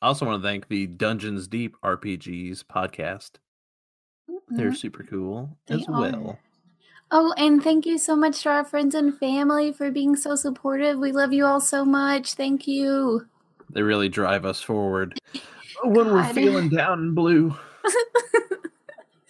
I 0.00 0.06
also 0.06 0.26
want 0.26 0.40
to 0.40 0.48
thank 0.48 0.68
the 0.68 0.86
Dungeons 0.86 1.48
Deep 1.48 1.74
RPGs 1.84 2.62
podcast. 2.64 3.30
They're 4.50 4.74
super 4.74 5.02
cool 5.02 5.58
They 5.66 5.74
as 5.74 5.88
are. 5.88 6.00
well. 6.00 6.38
Oh, 7.10 7.32
and 7.38 7.62
thank 7.62 7.86
you 7.86 7.96
so 7.96 8.14
much 8.14 8.42
to 8.42 8.50
our 8.50 8.64
friends 8.64 8.94
and 8.94 9.16
family 9.18 9.72
for 9.72 9.90
being 9.90 10.14
so 10.14 10.34
supportive. 10.36 10.98
We 10.98 11.12
love 11.12 11.32
you 11.32 11.46
all 11.46 11.60
so 11.60 11.84
much. 11.84 12.34
Thank 12.34 12.66
you. 12.68 13.26
They 13.70 13.82
really 13.82 14.08
drive 14.10 14.44
us 14.44 14.60
forward 14.60 15.18
when 15.84 16.12
we're 16.12 16.32
feeling 16.34 16.68
down 16.68 16.98
and 16.98 17.14
blue. 17.14 17.56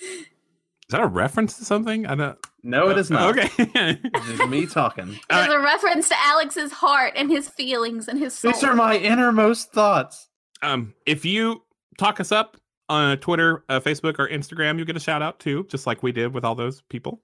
Is 0.01 0.93
that 0.93 1.03
a 1.03 1.07
reference 1.07 1.59
to 1.59 1.65
something? 1.65 2.07
I 2.07 2.15
don't. 2.15 2.39
No, 2.63 2.89
it 2.89 2.97
is 2.99 3.11
not. 3.11 3.37
Okay. 3.37 3.51
It's 4.15 4.47
me 4.49 4.67
talking. 4.67 5.19
It's 5.31 5.53
a 5.53 5.59
reference 5.59 6.09
to 6.09 6.15
Alex's 6.19 6.73
heart 6.73 7.13
and 7.15 7.31
his 7.31 7.49
feelings 7.49 8.09
and 8.09 8.19
his 8.19 8.35
soul. 8.35 8.53
These 8.53 8.65
are 8.65 8.75
my 8.75 8.97
innermost 8.97 9.73
thoughts. 9.73 10.29
um, 10.63 10.95
if 11.07 11.25
you 11.25 11.63
talk 11.99 12.21
us 12.21 12.33
up 12.33 12.57
on 12.89 13.19
Twitter, 13.19 13.65
uh, 13.69 13.81
Facebook, 13.81 14.19
or 14.19 14.29
Instagram, 14.29 14.79
you 14.79 14.85
get 14.87 14.97
a 14.97 15.01
shout 15.01 15.21
out 15.21 15.39
too, 15.41 15.67
just 15.69 15.87
like 15.87 16.03
we 16.03 16.11
did 16.11 16.33
with 16.33 16.45
all 16.45 16.55
those 16.55 16.81
people. 16.89 17.21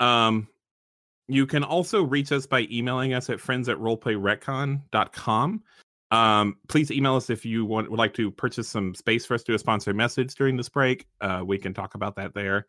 Um, 0.00 0.48
you 1.28 1.46
can 1.46 1.64
also 1.64 2.02
reach 2.02 2.32
us 2.32 2.46
by 2.46 2.66
emailing 2.70 3.14
us 3.14 3.30
at 3.30 3.40
friends 3.40 3.68
at 3.68 3.78
roleplayretcon.com. 3.78 5.62
Um, 6.10 6.56
please 6.68 6.90
email 6.90 7.16
us 7.16 7.30
if 7.30 7.44
you 7.44 7.64
want 7.64 7.90
would 7.90 7.98
like 7.98 8.14
to 8.14 8.30
purchase 8.30 8.68
some 8.68 8.94
space 8.94 9.24
for 9.26 9.34
us 9.34 9.42
to 9.42 9.52
do 9.52 9.54
a 9.56 9.58
sponsored 9.58 9.96
message 9.96 10.34
during 10.34 10.56
this 10.56 10.68
break. 10.68 11.06
Uh, 11.20 11.42
we 11.44 11.58
can 11.58 11.74
talk 11.74 11.94
about 11.94 12.16
that 12.16 12.34
there. 12.34 12.66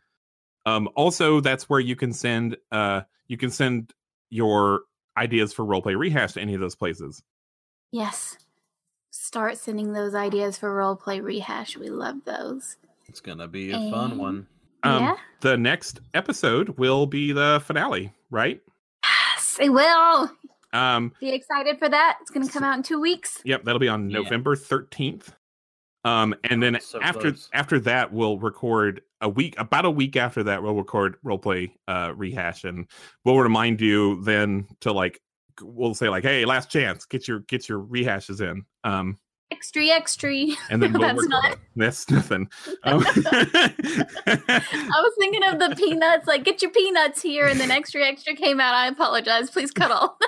Um, 0.65 0.89
also, 0.95 1.41
that's 1.41 1.69
where 1.69 1.79
you 1.79 1.95
can 1.95 2.11
send 2.11 2.57
uh, 2.71 3.01
you 3.27 3.37
can 3.37 3.51
send 3.51 3.93
your 4.29 4.81
ideas 5.17 5.53
for 5.53 5.63
roleplay 5.63 5.97
rehash 5.97 6.33
to 6.33 6.41
any 6.41 6.55
of 6.55 6.61
those 6.61 6.75
places. 6.75 7.21
Yes. 7.91 8.37
Start 9.11 9.57
sending 9.57 9.93
those 9.93 10.15
ideas 10.15 10.57
for 10.57 10.75
roleplay 10.75 11.21
rehash. 11.21 11.77
We 11.77 11.89
love 11.89 12.25
those. 12.25 12.77
It's 13.07 13.19
gonna 13.19 13.47
be 13.47 13.71
a 13.71 13.91
fun 13.91 14.17
one. 14.17 14.47
Um, 14.85 15.03
yeah. 15.03 15.15
The 15.41 15.57
next 15.57 15.99
episode 16.13 16.77
will 16.77 17.05
be 17.05 17.31
the 17.31 17.61
finale, 17.65 18.13
right? 18.31 18.61
Yes, 19.03 19.57
it 19.61 19.69
will. 19.69 20.31
Um, 20.73 21.13
Be 21.19 21.29
excited 21.29 21.77
for 21.79 21.87
that. 21.87 22.17
It's 22.21 22.31
going 22.31 22.45
to 22.45 22.51
come 22.51 22.63
out 22.63 22.75
in 22.77 22.83
two 22.83 22.99
weeks. 22.99 23.41
yep, 23.45 23.63
that'll 23.63 23.79
be 23.79 23.87
on 23.87 24.09
Yeah. 24.09 24.19
November 24.19 24.55
13th. 24.55 25.29
Um, 26.03 26.35
and 26.43 26.61
then 26.61 26.77
So 26.81 27.01
after 27.01 27.31
close. 27.31 27.49
after 27.53 27.79
that, 27.81 28.11
we'll 28.13 28.37
record 28.37 29.01
a 29.21 29.29
week. 29.29 29.55
About 29.57 29.85
a 29.85 29.89
week 29.91 30.15
after 30.17 30.43
that, 30.43 30.61
we'll 30.61 30.75
record 30.75 31.15
roleplay 31.25 31.71
uh, 31.87 32.13
rehash, 32.15 32.63
and 32.63 32.85
we'll 33.23 33.39
remind 33.39 33.81
you 33.81 34.21
then 34.23 34.67
to 34.81 34.91
like 34.91 35.19
we'll 35.61 35.95
say 35.95 36.09
like, 36.09 36.23
hey, 36.23 36.45
last 36.45 36.69
chance, 36.69 37.05
get 37.05 37.27
your 37.27 37.39
get 37.39 37.67
your 37.69 37.79
rehashes 37.79 38.39
in. 38.41 38.65
Um, 38.83 39.17
Extra, 39.51 39.85
extra. 39.87 40.33
and 40.69 40.81
then 40.81 40.91
That's 40.99 41.27
not- 41.27 41.57
that's 41.75 42.09
nothing. 42.09 42.49
Um, 42.83 43.03
I 43.05 43.71
was 44.27 45.13
thinking 45.19 45.43
of 45.43 45.59
the 45.59 45.75
peanuts, 45.77 46.27
like 46.27 46.43
get 46.43 46.61
your 46.61 46.71
peanuts 46.71 47.21
here, 47.21 47.45
and 47.47 47.59
then 47.59 47.69
extra, 47.71 48.01
extra 48.03 48.33
came 48.35 48.59
out. 48.59 48.73
I 48.73 48.87
apologize. 48.87 49.49
Please 49.49 49.71
cut 49.71 49.91
all. 49.91 50.17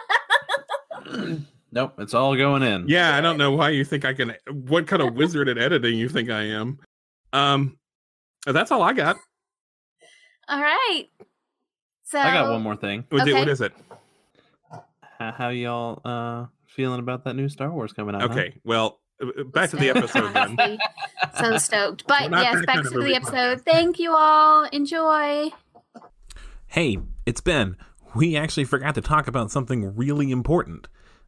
Nope, 1.74 1.96
it's 2.00 2.14
all 2.14 2.36
going 2.36 2.64
in. 2.64 2.88
yeah, 2.88 3.18
I 3.18 3.22
don't 3.22 3.38
know 3.38 3.52
why 3.52 3.70
you 3.72 3.84
think 3.84 4.06
I 4.06 4.14
can. 4.14 4.34
What 4.50 4.88
kind 4.88 5.02
of 5.02 5.16
wizard 5.16 5.50
at 5.50 5.58
editing 5.58 5.98
you 5.98 6.08
think 6.08 6.30
I 6.30 6.44
am? 6.44 6.80
Um, 7.34 7.78
that's 8.46 8.72
all 8.72 8.82
I 8.82 8.94
got. 8.94 9.18
all 10.48 10.62
right. 10.62 11.06
So 12.04 12.18
I 12.20 12.32
got 12.34 12.50
one 12.52 12.62
more 12.64 12.78
thing. 12.78 13.04
What, 13.10 13.24
Okay. 13.24 13.34
what 13.34 13.50
is 13.50 13.60
it? 13.60 13.74
How, 15.20 15.32
how 15.34 15.50
y'all 15.50 16.02
uh 16.06 16.46
feeling 16.68 17.00
about 17.00 17.26
that 17.26 17.36
new 17.36 17.50
Star 17.50 17.70
Wars 17.70 17.92
coming 17.92 18.16
out? 18.16 18.22
huh? 18.22 18.28
Okay, 18.30 18.56
well, 18.64 18.86
uh, 18.88 19.07
back 19.48 19.70
to 19.72 19.76
the 19.78 19.90
episode 19.90 20.34
then. 20.34 20.78
So 21.40 21.58
stoked. 21.58 22.06
But 22.08 22.32
not 22.32 22.44
yes, 22.44 22.66
back 22.66 22.84
to 22.84 22.90
the 22.90 23.16
episode. 23.16 23.62
Thank 23.62 24.00
you 24.00 24.14
all. 24.16 24.66
Enjoy. 24.66 25.52
Hey, 26.68 26.98
it's 27.26 27.42
Ben. 27.42 27.78
We 28.16 28.36
actually 28.36 28.66
forgot 28.66 28.96
to 28.96 29.02
talk 29.02 29.28
about 29.28 29.52
something 29.52 29.96
really 29.96 30.32
important. 30.32 30.88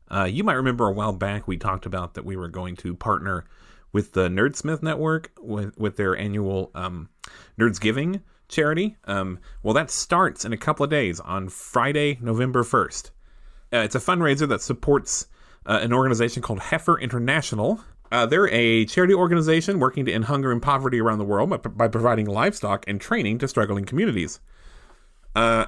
Uh, 0.09 0.25
you 0.25 0.43
might 0.43 0.53
remember 0.53 0.87
a 0.87 0.91
while 0.91 1.13
back 1.13 1.47
we 1.47 1.57
talked 1.57 1.85
about 1.85 2.15
that 2.15 2.25
we 2.25 2.35
were 2.35 2.47
going 2.47 2.75
to 2.77 2.95
partner 2.95 3.45
with 3.91 4.13
the 4.13 4.27
Nerdsmith 4.27 4.81
Network 4.81 5.31
with, 5.39 5.77
with 5.77 5.97
their 5.97 6.17
annual 6.17 6.71
um, 6.73 7.09
Nerds 7.59 7.79
Giving 7.79 8.21
charity. 8.47 8.97
Um, 9.05 9.39
well, 9.63 9.73
that 9.75 9.91
starts 9.91 10.45
in 10.45 10.53
a 10.53 10.57
couple 10.57 10.83
of 10.83 10.89
days 10.89 11.19
on 11.19 11.49
Friday, 11.49 12.17
November 12.21 12.63
1st. 12.63 13.11
Uh, 13.71 13.77
it's 13.77 13.95
a 13.95 13.99
fundraiser 13.99 14.47
that 14.49 14.61
supports 14.61 15.27
uh, 15.65 15.79
an 15.81 15.93
organization 15.93 16.41
called 16.41 16.59
Heifer 16.59 16.99
International. 16.99 17.81
Uh, 18.11 18.25
they're 18.25 18.49
a 18.49 18.85
charity 18.85 19.13
organization 19.13 19.79
working 19.79 20.05
to 20.05 20.11
end 20.11 20.25
hunger 20.25 20.51
and 20.51 20.61
poverty 20.61 20.99
around 20.99 21.19
the 21.19 21.25
world 21.25 21.49
by, 21.49 21.57
by 21.57 21.87
providing 21.87 22.25
livestock 22.25 22.83
and 22.87 22.99
training 22.99 23.37
to 23.37 23.47
struggling 23.47 23.85
communities. 23.85 24.39
Uh, 25.35 25.67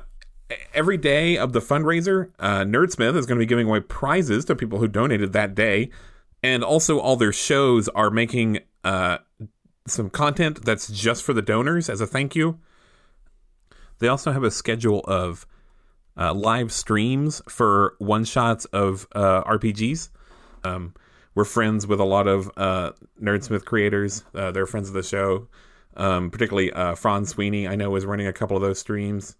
every 0.74 0.98
day 0.98 1.38
of 1.38 1.54
the 1.54 1.60
fundraiser, 1.60 2.32
uh, 2.40 2.62
Nerdsmith 2.62 3.16
is 3.16 3.26
going 3.26 3.38
to 3.38 3.44
be 3.44 3.46
giving 3.46 3.68
away 3.68 3.80
prizes 3.80 4.46
to 4.46 4.56
people 4.56 4.80
who 4.80 4.88
donated 4.88 5.34
that 5.34 5.54
day, 5.54 5.90
and 6.42 6.64
also 6.64 7.00
all 7.00 7.16
their 7.16 7.34
shows 7.34 7.88
are 7.90 8.10
making 8.10 8.60
uh, 8.84 9.20
some 9.86 10.10
content 10.10 10.66
that's 10.66 10.88
just 10.88 11.24
for 11.24 11.34
the 11.34 11.42
donors 11.42 11.90
as 11.90 12.02
a 12.02 12.08
thank 12.08 12.36
you. 12.36 12.60
They 14.00 14.08
also 14.08 14.32
have 14.32 14.44
a 14.44 14.52
schedule 14.52 15.02
of 15.02 15.46
uh, 16.18 16.34
live 16.34 16.72
streams 16.72 17.42
for 17.48 17.96
one 18.00 18.26
shots 18.26 18.66
of 18.66 19.08
uh, 19.14 19.44
RPGs. 19.44 20.10
Um, 20.64 20.94
we're 21.34 21.46
friends 21.46 21.88
with 21.88 22.00
a 22.00 22.06
lot 22.06 22.28
of 22.28 22.52
uh, 22.58 22.92
Nerdsmith 23.22 23.66
creators. 23.66 24.24
Uh, 24.36 24.52
they're 24.52 24.66
friends 24.66 24.88
of 24.90 24.94
the 24.94 25.04
show. 25.04 25.48
Um, 25.98 26.32
particularly 26.32 26.72
uh, 26.72 26.96
Franz 26.96 27.30
Sweeney, 27.30 27.68
I 27.68 27.76
know, 27.76 27.96
is 27.96 28.06
running 28.06 28.28
a 28.28 28.34
couple 28.34 28.56
of 28.56 28.62
those 28.62 28.80
streams. 28.80 29.36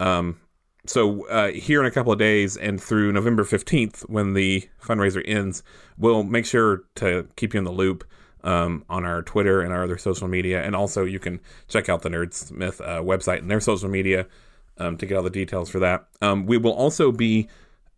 Um, 0.00 0.40
so 0.86 1.28
uh, 1.28 1.52
here 1.52 1.80
in 1.80 1.86
a 1.86 1.90
couple 1.90 2.12
of 2.12 2.18
days 2.18 2.56
and 2.56 2.82
through 2.82 3.12
November 3.12 3.44
15th, 3.44 4.02
when 4.08 4.32
the 4.32 4.68
fundraiser 4.82 5.22
ends, 5.26 5.62
we'll 5.98 6.22
make 6.22 6.46
sure 6.46 6.84
to 6.96 7.28
keep 7.36 7.54
you 7.54 7.58
in 7.58 7.64
the 7.64 7.70
loop 7.70 8.04
um, 8.42 8.84
on 8.88 9.04
our 9.04 9.22
Twitter 9.22 9.60
and 9.60 9.72
our 9.72 9.84
other 9.84 9.98
social 9.98 10.26
media. 10.26 10.62
And 10.62 10.74
also, 10.74 11.04
you 11.04 11.18
can 11.18 11.40
check 11.68 11.88
out 11.88 12.02
the 12.02 12.08
Nerdsmith 12.08 12.80
uh, 12.80 13.02
website 13.02 13.38
and 13.38 13.50
their 13.50 13.60
social 13.60 13.88
media 13.88 14.26
um, 14.80 14.96
to 14.96 15.06
get 15.06 15.16
all 15.16 15.22
the 15.22 15.30
details 15.30 15.70
for 15.70 15.78
that. 15.78 16.06
Um, 16.20 16.46
we 16.46 16.56
will 16.56 16.72
also 16.72 17.12
be 17.12 17.48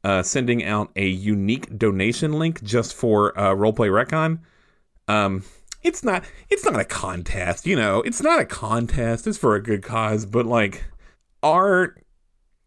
uh, 0.05 0.23
sending 0.23 0.65
out 0.65 0.91
a 0.97 1.07
unique 1.07 1.79
donation 1.79 2.33
link 2.33 2.63
just 2.63 2.95
for 2.95 3.39
uh, 3.39 3.55
Roleplay 3.55 3.93
Recon. 3.93 4.41
Um, 5.09 5.45
it's 5.83 6.05
not 6.05 6.25
it's 6.49 6.65
not 6.65 6.79
a 6.79 6.85
contest, 6.85 7.67
you 7.67 7.77
know. 7.77 8.03
It's 8.03 8.23
not 8.23 8.41
a 8.41 8.45
contest. 8.45 9.27
It's 9.27 9.39
for 9.39 9.55
a 9.55 9.63
good 9.63 9.83
cause, 9.83 10.27
but 10.27 10.47
like 10.47 10.85
our 11.43 11.97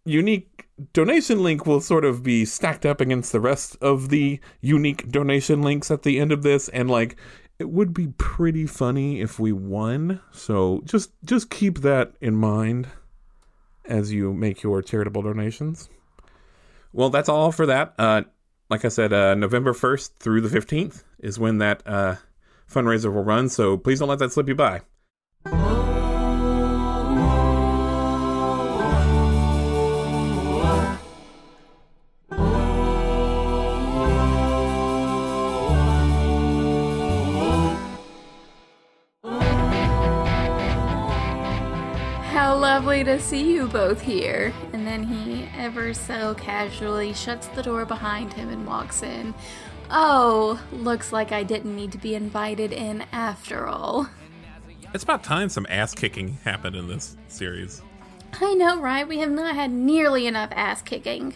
unique 0.05 0.67
donation 0.93 1.41
link 1.41 1.65
will 1.65 1.81
sort 1.81 2.03
of 2.03 2.23
be 2.23 2.45
stacked 2.45 2.85
up 2.85 2.99
against 2.99 3.31
the 3.31 3.39
rest 3.39 3.77
of 3.81 4.09
the 4.09 4.39
unique 4.61 5.09
donation 5.09 5.61
links 5.61 5.89
at 5.89 6.03
the 6.03 6.19
end 6.19 6.31
of 6.31 6.43
this 6.43 6.67
and 6.69 6.91
like 6.91 7.15
it 7.57 7.69
would 7.69 7.93
be 7.93 8.07
pretty 8.17 8.67
funny 8.67 9.21
if 9.21 9.39
we 9.39 9.53
won. 9.53 10.21
So 10.31 10.81
just 10.83 11.11
just 11.23 11.49
keep 11.49 11.79
that 11.79 12.13
in 12.19 12.35
mind 12.35 12.87
as 13.87 14.11
you 14.11 14.33
make 14.33 14.63
your 14.63 14.81
charitable 14.81 15.21
donations. 15.21 15.89
Well, 16.93 17.09
that's 17.09 17.29
all 17.29 17.51
for 17.51 17.65
that. 17.65 17.93
Uh 17.97 18.23
like 18.69 18.83
I 18.85 18.89
said, 18.89 19.13
uh 19.13 19.35
November 19.35 19.73
1st 19.73 20.17
through 20.19 20.41
the 20.41 20.49
15th 20.59 21.03
is 21.19 21.37
when 21.39 21.59
that 21.59 21.83
uh 21.85 22.15
fundraiser 22.71 23.13
will 23.13 23.23
run, 23.23 23.49
so 23.49 23.77
please 23.77 23.99
don't 23.99 24.09
let 24.09 24.19
that 24.19 24.31
slip 24.31 24.47
you 24.47 24.55
by. 24.55 24.81
To 43.05 43.19
see 43.19 43.53
you 43.53 43.67
both 43.67 44.01
here. 44.01 44.51
And 44.73 44.85
then 44.85 45.03
he 45.03 45.47
ever 45.55 45.93
so 45.93 46.33
casually 46.35 47.13
shuts 47.13 47.47
the 47.49 47.61
door 47.61 47.85
behind 47.85 48.33
him 48.33 48.49
and 48.49 48.65
walks 48.65 49.03
in. 49.03 49.35
Oh, 49.91 50.59
looks 50.71 51.13
like 51.13 51.31
I 51.31 51.43
didn't 51.43 51.75
need 51.75 51.91
to 51.91 51.99
be 51.99 52.15
invited 52.15 52.73
in 52.73 53.05
after 53.11 53.67
all. 53.67 54.09
It's 54.93 55.03
about 55.03 55.23
time 55.23 55.49
some 55.49 55.67
ass 55.69 55.93
kicking 55.93 56.39
happened 56.43 56.75
in 56.75 56.87
this 56.87 57.15
series. 57.27 57.83
I 58.41 58.55
know, 58.55 58.81
right? 58.81 59.07
We 59.07 59.19
have 59.19 59.31
not 59.31 59.53
had 59.53 59.71
nearly 59.71 60.25
enough 60.25 60.49
ass 60.53 60.81
kicking. 60.81 61.35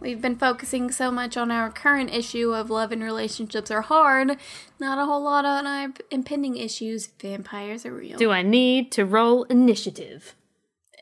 We've 0.00 0.22
been 0.22 0.36
focusing 0.36 0.90
so 0.90 1.10
much 1.10 1.36
on 1.36 1.50
our 1.50 1.68
current 1.68 2.14
issue 2.14 2.54
of 2.54 2.70
love 2.70 2.92
and 2.92 3.02
relationships 3.02 3.70
are 3.70 3.82
hard, 3.82 4.38
not 4.78 4.98
a 4.98 5.04
whole 5.04 5.22
lot 5.22 5.44
on 5.44 5.66
our 5.66 5.88
impending 6.10 6.56
issues. 6.56 7.08
Vampires 7.20 7.84
are 7.84 7.92
real. 7.92 8.16
Do 8.16 8.30
I 8.30 8.40
need 8.40 8.90
to 8.92 9.04
roll 9.04 9.44
initiative? 9.44 10.34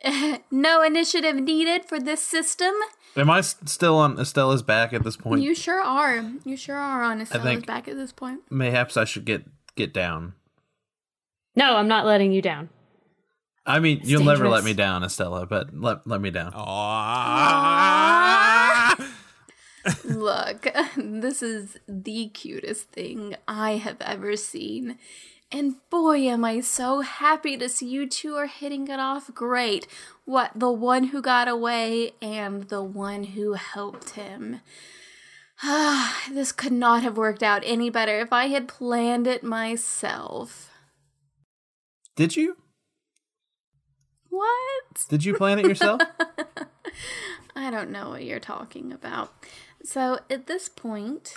no 0.50 0.82
initiative 0.82 1.36
needed 1.36 1.84
for 1.84 1.98
this 1.98 2.22
system. 2.22 2.72
Am 3.16 3.30
I 3.30 3.40
still 3.40 3.96
on 3.96 4.18
Estella's 4.18 4.62
back 4.62 4.92
at 4.92 5.02
this 5.02 5.16
point? 5.16 5.42
You 5.42 5.54
sure 5.54 5.80
are. 5.80 6.32
You 6.44 6.56
sure 6.56 6.76
are 6.76 7.02
on 7.02 7.20
Estella's 7.20 7.44
think- 7.44 7.66
back 7.66 7.88
at 7.88 7.96
this 7.96 8.12
point. 8.12 8.40
Mayhaps 8.50 8.96
I 8.96 9.04
should 9.04 9.24
get 9.24 9.44
get 9.74 9.92
down. 9.92 10.34
No, 11.56 11.76
I'm 11.76 11.88
not 11.88 12.06
letting 12.06 12.32
you 12.32 12.42
down. 12.42 12.68
I 13.66 13.80
mean, 13.80 14.00
you'll 14.04 14.24
never 14.24 14.48
let 14.48 14.64
me 14.64 14.72
down, 14.72 15.04
Estella, 15.04 15.44
but 15.44 15.78
let 15.78 16.06
let 16.06 16.20
me 16.20 16.30
down. 16.30 16.52
Look, 20.04 20.66
this 20.96 21.42
is 21.42 21.78
the 21.86 22.28
cutest 22.28 22.90
thing 22.90 23.36
I 23.46 23.72
have 23.72 24.00
ever 24.00 24.36
seen. 24.36 24.98
And 25.50 25.76
boy, 25.88 26.28
am 26.28 26.44
I 26.44 26.60
so 26.60 27.00
happy 27.00 27.56
to 27.56 27.70
see 27.70 27.88
you 27.88 28.06
two 28.06 28.34
are 28.34 28.46
hitting 28.46 28.88
it 28.88 29.00
off 29.00 29.32
great. 29.34 29.86
What, 30.26 30.50
the 30.54 30.70
one 30.70 31.04
who 31.04 31.22
got 31.22 31.48
away 31.48 32.12
and 32.20 32.64
the 32.64 32.82
one 32.82 33.24
who 33.24 33.54
helped 33.54 34.10
him. 34.10 34.60
Ah, 35.62 36.22
this 36.30 36.52
could 36.52 36.72
not 36.72 37.02
have 37.02 37.16
worked 37.16 37.42
out 37.42 37.62
any 37.64 37.88
better 37.88 38.20
if 38.20 38.32
I 38.32 38.48
had 38.48 38.68
planned 38.68 39.26
it 39.26 39.42
myself. 39.42 40.70
Did 42.14 42.36
you? 42.36 42.58
What? 44.28 45.06
Did 45.08 45.24
you 45.24 45.34
plan 45.34 45.58
it 45.58 45.66
yourself? 45.66 46.02
I 47.56 47.70
don't 47.70 47.90
know 47.90 48.10
what 48.10 48.24
you're 48.24 48.38
talking 48.38 48.92
about. 48.92 49.32
So 49.82 50.18
at 50.28 50.46
this 50.46 50.68
point, 50.68 51.34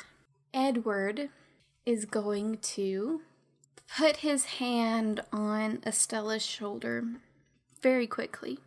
Edward 0.54 1.30
is 1.86 2.06
going 2.06 2.58
to 2.58 3.22
put 3.98 4.18
his 4.18 4.46
hand 4.46 5.22
on 5.32 5.80
Estella's 5.86 6.46
shoulder 6.46 7.04
very 7.82 8.08
quickly, 8.08 8.60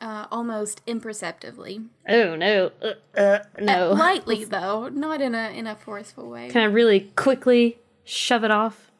uh, 0.00 0.26
almost 0.30 0.80
imperceptibly. 0.86 1.82
Oh 2.08 2.36
no, 2.36 2.70
uh, 2.82 3.18
uh, 3.18 3.38
no. 3.60 3.92
Uh, 3.92 3.94
lightly 3.94 4.44
though, 4.56 4.88
not 4.88 5.20
in 5.20 5.34
a 5.34 5.50
in 5.50 5.66
a 5.66 5.76
forceful 5.76 6.28
way. 6.28 6.48
Can 6.50 6.62
I 6.62 6.66
really 6.66 7.00
quickly 7.16 7.78
shove 8.04 8.44
it 8.44 8.50
off? 8.50 8.90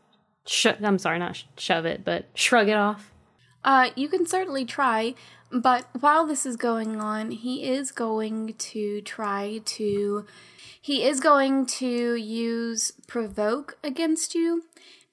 Sh- 0.46 0.66
I'm 0.82 0.98
sorry, 0.98 1.18
not 1.18 1.36
sh- 1.36 1.44
shove 1.56 1.84
it, 1.84 2.04
but 2.04 2.26
shrug 2.34 2.68
it 2.68 2.76
off. 2.76 3.12
Uh, 3.64 3.90
you 3.96 4.08
can 4.08 4.26
certainly 4.26 4.64
try, 4.64 5.14
but 5.50 5.86
while 5.98 6.26
this 6.26 6.46
is 6.46 6.56
going 6.56 7.00
on, 7.00 7.30
he 7.30 7.64
is 7.68 7.90
going 7.90 8.54
to 8.54 9.00
try 9.02 9.60
to. 9.64 10.26
He 10.80 11.04
is 11.04 11.20
going 11.20 11.66
to 11.66 12.14
use 12.14 12.92
provoke 13.06 13.76
against 13.82 14.34
you, 14.34 14.64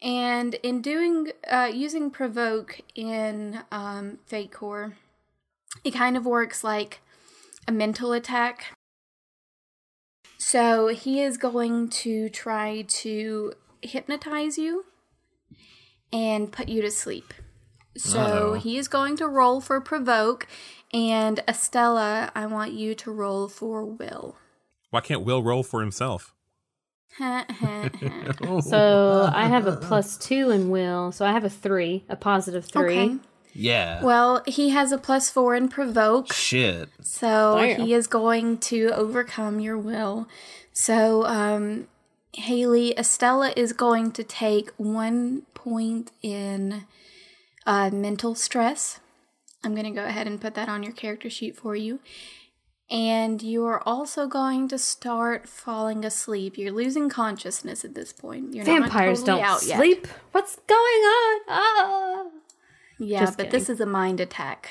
and 0.02 0.56
in 0.56 0.82
doing 0.82 1.32
uh, 1.50 1.72
using 1.74 2.12
provoke 2.12 2.80
in 2.93 3.64
um, 3.72 4.20
Fate 4.26 4.52
Core, 4.52 4.96
it 5.84 5.91
kind 5.91 6.16
of 6.16 6.26
works 6.26 6.64
like 6.64 7.02
a 7.68 7.72
mental 7.72 8.14
attack. 8.14 8.78
So 10.38 10.88
he 10.88 11.22
is 11.22 11.38
going 11.38 11.89
to 11.89 12.30
try 12.30 12.84
to 12.88 13.54
hypnotize 13.82 14.58
you 14.58 14.86
and 16.14 16.52
put 16.52 16.70
you 16.70 16.82
to 16.84 16.91
sleep. 16.91 17.34
So 17.98 18.20
Uh-oh. 18.20 18.54
he 18.56 18.78
is 18.78 18.88
going 18.88 19.18
to 19.18 19.28
roll 19.28 19.62
for 19.62 19.80
provoke, 19.82 20.48
and 20.93 21.39
Estella, 21.48 22.32
I 22.36 22.46
want 22.46 22.74
you 22.74 22.93
to 22.96 23.12
roll 23.12 23.48
for 23.48 23.86
will. 23.86 24.36
Why 24.89 25.02
can't 25.02 25.22
Will 25.24 25.43
roll 25.43 25.64
for 25.64 25.82
himself? 25.82 26.34
So 28.62 29.30
I 29.34 29.46
have 29.46 29.68
a 29.68 29.78
plus 29.78 30.18
two 30.18 30.50
in 30.52 30.70
will, 30.70 31.12
so 31.12 31.26
I 31.26 31.32
have 31.32 31.43
a 31.46 31.50
three, 31.50 32.04
a 32.10 32.16
positive 32.16 32.66
three. 32.66 33.00
Okay. 33.00 33.16
Yeah. 33.54 34.04
Well, 34.04 34.43
he 34.46 34.70
has 34.72 34.91
a 34.91 34.98
plus 34.98 35.30
four 35.30 35.56
in 35.56 35.70
provoke, 35.70 36.34
Shit. 36.34 36.89
so 37.02 37.58
Damn. 37.58 37.82
he 37.82 37.93
is 37.93 38.08
going 38.08 38.58
to 38.60 38.89
overcome 38.93 39.62
your 39.62 39.78
will. 39.78 40.28
So, 40.74 41.26
um, 41.26 41.88
Haley, 42.34 42.98
Estella 43.00 43.54
is 43.56 43.72
going 43.72 44.12
to 44.12 44.24
take 44.26 44.72
one 44.76 45.43
point 45.54 46.12
in 46.22 46.84
uh, 47.66 47.89
mental 47.91 48.36
stress. 48.36 48.99
I'm 49.63 49.74
going 49.74 49.86
to 49.86 49.91
go 49.91 50.05
ahead 50.05 50.28
and 50.28 50.39
put 50.39 50.53
that 50.55 50.70
on 50.70 50.84
your 50.84 50.93
character 50.93 51.30
sheet 51.30 51.55
for 51.57 51.76
you. 51.76 51.99
And 52.89 53.41
you 53.41 53.66
are 53.66 53.82
also 53.88 54.28
going 54.28 54.68
to 54.68 54.78
start 54.78 55.49
falling 55.49 56.05
asleep. 56.05 56.55
You're 56.55 56.72
losing 56.72 57.09
consciousness 57.09 57.84
at 57.84 57.95
this 57.95 58.13
point. 58.13 58.53
You're 58.53 58.63
Vampires 58.63 59.22
not 59.22 59.26
totally 59.26 59.41
don't 59.41 59.49
out 59.49 59.68
yet. 59.68 59.78
sleep. 59.78 60.07
What's 60.34 60.57
going 60.68 60.78
on? 60.78 61.41
Ah. 61.49 62.24
Yeah, 62.99 63.22
Just 63.22 63.38
but 63.38 63.49
this 63.49 63.70
is 63.70 63.80
a 63.80 63.86
mind 63.88 64.20
attack. 64.20 64.70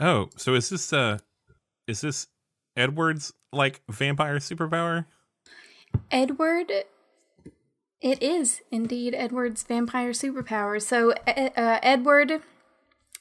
Oh, 0.00 0.28
so 0.36 0.54
is 0.54 0.68
this 0.68 0.92
uh 0.92 1.18
is 1.86 2.00
this 2.00 2.26
Edward's 2.76 3.32
like 3.52 3.80
vampire 3.88 4.38
superpower? 4.38 5.06
Edward, 6.10 6.72
it 8.04 8.22
is 8.22 8.60
indeed 8.70 9.14
Edward's 9.16 9.62
vampire 9.62 10.10
superpower. 10.10 10.80
So, 10.80 11.12
uh, 11.26 11.78
Edward 11.82 12.42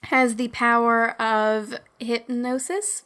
has 0.03 0.35
the 0.35 0.49
power 0.49 1.19
of 1.21 1.79
hypnosis, 1.99 3.03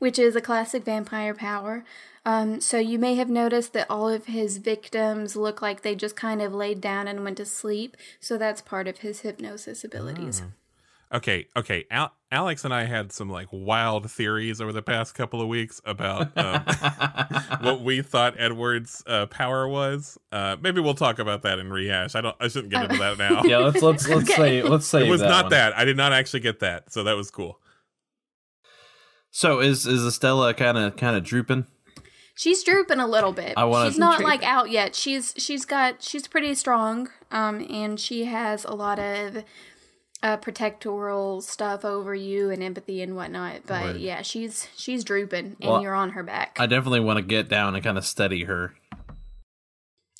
which 0.00 0.18
is 0.18 0.34
a 0.34 0.40
classic 0.40 0.84
vampire 0.84 1.32
power. 1.32 1.84
Um, 2.26 2.60
so, 2.60 2.78
you 2.78 2.98
may 2.98 3.14
have 3.14 3.30
noticed 3.30 3.74
that 3.74 3.88
all 3.88 4.08
of 4.08 4.26
his 4.26 4.58
victims 4.58 5.36
look 5.36 5.62
like 5.62 5.82
they 5.82 5.94
just 5.94 6.16
kind 6.16 6.42
of 6.42 6.52
laid 6.52 6.80
down 6.80 7.06
and 7.06 7.22
went 7.22 7.36
to 7.36 7.46
sleep. 7.46 7.96
So, 8.18 8.36
that's 8.36 8.60
part 8.60 8.88
of 8.88 8.98
his 8.98 9.20
hypnosis 9.20 9.84
abilities. 9.84 10.42
Okay, 11.12 11.46
okay. 11.56 11.84
Al- 11.92 12.12
Alex 12.34 12.64
and 12.64 12.74
I 12.74 12.84
had 12.84 13.12
some 13.12 13.30
like 13.30 13.46
wild 13.52 14.10
theories 14.10 14.60
over 14.60 14.72
the 14.72 14.82
past 14.82 15.14
couple 15.14 15.40
of 15.40 15.46
weeks 15.46 15.80
about 15.84 16.36
um, 16.36 16.62
what 17.60 17.82
we 17.82 18.02
thought 18.02 18.34
Edward's 18.38 19.02
uh, 19.06 19.26
power 19.26 19.68
was. 19.68 20.18
Uh, 20.32 20.56
maybe 20.60 20.80
we'll 20.80 20.94
talk 20.94 21.18
about 21.20 21.42
that 21.42 21.58
in 21.60 21.70
rehash. 21.70 22.14
I 22.16 22.20
don't. 22.20 22.36
I 22.40 22.48
shouldn't 22.48 22.72
get 22.72 22.82
into 22.84 22.96
that 22.98 23.18
now. 23.18 23.42
Yeah, 23.44 23.58
let's 23.58 23.80
let's 23.82 24.08
let's 24.08 24.24
Okay. 24.30 24.34
say 24.34 24.62
let's 24.62 24.86
say 24.86 25.06
it 25.06 25.10
was 25.10 25.20
that 25.20 25.28
not 25.28 25.44
one. 25.44 25.50
that. 25.52 25.76
I 25.78 25.84
did 25.84 25.96
not 25.96 26.12
actually 26.12 26.40
get 26.40 26.58
that, 26.60 26.92
so 26.92 27.04
that 27.04 27.16
was 27.16 27.30
cool. 27.30 27.60
So 29.30 29.60
is 29.60 29.86
is 29.86 30.04
Estella 30.04 30.54
kind 30.54 30.78
of 30.78 30.96
kind 30.96 31.16
of 31.16 31.24
drooping? 31.24 31.66
She's 32.36 32.64
drooping 32.64 32.98
a 32.98 33.06
little 33.06 33.32
bit. 33.32 33.54
I 33.56 33.64
wanna- 33.64 33.90
she's 33.90 33.98
not 33.98 34.16
Droop- 34.18 34.28
like 34.28 34.42
out 34.42 34.70
yet. 34.70 34.94
She's 34.96 35.34
she's 35.36 35.64
got 35.64 36.02
she's 36.02 36.26
pretty 36.26 36.54
strong. 36.54 37.10
Um, 37.30 37.64
and 37.70 37.98
she 37.98 38.24
has 38.26 38.64
a 38.64 38.74
lot 38.74 38.98
of 38.98 39.44
uh 40.24 40.38
protectoral 40.38 41.40
stuff 41.42 41.84
over 41.84 42.14
you 42.14 42.50
and 42.50 42.62
empathy 42.62 43.02
and 43.02 43.14
whatnot. 43.14 43.60
But 43.66 43.84
Right. 43.84 43.96
yeah, 44.00 44.22
she's 44.22 44.68
she's 44.74 45.04
drooping 45.04 45.56
and 45.60 45.70
Well, 45.70 45.82
you're 45.82 45.94
on 45.94 46.10
her 46.10 46.22
back. 46.24 46.56
I 46.58 46.66
definitely 46.66 47.00
want 47.00 47.18
to 47.18 47.22
get 47.22 47.48
down 47.48 47.74
and 47.76 47.84
kind 47.84 47.98
of 47.98 48.04
steady 48.06 48.44
her. 48.44 48.74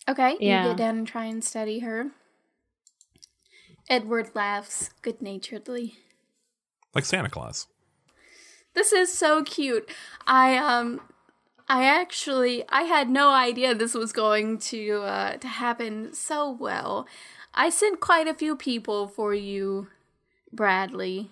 okay, 0.08 0.36
Yeah. 0.38 0.62
you 0.64 0.68
get 0.70 0.76
down 0.76 0.98
and 0.98 1.06
try 1.08 1.24
and 1.24 1.42
steady 1.42 1.78
her. 1.80 2.10
Edward 3.88 4.30
laughs 4.34 4.90
good 5.02 5.20
naturedly. 5.20 5.96
Like 6.94 7.04
Santa 7.04 7.28
Claus. 7.30 7.66
This 8.74 8.92
is 8.92 9.12
so 9.12 9.42
cute. 9.42 9.90
I 10.26 10.56
um 10.58 11.00
I 11.68 11.84
actually 11.84 12.64
I 12.68 12.82
had 12.82 13.08
no 13.08 13.30
idea 13.30 13.74
this 13.74 13.94
was 13.94 14.12
going 14.12 14.58
to 14.70 15.02
uh 15.02 15.36
to 15.38 15.48
happen 15.48 16.12
so 16.12 16.50
well. 16.50 17.06
I 17.54 17.70
sent 17.70 18.00
quite 18.00 18.26
a 18.26 18.34
few 18.34 18.56
people 18.56 19.08
for 19.08 19.34
you, 19.34 19.88
Bradley. 20.52 21.30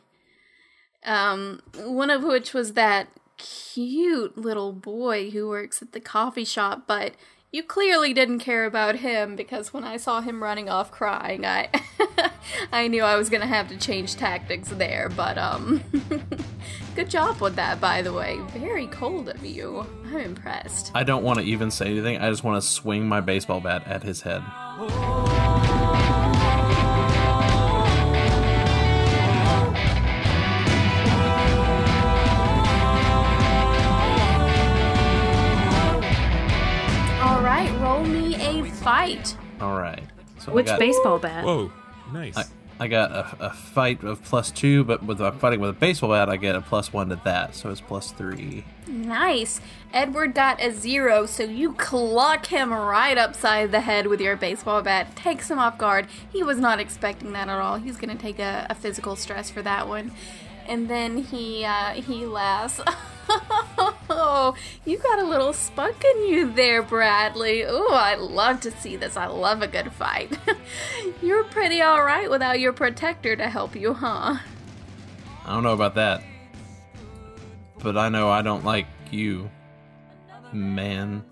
Um 1.05 1.61
one 1.77 2.11
of 2.11 2.23
which 2.23 2.55
was 2.55 2.75
that 2.75 3.09
cute 3.37 4.39
little 4.39 4.73
boy 4.73 5.31
who 5.31 5.49
works 5.49 5.83
at 5.83 5.93
the 5.93 6.01
coffee 6.01 6.45
shop, 6.45 6.85
but 6.87 7.14
you 7.51 7.62
clearly 7.62 8.14
didn't 8.14 8.39
care 8.39 8.64
about 8.64 8.97
him 8.97 9.37
because 9.37 9.75
when 9.75 9.85
I 9.85 9.97
saw 9.99 10.20
him 10.20 10.43
running 10.43 10.70
off 10.70 10.91
crying, 10.91 11.45
I 11.45 11.68
I 12.73 12.89
knew 12.89 13.03
I 13.03 13.16
was 13.16 13.29
going 13.29 13.43
to 13.43 13.47
have 13.47 13.68
to 13.68 13.77
change 13.77 14.16
tactics 14.16 14.68
there, 14.68 15.09
but 15.09 15.37
um 15.39 15.83
Good 16.95 17.09
job 17.09 17.41
with 17.41 17.57
that, 17.57 17.81
by 17.81 18.03
the 18.03 18.12
way. 18.12 18.39
Very 18.49 18.87
cold 18.89 19.31
of 19.31 19.45
you. 19.47 19.87
I'm 20.05 20.18
impressed. 20.18 20.91
I 20.95 21.05
don't 21.05 21.23
want 21.23 21.39
to 21.39 21.45
even 21.45 21.70
say 21.70 21.87
anything. 21.87 22.18
I 22.18 22.29
just 22.29 22.45
want 22.45 22.62
to 22.62 22.68
swing 22.68 23.09
my 23.09 23.23
baseball 23.23 23.61
bat 23.61 23.87
at 23.87 24.03
his 24.03 24.20
head. 24.20 24.43
Fight. 38.83 39.37
All 39.61 39.78
right. 39.78 40.03
So 40.39 40.53
Which 40.53 40.66
got, 40.66 40.78
baseball 40.78 41.18
bat? 41.18 41.45
Whoa, 41.45 41.70
nice. 42.12 42.37
I, 42.37 42.45
I 42.80 42.89
got 42.89 43.12
a, 43.12 43.47
a 43.47 43.51
fight 43.51 44.03
of 44.03 44.24
plus 44.24 44.51
two, 44.51 44.83
but 44.83 45.05
with 45.05 45.20
I'm 45.20 45.39
fighting 45.39 45.61
with 45.61 45.70
a 45.70 45.74
baseball 45.74 46.11
bat, 46.11 46.28
I 46.28 46.37
get 46.37 46.57
a 46.57 46.61
plus 46.61 46.93
one 46.93 47.11
to 47.11 47.20
that, 47.24 47.55
so 47.55 47.70
it's 47.70 47.80
plus 47.80 48.11
three. 48.11 48.64
Nice. 48.89 49.61
Edward 49.93 50.35
got 50.35 50.61
a 50.61 50.72
zero, 50.72 51.26
so 51.26 51.45
you 51.45 51.74
clock 51.74 52.47
him 52.47 52.72
right 52.72 53.16
upside 53.16 53.70
the 53.70 53.83
head 53.83 54.09
with 54.09 54.20
your 54.20 54.37
baseball 54.37 54.83
bat. 54.83 55.14
Takes 55.14 55.49
him 55.49 55.61
off 55.61 55.78
guard. 55.78 56.09
He 56.33 56.43
was 56.43 56.59
not 56.59 56.80
expecting 56.80 57.33
that 57.35 57.49
at 57.49 57.61
all. 57.61 57.76
He's 57.76 57.99
gonna 57.99 58.16
take 58.16 58.41
a, 58.41 58.66
a 58.68 58.74
physical 58.74 59.14
stress 59.14 59.49
for 59.49 59.62
that 59.62 59.87
one. 59.87 60.11
And 60.68 60.88
then 60.88 61.18
he 61.18 61.64
uh, 61.64 61.94
he 61.94 62.26
laughs. 62.26 62.80
Oh, 64.14 64.54
you 64.84 64.98
got 64.98 65.20
a 65.20 65.24
little 65.24 65.52
spunk 65.52 66.04
in 66.04 66.28
you 66.28 66.52
there, 66.52 66.82
Bradley. 66.82 67.64
Oh, 67.64 67.94
I 67.94 68.14
love 68.14 68.60
to 68.60 68.70
see 68.70 68.96
this. 68.96 69.16
I 69.16 69.26
love 69.26 69.62
a 69.62 69.66
good 69.66 69.92
fight. 69.92 70.38
You're 71.22 71.44
pretty 71.44 71.82
alright 71.82 72.30
without 72.30 72.60
your 72.60 72.72
protector 72.72 73.36
to 73.36 73.48
help 73.48 73.74
you, 73.74 73.94
huh? 73.94 74.36
I 75.44 75.52
don't 75.52 75.62
know 75.62 75.72
about 75.72 75.94
that, 75.94 76.22
but 77.78 77.96
I 77.96 78.08
know 78.08 78.30
I 78.30 78.42
don't 78.42 78.64
like 78.64 78.86
you, 79.10 79.50
man. 80.52 81.24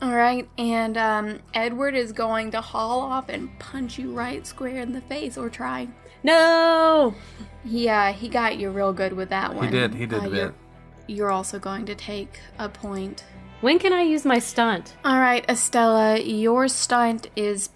Alright, 0.00 0.48
and 0.56 0.96
um, 0.96 1.40
Edward 1.54 1.96
is 1.96 2.12
going 2.12 2.52
to 2.52 2.60
haul 2.60 3.00
off 3.00 3.28
and 3.28 3.58
punch 3.58 3.98
you 3.98 4.12
right 4.12 4.46
square 4.46 4.80
in 4.80 4.92
the 4.92 5.00
face, 5.02 5.36
or 5.36 5.50
try. 5.50 5.88
No! 6.22 7.14
He, 7.64 7.88
uh, 7.88 8.12
he 8.12 8.28
got 8.28 8.58
you 8.58 8.70
real 8.70 8.92
good 8.92 9.12
with 9.12 9.28
that 9.30 9.54
one. 9.54 9.64
He 9.64 9.70
did, 9.70 9.94
he 9.94 10.06
did 10.06 10.22
Uh, 10.22 10.26
a 10.26 10.28
you're, 10.28 10.48
bit. 10.48 10.54
you're 11.06 11.30
also 11.30 11.58
going 11.58 11.84
to 11.86 11.94
take 11.94 12.40
a 12.58 12.68
point. 12.68 13.24
When 13.60 13.78
can 13.78 13.92
I 13.92 14.02
use 14.02 14.24
my 14.24 14.38
stunt? 14.38 14.94
Alright, 15.04 15.44
Estella, 15.48 16.18
your 16.20 16.68
stunt 16.68 17.28
is 17.34 17.70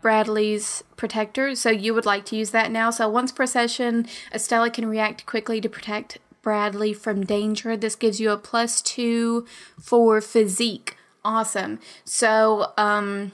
Bradley's 0.00 0.84
protector, 0.96 1.56
so 1.56 1.70
you 1.70 1.92
would 1.92 2.06
like 2.06 2.24
to 2.26 2.36
use 2.36 2.50
that 2.50 2.70
now. 2.70 2.90
So 2.90 3.08
once 3.08 3.32
per 3.32 3.46
session, 3.46 4.06
Estella 4.32 4.70
can 4.70 4.86
react 4.88 5.26
quickly 5.26 5.60
to 5.60 5.68
protect 5.68 6.18
Bradley 6.42 6.92
from 6.92 7.24
danger. 7.26 7.76
This 7.76 7.96
gives 7.96 8.20
you 8.20 8.30
a 8.30 8.36
plus 8.36 8.80
two 8.80 9.44
for 9.80 10.20
physique. 10.20 10.96
Awesome. 11.24 11.80
So, 12.04 12.72
um, 12.76 13.32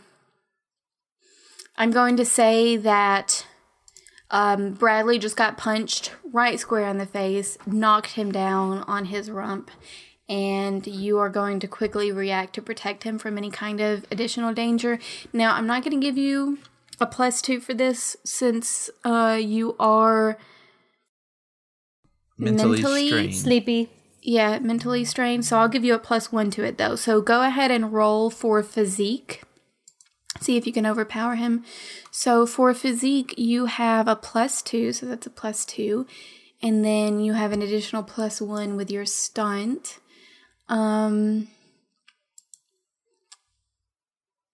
I'm 1.77 1.91
going 1.91 2.17
to 2.17 2.25
say 2.25 2.79
that 2.79 3.47
um, 4.33 4.73
Bradley 4.73 5.19
just 5.19 5.37
got 5.37 5.57
punched 5.57 6.13
right 6.33 6.59
square 6.59 6.89
in 6.89 6.99
the 6.99 7.07
face, 7.07 7.57
knocked 7.67 8.13
him 8.13 8.33
down 8.33 8.79
on 8.89 9.05
his 9.05 9.31
rump, 9.31 9.71
and 10.29 10.85
you 10.87 11.19
are 11.19 11.29
going 11.29 11.61
to 11.61 11.69
quickly 11.69 12.11
react 12.11 12.55
to 12.55 12.63
protect 12.63 13.05
him 13.05 13.19
from 13.19 13.39
any 13.39 13.51
kind 13.51 13.81
of 13.81 14.07
additional 14.11 14.53
danger. 14.53 14.99
Now, 15.33 15.55
I'm 15.55 15.67
not 15.67 15.85
going 15.85 16.01
to 16.01 16.05
give 16.05 16.19
you 16.19 16.59
a 16.99 17.07
plus 17.07 17.41
two 17.43 17.61
for 17.61 17.75
this 17.75 18.17
since 18.25 18.91
uh, 19.05 19.39
you 19.41 19.77
are 19.79 20.39
Mentally, 22.39 22.81
Mentally 22.81 23.09
strained. 23.09 23.35
Sleepy. 23.37 23.91
yeah 24.23 24.59
mentally 24.59 25.05
strained. 25.05 25.45
So 25.45 25.59
I'll 25.59 25.69
give 25.69 25.85
you 25.85 25.95
a 25.95 25.99
plus 25.99 26.33
one 26.33 26.51
to 26.53 26.65
it 26.65 26.79
though. 26.79 26.97
So 26.97 27.21
go 27.21 27.43
ahead 27.43 27.71
and 27.71 27.93
roll 27.93 28.31
for 28.31 28.63
physique. 28.63 29.43
See 30.43 30.57
if 30.57 30.67
you 30.67 30.73
can 30.73 30.87
overpower 30.87 31.37
him. 31.37 31.65
So 32.11 32.47
for 32.47 32.75
physique, 32.75 33.35
you 33.39 33.67
have 33.67 34.09
a 34.09 34.17
plus 34.17 34.61
two, 34.61 34.93
so 34.93 35.07
that's 35.07 35.27
a 35.27 35.31
plus 35.31 35.65
two, 35.65 36.07
and 36.61 36.85
then 36.85 37.21
you 37.21 37.35
have 37.35 37.53
an 37.53 37.63
additional 37.63 38.03
plus 38.03 38.41
one 38.41 38.77
with 38.77 38.91
your 38.91 39.07
stunt. 39.07 39.99
Um. 40.69 41.49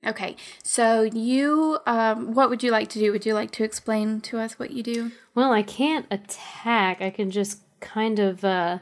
Okay, 0.07 0.37
so 0.63 1.03
you, 1.03 1.79
um, 1.85 2.33
what 2.33 2.51
would 2.51 2.63
you 2.63 2.71
like 2.71 2.89
to 2.91 2.99
do? 3.01 3.11
Would 3.11 3.27
you 3.27 3.35
like 3.35 3.51
to 3.53 3.65
explain 3.65 4.21
to 4.23 4.39
us 4.39 4.59
what 4.59 4.71
you 4.71 4.83
do? 4.83 5.11
Well, 5.35 5.53
I 5.53 5.63
can't 5.63 6.07
attack. 6.11 7.03
I 7.03 7.11
can 7.11 7.31
just 7.31 7.61
kind 7.81 8.19
of, 8.19 8.45
uh, 8.45 8.79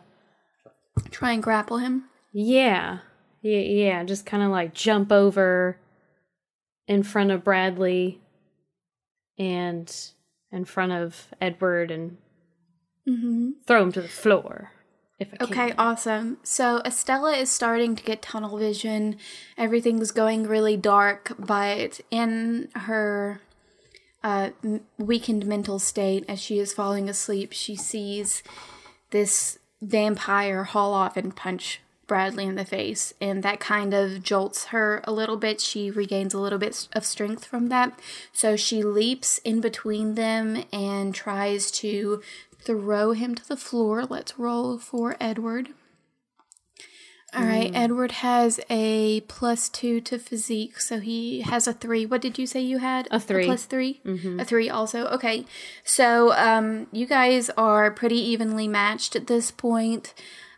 Try 1.10 1.32
and 1.32 1.42
grapple 1.42 1.78
him. 1.78 2.04
yeah, 2.32 2.98
yeah, 3.42 3.58
yeah, 3.60 4.04
just 4.04 4.26
kind 4.26 4.42
of 4.42 4.50
like 4.50 4.74
jump 4.74 5.10
over 5.10 5.78
in 6.88 7.02
front 7.02 7.30
of 7.30 7.44
Bradley 7.44 8.20
and 9.38 9.94
in 10.52 10.64
front 10.64 10.92
of 10.92 11.28
Edward 11.40 11.90
and 11.90 12.18
Mm-hmm. 13.08 13.50
throw 13.64 13.84
him 13.84 13.92
to 13.92 14.02
the 14.02 14.08
floor. 14.08 14.72
Okay, 15.40 15.72
awesome. 15.78 16.38
So 16.42 16.82
Estella 16.84 17.36
is 17.36 17.50
starting 17.50 17.94
to 17.94 18.02
get 18.02 18.20
tunnel 18.20 18.58
vision. 18.58 19.16
Everything's 19.56 20.10
going 20.10 20.42
really 20.48 20.76
dark, 20.76 21.32
but 21.38 22.00
in 22.10 22.68
her 22.74 23.40
uh, 24.24 24.50
weakened 24.98 25.46
mental 25.46 25.78
state, 25.78 26.24
as 26.28 26.40
she 26.40 26.58
is 26.58 26.74
falling 26.74 27.08
asleep, 27.08 27.52
she 27.52 27.76
sees 27.76 28.42
this 29.10 29.60
vampire 29.80 30.64
haul 30.64 30.92
off 30.92 31.16
and 31.16 31.36
punch 31.36 31.80
Bradley 32.06 32.44
in 32.44 32.54
the 32.54 32.64
face, 32.64 33.12
and 33.20 33.42
that 33.42 33.58
kind 33.60 33.92
of 33.92 34.22
jolts 34.22 34.66
her 34.66 35.00
a 35.04 35.12
little 35.12 35.36
bit. 35.36 35.60
She 35.60 35.90
regains 35.90 36.34
a 36.34 36.38
little 36.38 36.58
bit 36.58 36.88
of 36.92 37.04
strength 37.04 37.44
from 37.44 37.68
that. 37.68 37.98
So 38.32 38.56
she 38.56 38.82
leaps 38.82 39.38
in 39.38 39.60
between 39.60 40.14
them 40.14 40.64
and 40.72 41.14
tries 41.14 41.70
to 41.72 42.22
throw 42.60 43.12
him 43.12 43.34
to 43.34 43.46
the 43.48 43.56
floor. 43.56 44.04
Let's 44.04 44.38
roll 44.38 44.78
for 44.78 45.16
Edward. 45.20 45.70
All 47.34 47.44
right, 47.44 47.70
Edward 47.74 48.12
has 48.12 48.60
a 48.70 49.20
plus 49.22 49.68
two 49.68 50.00
to 50.02 50.18
physique, 50.18 50.80
so 50.80 51.00
he 51.00 51.42
has 51.42 51.66
a 51.66 51.74
three. 51.74 52.06
What 52.06 52.22
did 52.22 52.38
you 52.38 52.46
say 52.46 52.60
you 52.60 52.78
had? 52.78 53.08
A 53.10 53.20
three. 53.20 53.44
plus 53.44 53.66
3 53.66 54.00
A 54.40 54.44
three 54.44 54.70
also. 54.70 55.06
Okay, 55.08 55.44
so 55.84 56.32
um, 56.32 56.86
you 56.92 57.04
guys 57.04 57.50
are 57.58 57.90
pretty 57.90 58.18
evenly 58.18 58.68
matched 58.68 59.16
at 59.16 59.26
this 59.26 59.50
point. 59.50 60.14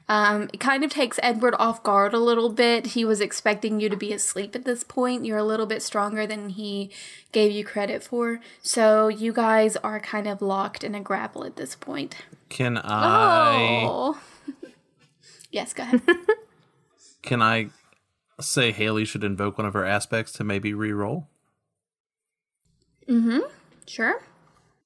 Um, 0.09 0.49
it 0.55 0.61
kind 0.61 0.85
of 0.85 0.91
takes 0.91 1.19
Edward 1.23 1.55
off 1.59 1.83
guard 1.83 2.15
a 2.15 2.19
little 2.19 2.49
bit. 2.49 2.87
He 2.89 3.05
was 3.05 3.21
expecting 3.21 3.79
you 3.79 3.91
to 3.91 3.97
be 3.97 4.13
asleep 4.13 4.57
at 4.57 4.65
this 4.65 4.83
point. 4.83 5.27
You're 5.27 5.37
a 5.39 5.45
little 5.45 5.67
bit 5.67 5.83
stronger 5.83 6.27
than 6.27 6.49
he 6.51 6.91
gave 7.31 7.53
you 7.53 7.63
credit 7.65 8.03
for. 8.03 8.41
So 8.63 9.09
you 9.09 9.35
guys 9.35 9.77
are 9.77 10.01
kind 10.01 10.27
of 10.27 10.41
locked 10.41 10.83
in 10.83 10.95
a 10.95 11.01
grapple 11.01 11.45
at 11.45 11.57
this 11.57 11.75
point. 11.75 12.17
Can 12.49 12.79
I 12.79 13.83
Oh. 13.85 14.19
yes, 15.53 15.75
go 15.75 15.83
ahead. 15.83 16.01
can 17.23 17.43
I 17.43 17.69
say 18.41 18.73
Haley 18.73 19.05
should 19.05 19.25
invoke 19.25 19.59
one 19.59 19.67
of 19.67 19.75
her 19.75 19.85
aspects 19.85 20.33
to 20.33 20.45
maybe 20.45 20.73
reroll? 20.73 21.27
re-roll? 23.07 23.49
sure. 23.87 24.23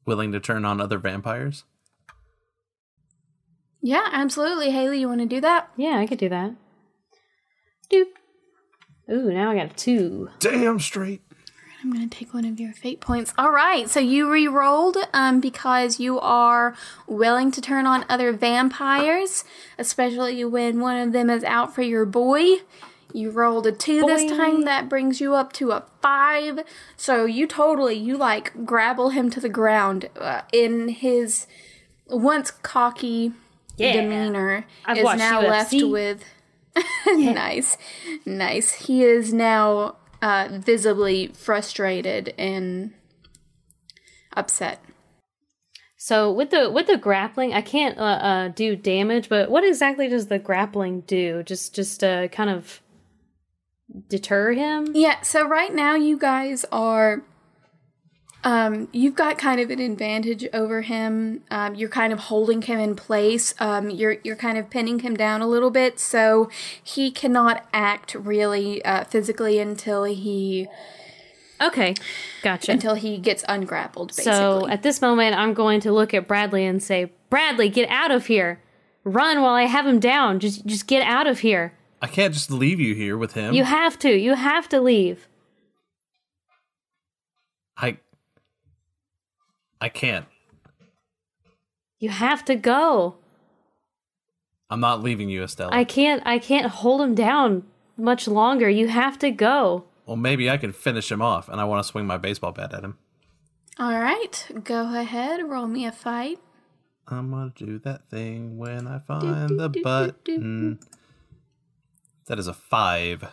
Willing 0.05 0.33
to 0.33 0.41
turn 0.41 0.65
on 0.65 0.81
other 0.81 0.99
vampires? 0.99 1.63
Yeah, 3.83 4.09
absolutely. 4.13 4.71
Haley, 4.71 5.01
you 5.01 5.09
want 5.09 5.21
to 5.21 5.27
do 5.27 5.41
that? 5.41 5.69
Yeah, 5.77 5.99
I 5.99 6.07
could 6.07 6.19
do 6.19 6.29
that. 6.29 6.55
Doop. 7.93 8.07
Ooh, 9.11 9.33
now 9.33 9.51
I 9.51 9.57
got 9.57 9.73
a 9.73 9.75
two. 9.75 10.31
Damn 10.39 10.79
straight. 10.79 11.23
I'm 11.83 11.93
going 11.93 12.09
to 12.09 12.17
take 12.17 12.33
one 12.33 12.45
of 12.45 12.61
your 12.61 12.73
fate 12.73 13.01
points. 13.01 13.35
All 13.37 13.51
right, 13.51 13.91
so 13.91 13.99
you 13.99 14.31
re-rolled 14.31 14.97
um, 15.13 15.41
because 15.41 15.99
you 15.99 16.21
are 16.21 16.77
willing 17.09 17.51
to 17.51 17.61
turn 17.61 17.87
on 17.87 18.05
other 18.09 18.33
vampires, 18.33 19.43
especially 19.79 20.45
when 20.45 20.79
one 20.79 20.97
of 20.97 21.13
them 21.13 21.29
is 21.29 21.43
out 21.43 21.75
for 21.75 21.83
your 21.83 22.07
boy. 22.07 22.59
You 23.13 23.31
rolled 23.31 23.67
a 23.67 23.73
two 23.73 24.03
this 24.03 24.31
time. 24.31 24.63
That 24.63 24.89
brings 24.89 25.21
you 25.21 25.35
up 25.35 25.53
to 25.55 25.73
a 25.73 25.85
five. 26.01 26.61
So 26.97 27.25
you 27.25 27.49
totally, 27.49 27.97
you 27.97 28.17
like 28.17 28.65
grapple 28.65 29.11
him 29.11 29.29
to 29.31 29.41
the 29.41 29.49
ground 29.49 30.09
uh, 30.17 30.43
in 30.53 30.89
his 30.89 31.49
once 32.07 32.53
cocky 32.53 33.33
Yeah. 33.77 33.93
demeanor 33.93 34.67
I've 34.85 34.99
is 34.99 35.05
now 35.17 35.41
left 35.41 35.73
UFC. 35.73 35.91
with 35.91 36.25
nice 37.07 37.77
nice 38.25 38.73
he 38.73 39.03
is 39.05 39.33
now 39.33 39.97
uh 40.21 40.49
visibly 40.53 41.29
frustrated 41.29 42.33
and 42.39 42.93
upset 44.37 44.81
So 45.97 46.33
with 46.33 46.51
the 46.51 46.69
with 46.71 46.89
the 46.89 46.97
grappling, 46.97 47.55
I 47.55 47.61
can't 47.63 47.97
uh, 47.97 48.03
uh, 48.03 48.49
do 48.49 48.75
damage. 48.75 49.29
But 49.29 49.51
what 49.53 49.63
exactly 49.63 50.09
does 50.09 50.27
the 50.27 50.39
grappling 50.41 51.03
do? 51.03 51.45
Just 51.45 51.77
just 51.77 52.03
uh, 52.03 52.27
kind 52.29 52.51
of 52.51 52.81
deter 54.09 54.53
him? 54.53 54.91
yeah 54.95 55.21
so 55.23 55.47
right 55.47 55.75
now 55.75 55.95
you 55.95 56.17
guys 56.19 56.65
are 56.73 57.23
um 58.45 58.89
you've 58.93 59.15
got 59.15 59.39
kind 59.39 59.61
of 59.61 59.71
an 59.71 59.79
advantage 59.79 60.47
over 60.53 60.83
him 60.83 61.43
um 61.51 61.75
you're 61.75 61.89
kind 61.89 62.13
of 62.13 62.19
holding 62.19 62.63
him 62.63 62.79
in 62.79 62.97
place 62.97 63.55
um 63.61 63.89
you're 63.91 64.17
you're 64.25 64.37
kind 64.37 64.59
of 64.59 64.69
pinning 64.71 64.99
him 65.01 65.17
down 65.17 65.41
a 65.41 65.47
little 65.47 65.71
bit 65.71 66.01
so 66.01 66.51
he 66.83 67.11
cannot 67.11 67.67
act 67.73 68.15
really 68.15 68.85
uh 68.85 69.05
physically 69.05 69.59
until 69.59 70.05
he 70.05 70.67
Okay, 71.61 71.95
gotcha. 72.43 72.73
until 72.73 72.95
he 72.97 73.19
gets 73.19 73.45
ungrappled 73.49 74.09
basically 74.09 74.33
So 74.33 74.67
at 74.69 74.83
this 74.83 75.01
moment, 75.01 75.37
I'm 75.37 75.55
going 75.55 75.79
to 75.83 75.93
look 75.93 76.13
at 76.13 76.27
Bradley 76.27 76.65
and 76.67 76.83
say, 76.83 77.13
"Bradley, 77.31 77.69
get 77.69 77.89
out 77.89 78.11
of 78.11 78.27
here! 78.27 78.61
Run 79.05 79.43
while 79.43 79.55
I 79.55 79.67
have 79.67 79.87
him 79.87 80.01
down. 80.01 80.41
Just 80.41 80.67
just 80.67 80.89
get 80.89 81.03
out 81.03 81.29
of 81.29 81.39
here. 81.39 81.75
I 82.01 82.09
can't 82.09 82.35
just 82.35 82.51
leave 82.51 82.81
you 82.81 82.97
here 82.97 83.17
with 83.17 83.35
him. 83.35 83.55
You 83.55 83.63
have 83.63 83.97
to. 84.01 84.11
You 84.11 84.35
have 84.35 84.69
to 84.71 84.81
leave." 84.81 85.29
I 87.77 87.99
I 89.83 89.89
can't. 89.89 90.27
You 91.99 92.11
have 92.11 92.45
to 92.45 92.55
go. 92.55 93.17
I'm 94.71 94.79
not 94.79 95.03
leaving 95.03 95.29
you, 95.29 95.43
Estella. 95.43 95.73
I 95.75 95.83
can't 95.83 96.23
I 96.25 96.39
can't 96.39 96.67
hold 96.67 97.01
him 97.01 97.17
down 97.17 97.65
much 97.97 98.29
longer. 98.29 98.71
You 98.71 98.87
have 98.89 99.19
to 99.19 99.33
go. 99.33 99.85
well, 100.07 100.17
maybe 100.17 100.49
I 100.49 100.57
can 100.57 100.73
finish 100.73 101.11
him 101.11 101.21
off, 101.21 101.49
and 101.49 101.61
I 101.61 101.65
want 101.65 101.85
to 101.85 101.89
swing 101.89 102.07
my 102.07 102.17
baseball 102.17 102.53
bat 102.53 102.73
at 102.73 102.85
him. 102.85 102.97
all 103.79 103.99
right 103.99 104.47
go 104.63 104.95
ahead 104.95 105.41
roll 105.49 105.67
me 105.67 105.87
a 105.87 105.93
fight 105.93 106.39
I'm 107.09 107.31
gonna 107.31 107.53
do 107.57 107.79
that 107.81 108.09
thing 108.09 108.59
when 108.59 108.87
I 108.87 108.99
find 109.01 109.59
the 109.59 109.69
button. 109.69 110.79
That 112.27 112.39
is 112.39 112.47
a 112.47 112.55
five. 112.55 113.27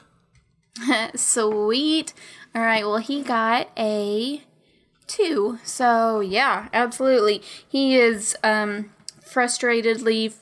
Sweet. 1.15 2.13
All 2.55 2.61
right. 2.63 2.83
Well, 2.83 2.97
he 2.97 3.21
got 3.21 3.69
a 3.77 4.41
two. 5.09 5.59
So 5.63 6.21
yeah, 6.21 6.69
absolutely. 6.71 7.41
He 7.67 7.97
is 7.97 8.37
um 8.43 8.91
frustratedly 9.21 10.33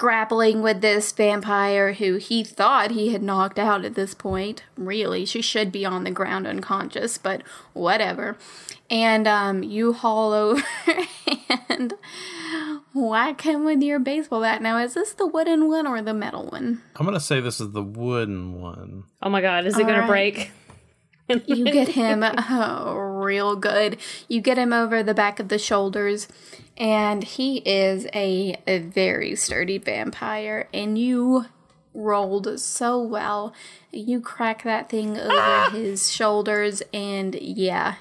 grappling 0.00 0.62
with 0.62 0.80
this 0.80 1.12
vampire 1.12 1.92
who 1.92 2.16
he 2.16 2.42
thought 2.42 2.90
he 2.90 3.12
had 3.12 3.22
knocked 3.22 3.58
out 3.58 3.84
at 3.84 3.94
this 3.94 4.14
point. 4.14 4.62
Really, 4.76 5.26
she 5.26 5.42
should 5.42 5.70
be 5.70 5.84
on 5.84 6.04
the 6.04 6.10
ground 6.10 6.46
unconscious, 6.46 7.18
but 7.18 7.42
whatever. 7.74 8.38
And 8.88 9.28
um, 9.28 9.62
you 9.62 9.92
haul 9.92 10.32
over 10.32 10.62
and 11.68 11.92
whack 12.94 13.42
him 13.42 13.66
with 13.66 13.82
your 13.82 13.98
baseball 13.98 14.40
bat. 14.40 14.62
Now, 14.62 14.78
is 14.78 14.94
this 14.94 15.12
the 15.12 15.26
wooden 15.26 15.68
one 15.68 15.86
or 15.86 16.00
the 16.00 16.14
metal 16.14 16.46
one? 16.46 16.80
I'm 16.96 17.04
gonna 17.04 17.20
say 17.20 17.40
this 17.40 17.60
is 17.60 17.72
the 17.72 17.82
wooden 17.82 18.58
one. 18.58 19.04
Oh 19.20 19.28
my 19.28 19.42
god, 19.42 19.66
is 19.66 19.76
it 19.76 19.82
going 19.82 19.96
All 19.96 20.02
to 20.02 20.06
break? 20.06 20.50
you 21.46 21.64
get 21.64 21.88
him 21.88 22.24
oh, 22.24 22.94
real 23.30 23.54
good. 23.54 23.96
You 24.28 24.40
get 24.40 24.58
him 24.58 24.72
over 24.72 25.02
the 25.02 25.14
back 25.14 25.38
of 25.38 25.48
the 25.48 25.58
shoulders, 25.58 26.26
and 26.76 27.22
he 27.22 27.58
is 27.58 28.06
a, 28.12 28.60
a 28.66 28.78
very 28.80 29.36
sturdy 29.36 29.78
vampire. 29.78 30.68
And 30.74 30.98
you 30.98 31.46
rolled 31.94 32.58
so 32.58 33.00
well. 33.00 33.54
You 33.92 34.20
crack 34.20 34.64
that 34.64 34.88
thing 34.88 35.16
over 35.16 35.30
ah! 35.32 35.70
his 35.72 36.10
shoulders, 36.10 36.82
and 36.92 37.36
yeah, 37.40 37.94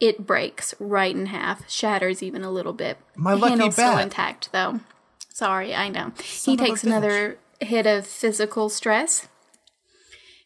it 0.00 0.26
breaks 0.26 0.74
right 0.80 1.14
in 1.14 1.26
half, 1.26 1.68
shatters 1.70 2.22
even 2.22 2.42
a 2.42 2.50
little 2.50 2.72
bit. 2.72 2.96
My 3.16 3.34
lucky 3.34 3.50
handle's 3.50 3.74
still 3.74 3.98
intact, 3.98 4.50
though. 4.52 4.80
Sorry, 5.28 5.74
I 5.74 5.88
know. 5.88 6.12
Son 6.22 6.52
he 6.52 6.56
takes 6.56 6.84
another 6.84 7.38
hit 7.60 7.86
of 7.86 8.06
physical 8.06 8.68
stress 8.68 9.28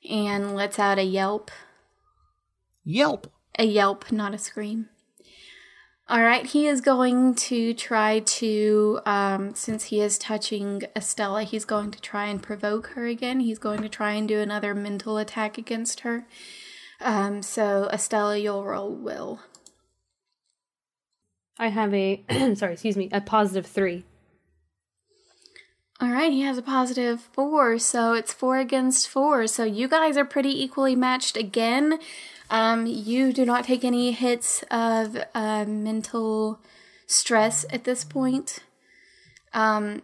and 0.09 0.57
lets 0.57 0.79
out 0.79 0.99
a 0.99 1.05
yelp. 1.05 1.51
Yelp. 2.85 3.31
A 3.59 3.65
yelp, 3.65 4.11
not 4.13 4.35
a 4.35 4.39
scream. 4.39 4.89
All 6.11 6.23
right, 6.23 6.47
he 6.47 6.67
is 6.67 6.81
going 6.81 7.35
to 7.35 7.75
try 7.75 8.21
to, 8.21 9.01
um, 9.05 9.55
since 9.55 9.85
he 9.85 10.01
is 10.01 10.17
touching 10.17 10.85
Estella, 10.97 11.43
he's 11.43 11.67
going 11.67 11.91
to 11.91 12.01
try 12.01 12.27
and 12.27 12.43
provoke 12.43 12.87
her 12.89 13.05
again. 13.05 13.41
He's 13.41 13.59
going 13.59 13.83
to 13.83 13.91
try 13.91 14.13
and 14.13 14.27
do 14.27 14.39
another 14.39 14.75
mental 14.75 15.19
attack 15.19 15.59
against 15.59 16.01
her. 16.01 16.27
Um, 17.01 17.43
so, 17.43 17.91
Estella, 17.93 18.39
you'll 18.39 18.65
roll 18.65 18.91
will. 18.91 19.41
I 21.59 21.69
have 21.69 21.93
a 21.93 22.25
sorry, 22.55 22.73
excuse 22.75 22.97
me, 22.97 23.09
a 23.13 23.21
positive 23.21 23.67
three. 23.67 24.05
All 26.01 26.11
right, 26.11 26.33
he 26.33 26.43
has 26.43 26.57
a 26.57 26.63
positive 26.63 27.21
four, 27.21 27.77
so 27.81 28.13
it's 28.13 28.33
four 28.33 28.59
against 28.59 29.09
four. 29.09 29.49
So 29.49 29.65
you 29.65 29.89
guys 29.89 30.17
are 30.17 30.25
pretty 30.25 30.63
equally 30.63 30.95
matched 30.95 31.37
again. 31.37 31.99
Um, 32.51 32.87
you 32.87 33.33
do 33.33 33.45
not 33.45 33.65
take 33.65 33.85
any 33.85 34.13
hits 34.13 34.65
of 34.71 35.19
uh, 35.35 35.65
mental 35.67 36.61
stress 37.07 37.67
at 37.71 37.85
this 37.85 38.05
point. 38.05 38.61
Um, 39.53 40.03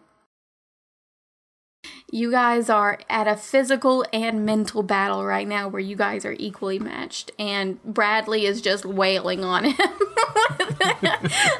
you 2.11 2.31
guys 2.31 2.71
are 2.71 3.01
at 3.09 3.27
a 3.27 3.37
physical 3.37 4.05
and 4.13 4.45
mental 4.47 4.83
battle 4.83 5.25
right 5.25 5.49
now 5.49 5.69
where 5.69 5.81
you 5.81 5.97
guys 5.97 6.25
are 6.25 6.37
equally 6.39 6.79
matched, 6.79 7.33
and 7.39 7.83
Bradley 7.83 8.47
is 8.47 8.61
just 8.61 8.85
wailing 8.85 9.43
on 9.43 9.65
him 9.65 9.75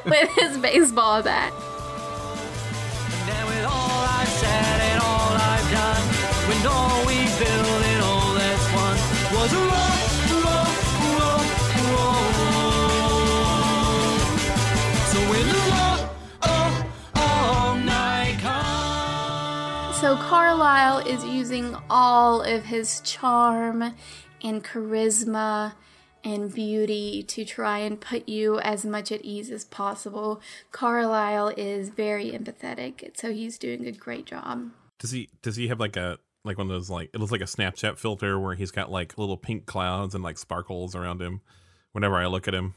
with 0.05 0.29
his 0.37 0.57
baseball 0.57 1.21
bat. 1.23 1.51
And 3.27 3.47
with 3.47 3.65
all 3.65 4.05
I've 4.07 4.27
said 4.27 4.81
and 4.81 5.01
all 5.01 5.33
I've 5.33 5.71
done, 5.71 6.67
all 6.67 7.05
we 7.05 7.24
So 20.05 20.15
Carlisle 20.17 21.07
is 21.07 21.25
using 21.25 21.75
all 21.89 22.43
of 22.43 22.65
his 22.65 23.01
charm 23.01 23.95
and 24.43 24.63
charisma 24.63 25.73
and 26.23 26.53
beauty 26.53 27.23
to 27.23 27.43
try 27.43 27.79
and 27.79 27.99
put 27.99 28.29
you 28.29 28.59
as 28.59 28.85
much 28.85 29.11
at 29.11 29.25
ease 29.25 29.49
as 29.49 29.65
possible. 29.65 30.41
Carlisle 30.71 31.53
is 31.57 31.89
very 31.89 32.29
empathetic, 32.29 33.17
so 33.17 33.33
he's 33.33 33.57
doing 33.57 33.87
a 33.87 33.91
great 33.91 34.27
job. 34.27 34.69
Does 34.99 35.09
he 35.09 35.29
does 35.41 35.55
he 35.55 35.69
have 35.69 35.79
like 35.79 35.97
a 35.97 36.19
like 36.43 36.59
one 36.59 36.67
of 36.67 36.73
those 36.73 36.91
like 36.91 37.09
it 37.11 37.19
looks 37.19 37.31
like 37.31 37.41
a 37.41 37.45
Snapchat 37.45 37.97
filter 37.97 38.39
where 38.39 38.53
he's 38.53 38.69
got 38.69 38.91
like 38.91 39.17
little 39.17 39.37
pink 39.37 39.65
clouds 39.65 40.13
and 40.13 40.23
like 40.23 40.37
sparkles 40.37 40.95
around 40.95 41.19
him 41.19 41.41
whenever 41.93 42.17
I 42.17 42.27
look 42.27 42.47
at 42.47 42.53
him? 42.53 42.75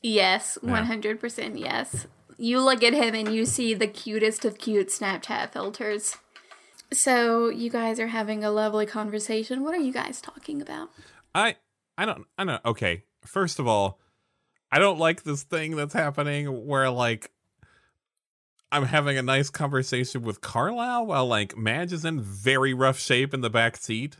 Yes, 0.00 0.56
Yeah. 0.62 0.86
100% 0.86 1.58
yes. 1.58 2.06
You 2.36 2.60
look 2.60 2.84
at 2.84 2.94
him 2.94 3.16
and 3.16 3.34
you 3.34 3.46
see 3.46 3.74
the 3.74 3.88
cutest 3.88 4.44
of 4.44 4.58
cute 4.58 4.90
Snapchat 4.90 5.52
filters. 5.52 6.18
So, 6.92 7.48
you 7.48 7.70
guys 7.70 8.00
are 8.00 8.06
having 8.06 8.42
a 8.42 8.50
lovely 8.50 8.86
conversation. 8.86 9.62
What 9.62 9.74
are 9.74 9.80
you 9.80 9.92
guys 9.92 10.20
talking 10.20 10.62
about? 10.62 10.90
I 11.34 11.56
I 11.96 12.06
don't 12.06 12.26
I 12.38 12.44
don't 12.44 12.64
okay. 12.64 13.04
First 13.22 13.58
of 13.58 13.66
all, 13.66 13.98
I 14.72 14.78
don't 14.78 14.98
like 14.98 15.22
this 15.22 15.42
thing 15.42 15.76
that's 15.76 15.94
happening 15.94 16.66
where 16.66 16.90
like 16.90 17.30
I'm 18.70 18.84
having 18.84 19.16
a 19.18 19.22
nice 19.22 19.50
conversation 19.50 20.22
with 20.22 20.40
Carlisle 20.40 21.06
while 21.06 21.26
like 21.26 21.56
Madge 21.56 21.92
is 21.92 22.04
in 22.04 22.20
very 22.20 22.74
rough 22.74 22.98
shape 22.98 23.32
in 23.32 23.40
the 23.40 23.50
back 23.50 23.76
seat. 23.76 24.16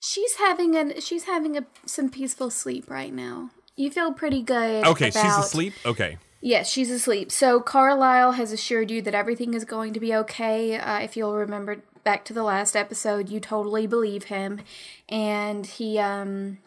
She's 0.00 0.36
having 0.36 0.74
a 0.76 1.00
she's 1.00 1.24
having 1.24 1.56
a 1.56 1.66
some 1.84 2.10
peaceful 2.10 2.50
sleep 2.50 2.90
right 2.90 3.12
now. 3.12 3.50
You 3.76 3.90
feel 3.90 4.12
pretty 4.12 4.42
good. 4.42 4.86
Okay, 4.86 5.10
she's 5.10 5.36
asleep. 5.36 5.74
Okay. 5.84 6.18
Yes, 6.46 6.70
she's 6.70 6.92
asleep. 6.92 7.32
So 7.32 7.58
Carlisle 7.58 8.32
has 8.32 8.52
assured 8.52 8.88
you 8.88 9.02
that 9.02 9.16
everything 9.16 9.52
is 9.52 9.64
going 9.64 9.92
to 9.94 9.98
be 9.98 10.14
okay. 10.14 10.76
Uh, 10.76 11.00
if 11.00 11.16
you'll 11.16 11.34
remember 11.34 11.82
back 12.04 12.24
to 12.26 12.32
the 12.32 12.44
last 12.44 12.76
episode, 12.76 13.28
you 13.28 13.40
totally 13.40 13.88
believe 13.88 14.26
him, 14.26 14.60
and 15.08 15.66
he, 15.66 15.98
um, 15.98 16.58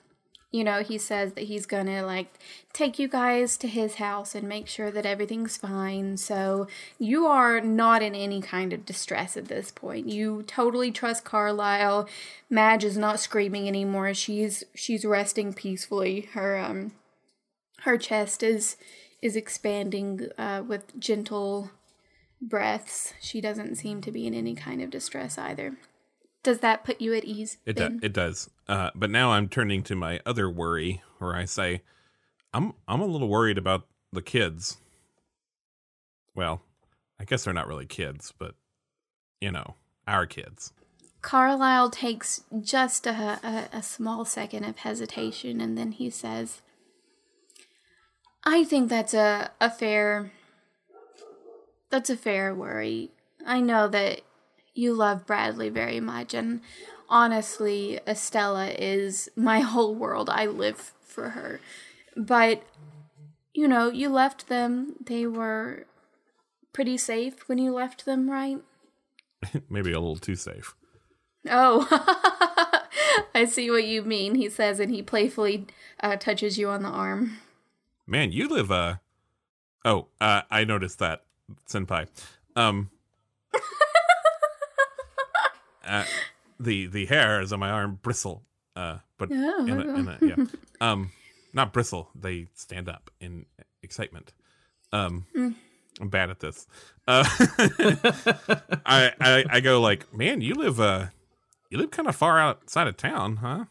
you 0.52 0.66
know, 0.66 0.84
he 0.84 0.98
says 0.98 1.32
that 1.32 1.46
he's 1.46 1.66
gonna 1.66 2.06
like 2.06 2.28
take 2.74 3.00
you 3.00 3.08
guys 3.08 3.56
to 3.56 3.70
his 3.70 3.96
house 3.96 4.36
and 4.36 4.50
make 4.50 4.68
sure 4.68 4.92
that 4.92 5.06
everything's 5.06 5.56
fine. 5.56 6.18
So 6.18 6.68
you 6.98 7.26
are 7.28 7.62
not 7.62 8.02
in 8.02 8.14
any 8.14 8.42
kind 8.42 8.74
of 8.74 8.86
distress 8.86 9.38
at 9.38 9.48
this 9.48 9.72
point. 9.72 10.10
You 10.10 10.44
totally 10.44 10.92
trust 10.92 11.24
Carlisle. 11.24 12.10
Madge 12.50 12.84
is 12.84 12.98
not 12.98 13.22
screaming 13.22 13.66
anymore. 13.70 14.14
She's 14.14 14.66
she's 14.76 15.06
resting 15.06 15.54
peacefully. 15.54 16.28
Her 16.34 16.58
um 16.58 16.92
her 17.84 17.98
chest 17.98 18.44
is 18.44 18.76
is 19.22 19.36
expanding 19.36 20.28
uh, 20.38 20.64
with 20.66 20.98
gentle 21.00 21.72
breaths. 22.42 23.14
She 23.20 23.42
doesn't 23.42 23.76
seem 23.76 24.02
to 24.02 24.12
be 24.12 24.26
in 24.26 24.34
any 24.34 24.56
kind 24.56 24.82
of 24.82 24.90
distress 24.90 25.38
either. 25.38 25.78
Does 26.42 26.60
that 26.60 26.86
put 26.86 27.02
you 27.02 27.14
at 27.14 27.26
ease? 27.26 27.58
It 27.66 27.76
does. 27.76 27.92
It 28.02 28.14
does. 28.14 28.50
Uh, 28.68 28.92
but 28.96 29.10
now 29.10 29.32
I'm 29.32 29.50
turning 29.50 29.84
to 29.84 29.96
my 29.96 30.22
other 30.26 30.50
worry, 30.50 31.02
where 31.18 31.36
I 31.36 31.46
say, 31.46 31.82
I'm 32.54 32.74
I'm 32.88 33.02
a 33.02 33.06
little 33.06 33.28
worried 33.28 33.58
about 33.58 33.88
the 34.14 34.22
kids. 34.22 34.78
Well, 36.34 36.62
I 37.20 37.26
guess 37.26 37.44
they're 37.44 37.54
not 37.54 37.68
really 37.68 37.86
kids, 37.86 38.34
but 38.38 38.56
you 39.42 39.52
know, 39.52 39.76
our 40.08 40.26
kids. 40.26 40.72
Carlisle 41.22 41.90
takes 41.90 42.44
just 42.62 43.06
a, 43.06 43.40
a, 43.44 43.78
a 43.78 43.84
small 43.84 44.24
second 44.24 44.64
of 44.64 44.78
hesitation 44.78 45.60
and 45.60 45.78
then 45.78 45.92
he 45.92 46.10
says, 46.10 46.62
I 48.44 48.64
think 48.64 48.90
that's 48.90 49.14
a, 49.14 49.52
a 49.60 49.70
fair 49.70 50.32
that's 51.90 52.10
a 52.10 52.18
fair 52.18 52.54
worry. 52.54 53.10
I 53.46 53.60
know 53.62 53.88
that 53.88 54.22
you 54.74 54.94
love 54.94 55.26
Bradley 55.26 55.70
very 55.70 56.00
much 56.00 56.34
and 56.34 56.62
honestly 57.10 58.00
Estella 58.08 58.70
is 58.70 59.30
my 59.36 59.60
whole 59.72 59.96
world. 59.96 60.30
I 60.30 60.46
live 60.46 60.94
for 61.02 61.30
her. 61.32 61.60
But 62.16 62.64
you 63.54 63.68
know, 63.68 63.90
you 63.90 64.10
left 64.10 64.48
them. 64.48 64.96
They 65.02 65.26
were 65.26 65.86
pretty 66.72 66.98
safe 66.98 67.48
when 67.50 67.58
you 67.58 67.74
left 67.74 68.06
them, 68.06 68.30
right? 68.30 68.60
Maybe 69.70 69.92
a 69.92 70.00
little 70.00 70.16
too 70.16 70.36
safe. 70.36 70.76
Oh, 71.50 71.88
I 73.36 73.46
see 73.46 73.72
what 73.72 73.86
you 73.86 74.04
mean, 74.04 74.36
he 74.36 74.50
says, 74.50 74.80
and 74.80 74.92
he 74.92 75.02
playfully 75.02 75.68
uh, 76.02 76.18
touches 76.18 76.58
you 76.58 76.70
on 76.70 76.84
the 76.84 76.90
arm. 76.90 77.38
Man, 78.10 78.32
you 78.32 78.48
live 78.48 78.72
uh 78.72 78.96
Oh, 79.86 80.08
uh 80.20 80.42
I 80.50 80.64
noticed 80.64 80.98
that, 81.00 81.24
Senpai. 81.68 82.08
Um 82.56 82.90
uh, 85.88 86.06
the 86.60 86.88
the 86.88 87.06
hairs 87.06 87.54
on 87.54 87.60
my 87.60 87.70
arm 87.70 88.00
bristle. 88.02 88.44
Uh 88.76 88.98
but 89.18 89.30
Oh, 89.32 89.66
in 89.66 89.80
a, 89.80 89.96
in 89.96 90.08
a, 90.08 90.18
yeah. 90.22 90.36
Um 90.82 91.12
not 91.54 91.72
bristle, 91.72 92.10
they 92.16 92.48
stand 92.56 92.90
up 92.90 93.12
in 93.22 93.46
excitement. 93.84 94.34
Um 94.92 95.26
I'm 96.02 96.10
bad 96.10 96.32
at 96.32 96.40
this. 96.40 96.66
Uh 97.08 97.24
I, 98.86 99.14
I 99.22 99.46
I 99.50 99.60
go 99.60 99.82
like, 99.82 100.12
"Man, 100.14 100.42
you 100.42 100.56
live 100.56 100.80
uh 100.80 101.08
you 101.70 101.78
live 101.78 101.92
kind 101.92 102.08
of 102.08 102.16
far 102.16 102.40
outside 102.40 102.88
of 102.88 102.98
town, 102.98 103.38
huh?" 103.38 103.66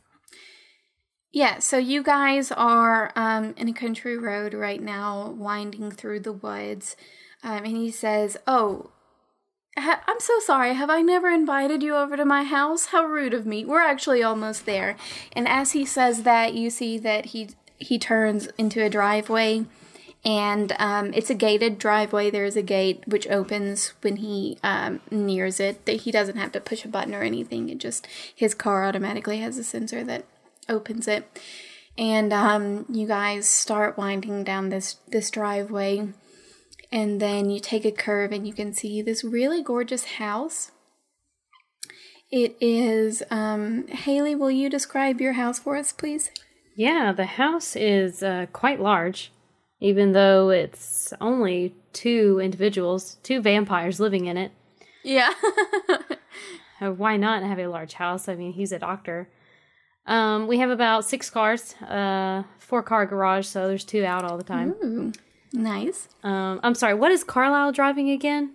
Yeah, 1.39 1.61
so 1.61 1.79
you 1.79 2.03
guys 2.03 2.51
are 2.51 3.13
um, 3.15 3.55
in 3.57 3.69
a 3.69 3.73
country 3.73 4.19
road 4.19 4.55
right 4.55 4.83
now, 4.83 5.37
winding 5.39 5.93
through 5.93 6.19
the 6.19 6.33
woods. 6.33 6.97
Um, 7.45 7.59
and 7.59 7.77
he 7.77 7.93
says, 7.93 8.37
Oh, 8.49 8.91
ha- 9.79 10.03
I'm 10.09 10.19
so 10.19 10.41
sorry. 10.41 10.75
Have 10.75 10.91
I 10.91 11.01
never 11.01 11.29
invited 11.29 11.81
you 11.81 11.95
over 11.95 12.17
to 12.17 12.25
my 12.25 12.43
house? 12.43 12.87
How 12.87 13.05
rude 13.05 13.35
of 13.35 13.47
me. 13.47 13.65
We're 13.65 13.83
actually 13.83 14.21
almost 14.21 14.67
there. 14.67 14.97
And 15.31 15.47
as 15.47 15.71
he 15.71 15.85
says 15.85 16.25
that, 16.25 16.55
you 16.55 16.71
see 16.71 16.99
that 16.99 17.27
he 17.27 17.51
he 17.77 18.01
turns 18.01 18.49
into 18.59 18.83
a 18.83 18.91
driveway. 18.91 19.67
And 20.25 20.75
um, 20.81 21.15
it's 21.15 21.31
a 21.31 21.37
gated 21.37 21.79
driveway. 21.79 22.31
There's 22.31 22.57
a 22.57 22.63
gate 22.63 23.05
which 23.07 23.29
opens 23.29 23.93
when 24.01 24.17
he 24.17 24.59
um, 24.65 25.03
nears 25.09 25.61
it. 25.61 25.89
He 25.89 26.11
doesn't 26.11 26.37
have 26.37 26.51
to 26.51 26.61
push 26.61 26.85
a 26.85 26.89
button 26.89 27.15
or 27.15 27.23
anything. 27.23 27.69
It 27.69 27.79
just 27.79 28.09
his 28.35 28.57
car 28.57 28.85
automatically 28.85 29.39
has 29.39 29.57
a 29.57 29.63
sensor 29.63 30.03
that 30.03 30.25
opens 30.69 31.09
it 31.09 31.41
and 31.97 32.33
um, 32.33 32.87
you 32.89 33.07
guys 33.07 33.49
start 33.49 33.99
winding 33.99 34.45
down 34.45 34.69
this 34.69 34.97
this 35.09 35.31
driveway 35.31 36.09
and 36.91 37.21
then 37.21 37.51
you 37.51 37.61
take 37.61 37.85
a 37.85 37.91
curve 37.93 38.33
and 38.33 38.47
you 38.47 38.53
can 38.53 38.73
see 38.73 39.03
this 39.03 39.25
really 39.25 39.63
gorgeous 39.63 40.05
house 40.05 40.71
it 42.31 42.57
is 42.61 43.23
um, 43.31 43.87
haley 43.89 44.35
will 44.35 44.51
you 44.51 44.69
describe 44.71 45.21
your 45.21 45.33
house 45.35 45.59
for 45.59 45.77
us 45.77 45.93
please 45.93 46.31
Yeah, 46.77 47.13
the 47.13 47.27
house 47.27 47.75
is 47.75 48.23
uh, 48.23 48.47
quite 48.53 48.79
large, 48.81 49.33
even 49.81 50.13
though 50.13 50.51
it's 50.51 51.13
only 51.21 51.75
two 51.93 52.39
individuals, 52.41 53.17
two 53.25 53.41
vampires 53.43 53.99
living 53.99 54.27
in 54.27 54.37
it. 54.37 54.53
yeah 55.03 55.31
Uh, 56.81 56.93
Why 56.93 57.17
not 57.17 57.43
have 57.43 57.59
a 57.59 57.67
large 57.67 57.95
house? 57.95 58.29
I 58.29 58.37
mean, 58.37 58.53
he's 58.53 58.71
a 58.71 58.79
doctor. 58.79 59.29
Um, 60.09 60.47
we 60.49 60.59
have 60.59 60.71
about 60.71 61.05
six 61.05 61.31
cars, 61.31 61.75
uh, 61.83 62.43
four 62.59 62.83
car 62.83 63.07
garage, 63.07 63.47
so 63.47 63.69
there's 63.69 63.85
two 63.85 64.05
out 64.05 64.25
all 64.25 64.37
the 64.39 64.43
time. 64.45 64.75
Ooh, 64.83 65.13
nice. 65.53 66.09
Um, 66.25 66.59
I'm 66.63 66.75
sorry, 66.75 66.95
what 66.95 67.13
is 67.13 67.23
Carlisle 67.23 67.73
driving 67.73 68.11
again? 68.11 68.55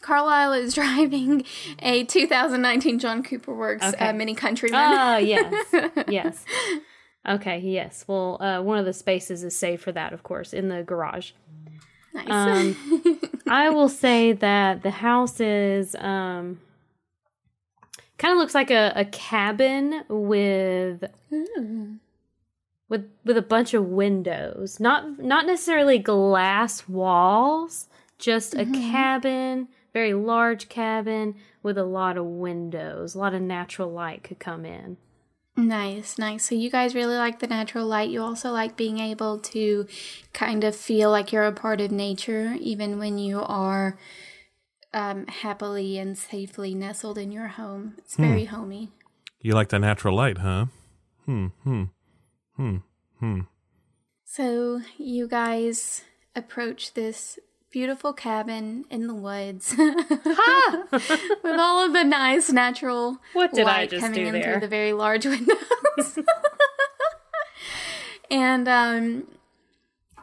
Carlisle 0.00 0.54
is 0.54 0.74
driving 0.80 1.44
a 1.78 2.02
2019 2.04 2.98
John 2.98 3.22
Cooper 3.22 3.54
Works 3.54 3.86
Okay. 3.86 4.08
uh, 4.08 4.12
Mini 4.12 4.34
Countryman. 4.34 4.80
Oh, 4.92 5.16
yes. 5.32 5.74
yes. 6.08 6.44
Okay, 7.28 7.60
yes. 7.60 8.04
Well, 8.08 8.42
uh, 8.42 8.60
one 8.62 8.78
of 8.78 8.84
the 8.84 8.92
spaces 8.92 9.44
is 9.44 9.56
saved 9.56 9.80
for 9.82 9.92
that, 9.92 10.12
of 10.12 10.24
course, 10.24 10.52
in 10.52 10.68
the 10.68 10.82
garage. 10.82 11.30
nice. 12.12 12.28
Um, 12.28 13.20
I 13.48 13.70
will 13.70 13.88
say 13.88 14.32
that 14.32 14.82
the 14.82 14.90
house 14.90 15.38
is 15.38 15.94
um, 15.94 16.58
kind 18.22 18.32
of 18.32 18.38
looks 18.38 18.54
like 18.54 18.70
a, 18.70 18.92
a 18.94 19.04
cabin 19.04 20.04
with 20.08 21.02
hmm. 21.28 21.94
with 22.88 23.10
with 23.24 23.36
a 23.36 23.42
bunch 23.42 23.74
of 23.74 23.86
windows. 23.86 24.78
Not 24.78 25.18
not 25.18 25.44
necessarily 25.44 25.98
glass 25.98 26.88
walls, 26.88 27.88
just 28.20 28.54
a 28.54 28.58
mm-hmm. 28.58 28.92
cabin, 28.92 29.68
very 29.92 30.14
large 30.14 30.68
cabin 30.68 31.34
with 31.64 31.76
a 31.76 31.84
lot 31.84 32.16
of 32.16 32.24
windows. 32.24 33.16
A 33.16 33.18
lot 33.18 33.34
of 33.34 33.42
natural 33.42 33.90
light 33.90 34.22
could 34.22 34.38
come 34.38 34.64
in. 34.64 34.98
Nice, 35.56 36.16
nice. 36.16 36.44
So 36.44 36.54
you 36.54 36.70
guys 36.70 36.94
really 36.94 37.16
like 37.16 37.40
the 37.40 37.48
natural 37.48 37.86
light. 37.86 38.08
You 38.08 38.22
also 38.22 38.52
like 38.52 38.76
being 38.76 39.00
able 39.00 39.38
to 39.40 39.86
kind 40.32 40.62
of 40.62 40.76
feel 40.76 41.10
like 41.10 41.32
you're 41.32 41.44
a 41.44 41.52
part 41.52 41.80
of 41.80 41.90
nature, 41.90 42.56
even 42.60 42.98
when 42.98 43.18
you 43.18 43.42
are 43.42 43.98
um, 44.94 45.26
happily 45.26 45.98
and 45.98 46.16
safely 46.16 46.74
nestled 46.74 47.18
in 47.18 47.32
your 47.32 47.48
home. 47.48 47.94
It's 47.98 48.16
very 48.16 48.44
homey. 48.46 48.90
You 49.40 49.54
like 49.54 49.68
the 49.70 49.78
natural 49.78 50.14
light, 50.16 50.38
huh? 50.38 50.66
Hmm, 51.26 51.46
hmm, 51.64 51.84
hmm, 52.56 52.76
hmm. 53.18 53.40
So 54.24 54.80
you 54.98 55.28
guys 55.28 56.02
approach 56.34 56.94
this 56.94 57.38
beautiful 57.70 58.12
cabin 58.12 58.84
in 58.90 59.06
the 59.06 59.14
woods 59.14 59.74
with 59.78 61.58
all 61.58 61.84
of 61.86 61.92
the 61.92 62.04
nice 62.04 62.50
natural 62.52 63.18
What 63.32 63.52
did 63.52 63.66
I 63.66 63.78
light 63.78 63.90
just 63.90 64.02
coming 64.02 64.20
do 64.20 64.26
in 64.26 64.32
there? 64.34 64.42
through 64.42 64.60
the 64.60 64.68
very 64.68 64.92
large 64.92 65.24
windows. 65.34 66.18
and 68.30 68.68
um, 68.68 69.26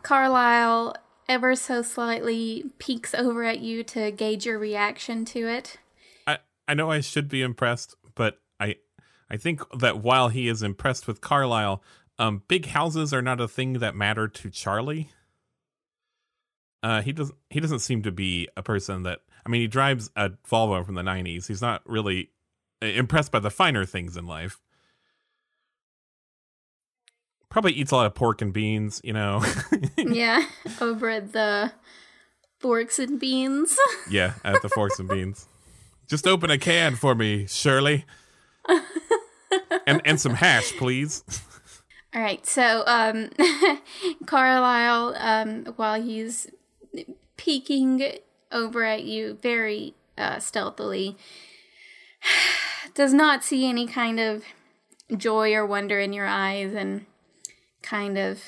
Carlisle 0.04 0.96
ever 1.30 1.56
so 1.56 1.82
slightly 1.82 2.66
peeks 2.80 3.14
over 3.14 3.44
at 3.44 3.60
you 3.60 3.84
to 3.84 4.12
gauge 4.12 4.46
your 4.46 4.58
reaction 4.58 5.24
to 5.24 5.48
it. 5.48 5.78
I 6.28 6.40
I 6.68 6.74
know 6.74 6.92
I 6.92 7.00
should 7.00 7.30
be 7.30 7.42
impressed, 7.42 7.96
but 8.16 8.42
I 8.60 8.78
I 9.30 9.38
think 9.38 9.62
that 9.78 10.00
while 10.00 10.30
he 10.30 10.50
is 10.50 10.64
impressed 10.64 11.08
with 11.08 11.22
Carlisle, 11.22 11.82
um, 12.18 12.42
big 12.48 12.66
houses 12.66 13.14
are 13.14 13.22
not 13.22 13.40
a 13.40 13.48
thing 13.48 13.74
that 13.74 13.96
matter 13.96 14.28
to 14.28 14.50
Charlie. 14.50 15.10
Uh, 16.82 17.02
he 17.02 17.14
doesn't 17.14 17.38
he 17.50 17.60
doesn't 17.60 17.80
seem 17.80 18.02
to 18.02 18.12
be 18.12 18.50
a 18.58 18.64
person 18.64 19.04
that 19.04 19.20
I 19.46 19.50
mean 19.50 19.62
he 19.62 19.68
drives 19.68 20.10
a 20.16 20.32
Volvo 20.50 20.84
from 20.86 20.96
the 20.96 21.04
'90s. 21.04 21.48
He's 21.48 21.62
not 21.62 21.82
really 21.86 22.32
uh, 22.82 22.88
impressed 22.88 23.32
by 23.32 23.40
the 23.40 23.52
finer 23.52 23.86
things 23.86 24.18
in 24.18 24.26
life. 24.26 24.60
Probably 27.50 27.72
eats 27.74 27.92
a 27.92 27.96
lot 27.96 28.06
of 28.06 28.14
pork 28.14 28.42
and 28.42 28.54
beans, 28.54 29.02
you 29.04 29.14
know. 29.14 29.44
yeah, 29.98 30.46
over 30.80 31.10
at 31.10 31.34
the 31.34 31.72
Forks 32.60 33.00
and 33.00 33.20
Beans. 33.20 33.78
yeah, 34.10 34.34
at 34.44 34.62
the 34.62 34.70
forks 34.70 35.00
and 35.00 35.08
beans. 35.08 35.48
Just 36.08 36.28
open 36.28 36.50
a 36.50 36.58
can 36.58 36.96
for 36.96 37.16
me, 37.16 37.48
Shirley. 37.48 38.06
and 39.88 40.02
and 40.04 40.20
some 40.20 40.34
hash, 40.34 40.74
please. 40.74 41.24
All 42.14 42.22
right, 42.22 42.46
so 42.46 42.84
um, 42.86 43.30
Carlisle, 44.26 45.16
um, 45.18 45.66
while 45.76 46.02
he's 46.02 46.48
peeking 47.38 48.18
over 48.52 48.84
at 48.84 49.04
you 49.04 49.38
very 49.42 49.94
uh, 50.18 50.40
stealthily, 50.40 51.16
does 52.94 53.14
not 53.14 53.44
see 53.44 53.68
any 53.68 53.88
kind 53.88 54.20
of 54.20 54.44
joy 55.16 55.54
or 55.54 55.66
wonder 55.66 56.00
in 56.00 56.12
your 56.12 56.26
eyes, 56.26 56.74
and 56.74 57.06
kind 57.82 58.18
of 58.18 58.42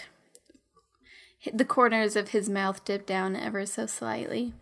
the 1.53 1.65
corners 1.65 2.15
of 2.15 2.29
his 2.29 2.49
mouth 2.49 2.83
dip 2.85 3.05
down 3.05 3.35
ever 3.35 3.65
so 3.65 3.85
slightly. 3.85 4.53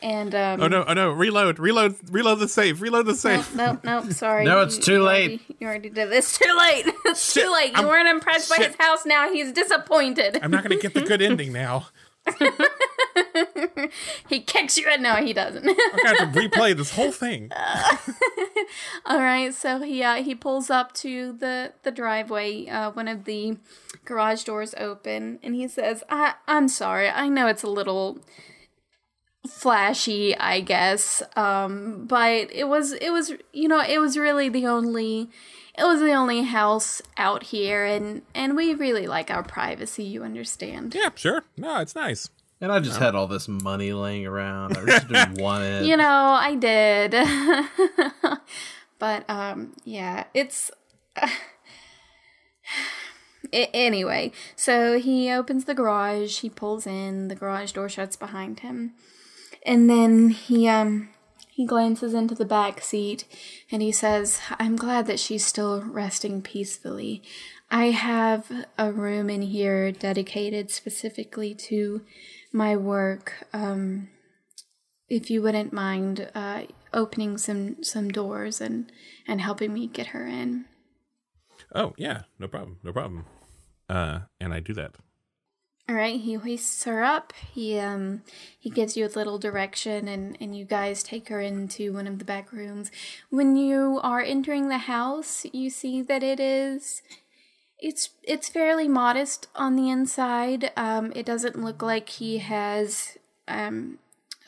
And 0.00 0.34
um, 0.34 0.60
Oh 0.60 0.66
no! 0.68 0.84
Oh 0.86 0.94
no! 0.94 1.10
Reload! 1.12 1.60
Reload! 1.60 1.94
Reload 2.10 2.40
the 2.40 2.48
safe! 2.48 2.80
Reload 2.80 3.06
the 3.06 3.12
Nope, 3.12 3.18
safe! 3.20 3.54
nope, 3.54 3.80
nope. 3.84 4.04
Sorry. 4.12 4.44
No, 4.44 4.60
it's 4.62 4.76
You- 4.78 4.82
too 4.82 4.92
you 4.94 5.02
late. 5.04 5.28
already- 5.30 5.56
you 5.60 5.66
already 5.68 5.90
did 5.90 6.10
this. 6.10 6.38
Too 6.42 6.56
late. 6.58 6.86
It's 7.06 7.32
Shit, 7.32 7.44
too 7.44 7.52
late. 7.52 7.70
You 7.70 7.76
I'm- 7.78 7.86
weren't 7.86 8.08
impressed 8.08 8.50
by 8.50 8.56
his 8.64 8.74
house. 8.80 9.06
Now 9.06 9.32
he's 9.32 9.52
disappointed. 9.52 10.40
I'm 10.42 10.50
not 10.50 10.62
gonna 10.64 10.76
get 10.78 10.94
the 10.94 11.02
good 11.02 11.22
ending 11.22 11.52
now. 11.52 11.86
he 14.28 14.40
kicks 14.40 14.76
you, 14.76 14.86
and 14.90 15.02
no, 15.02 15.16
he 15.16 15.32
doesn't. 15.32 15.64
Gonna 15.64 15.76
have 16.06 16.32
to 16.32 16.40
replay 16.40 16.76
this 16.76 16.90
whole 16.92 17.12
thing. 17.12 17.50
All 19.06 19.20
right, 19.20 19.52
so 19.54 19.80
he 19.80 20.02
uh, 20.02 20.22
he 20.22 20.34
pulls 20.34 20.70
up 20.70 20.92
to 20.94 21.32
the 21.32 21.72
the 21.82 21.90
driveway. 21.90 22.66
Uh, 22.66 22.90
one 22.90 23.08
of 23.08 23.24
the 23.24 23.56
garage 24.04 24.44
doors 24.44 24.74
open, 24.78 25.38
and 25.42 25.54
he 25.54 25.68
says, 25.68 26.02
I, 26.08 26.34
"I'm 26.46 26.68
sorry. 26.68 27.08
I 27.08 27.28
know 27.28 27.46
it's 27.46 27.62
a 27.62 27.68
little." 27.68 28.18
flashy 29.48 30.36
i 30.36 30.60
guess 30.60 31.20
um 31.34 32.06
but 32.06 32.48
it 32.52 32.68
was 32.68 32.92
it 32.92 33.10
was 33.10 33.32
you 33.52 33.66
know 33.66 33.80
it 33.82 33.98
was 33.98 34.16
really 34.16 34.48
the 34.48 34.64
only 34.64 35.28
it 35.76 35.82
was 35.82 35.98
the 36.00 36.12
only 36.12 36.42
house 36.42 37.02
out 37.16 37.42
here 37.42 37.84
and 37.84 38.22
and 38.36 38.54
we 38.54 38.72
really 38.72 39.08
like 39.08 39.32
our 39.32 39.42
privacy 39.42 40.04
you 40.04 40.22
understand 40.22 40.94
Yeah, 40.94 41.10
sure. 41.16 41.42
No, 41.56 41.80
it's 41.80 41.96
nice. 41.96 42.28
And 42.62 42.70
I 42.72 42.78
just 42.78 42.98
had 43.00 43.14
all 43.16 43.26
this 43.26 43.48
money 43.48 43.92
laying 43.92 44.24
around. 44.24 44.78
I 44.78 44.84
just 44.86 45.08
didn't 45.08 45.34
want 45.40 45.64
it. 45.64 45.84
you 45.84 45.96
know 45.96 46.38
i 46.40 46.54
did 46.54 47.10
but 48.98 49.28
um 49.28 49.72
yeah 49.84 50.24
it's 50.32 50.70
A- 53.52 53.70
anyway 53.74 54.30
so 54.56 54.98
he 54.98 55.30
opens 55.30 55.64
the 55.64 55.74
garage 55.74 56.38
he 56.40 56.48
pulls 56.48 56.86
in 56.86 57.28
the 57.28 57.34
garage 57.34 57.72
door 57.72 57.88
shuts 57.88 58.16
behind 58.16 58.60
him 58.60 58.92
and 59.66 59.90
then 59.90 60.30
he 60.30 60.68
um 60.68 61.08
he 61.50 61.66
glances 61.66 62.14
into 62.14 62.34
the 62.36 62.44
back 62.46 62.80
seat 62.80 63.24
and 63.70 63.82
he 63.82 63.90
says 63.92 64.40
i'm 64.58 64.76
glad 64.76 65.06
that 65.06 65.18
she's 65.20 65.44
still 65.44 65.82
resting 65.82 66.40
peacefully 66.40 67.20
i 67.70 67.86
have 67.86 68.50
a 68.78 68.92
room 68.92 69.28
in 69.28 69.42
here 69.42 69.90
dedicated 69.92 70.70
specifically 70.70 71.52
to 71.54 72.00
my 72.52 72.76
work 72.76 73.46
um 73.52 74.08
if 75.12 75.30
you 75.30 75.42
wouldn't 75.42 75.74
mind 75.74 76.30
uh, 76.34 76.62
opening 76.94 77.36
some 77.36 77.82
some 77.82 78.08
doors 78.10 78.60
and 78.60 78.90
and 79.28 79.42
helping 79.42 79.72
me 79.74 79.86
get 79.86 80.08
her 80.08 80.26
in. 80.26 80.64
Oh 81.74 81.92
yeah, 81.98 82.22
no 82.38 82.48
problem, 82.48 82.78
no 82.82 82.92
problem. 82.92 83.26
Uh, 83.88 84.20
and 84.40 84.54
I 84.54 84.60
do 84.60 84.72
that. 84.72 84.96
All 85.88 85.96
right, 85.96 86.18
he 86.18 86.34
hoists 86.34 86.84
her 86.84 87.02
up. 87.02 87.34
He 87.52 87.78
um 87.78 88.22
he 88.58 88.70
gives 88.70 88.96
you 88.96 89.04
a 89.04 89.08
little 89.08 89.38
direction, 89.38 90.08
and 90.08 90.36
and 90.40 90.56
you 90.56 90.64
guys 90.64 91.02
take 91.02 91.28
her 91.28 91.42
into 91.42 91.92
one 91.92 92.06
of 92.06 92.18
the 92.18 92.24
back 92.24 92.50
rooms. 92.50 92.90
When 93.28 93.56
you 93.56 94.00
are 94.02 94.22
entering 94.22 94.68
the 94.68 94.78
house, 94.78 95.44
you 95.52 95.68
see 95.68 96.00
that 96.00 96.22
it 96.22 96.40
is. 96.40 97.02
It's 97.82 98.10
it's 98.22 98.48
fairly 98.48 98.86
modest 98.86 99.48
on 99.56 99.74
the 99.74 99.90
inside. 99.90 100.70
Um, 100.76 101.12
it 101.16 101.26
doesn't 101.26 101.60
look 101.60 101.82
like 101.82 102.08
he 102.08 102.38
has 102.38 103.18
um 103.48 103.98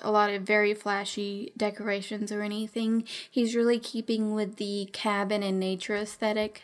a 0.01 0.11
lot 0.11 0.31
of 0.31 0.43
very 0.43 0.73
flashy 0.73 1.53
decorations 1.57 2.31
or 2.31 2.43
anything. 2.43 3.05
He's 3.29 3.57
really 3.57 3.81
keeping 3.81 4.35
with 4.35 4.57
the 4.57 4.89
cabin 4.93 5.43
and 5.43 5.59
nature 5.59 5.97
aesthetic. 5.97 6.63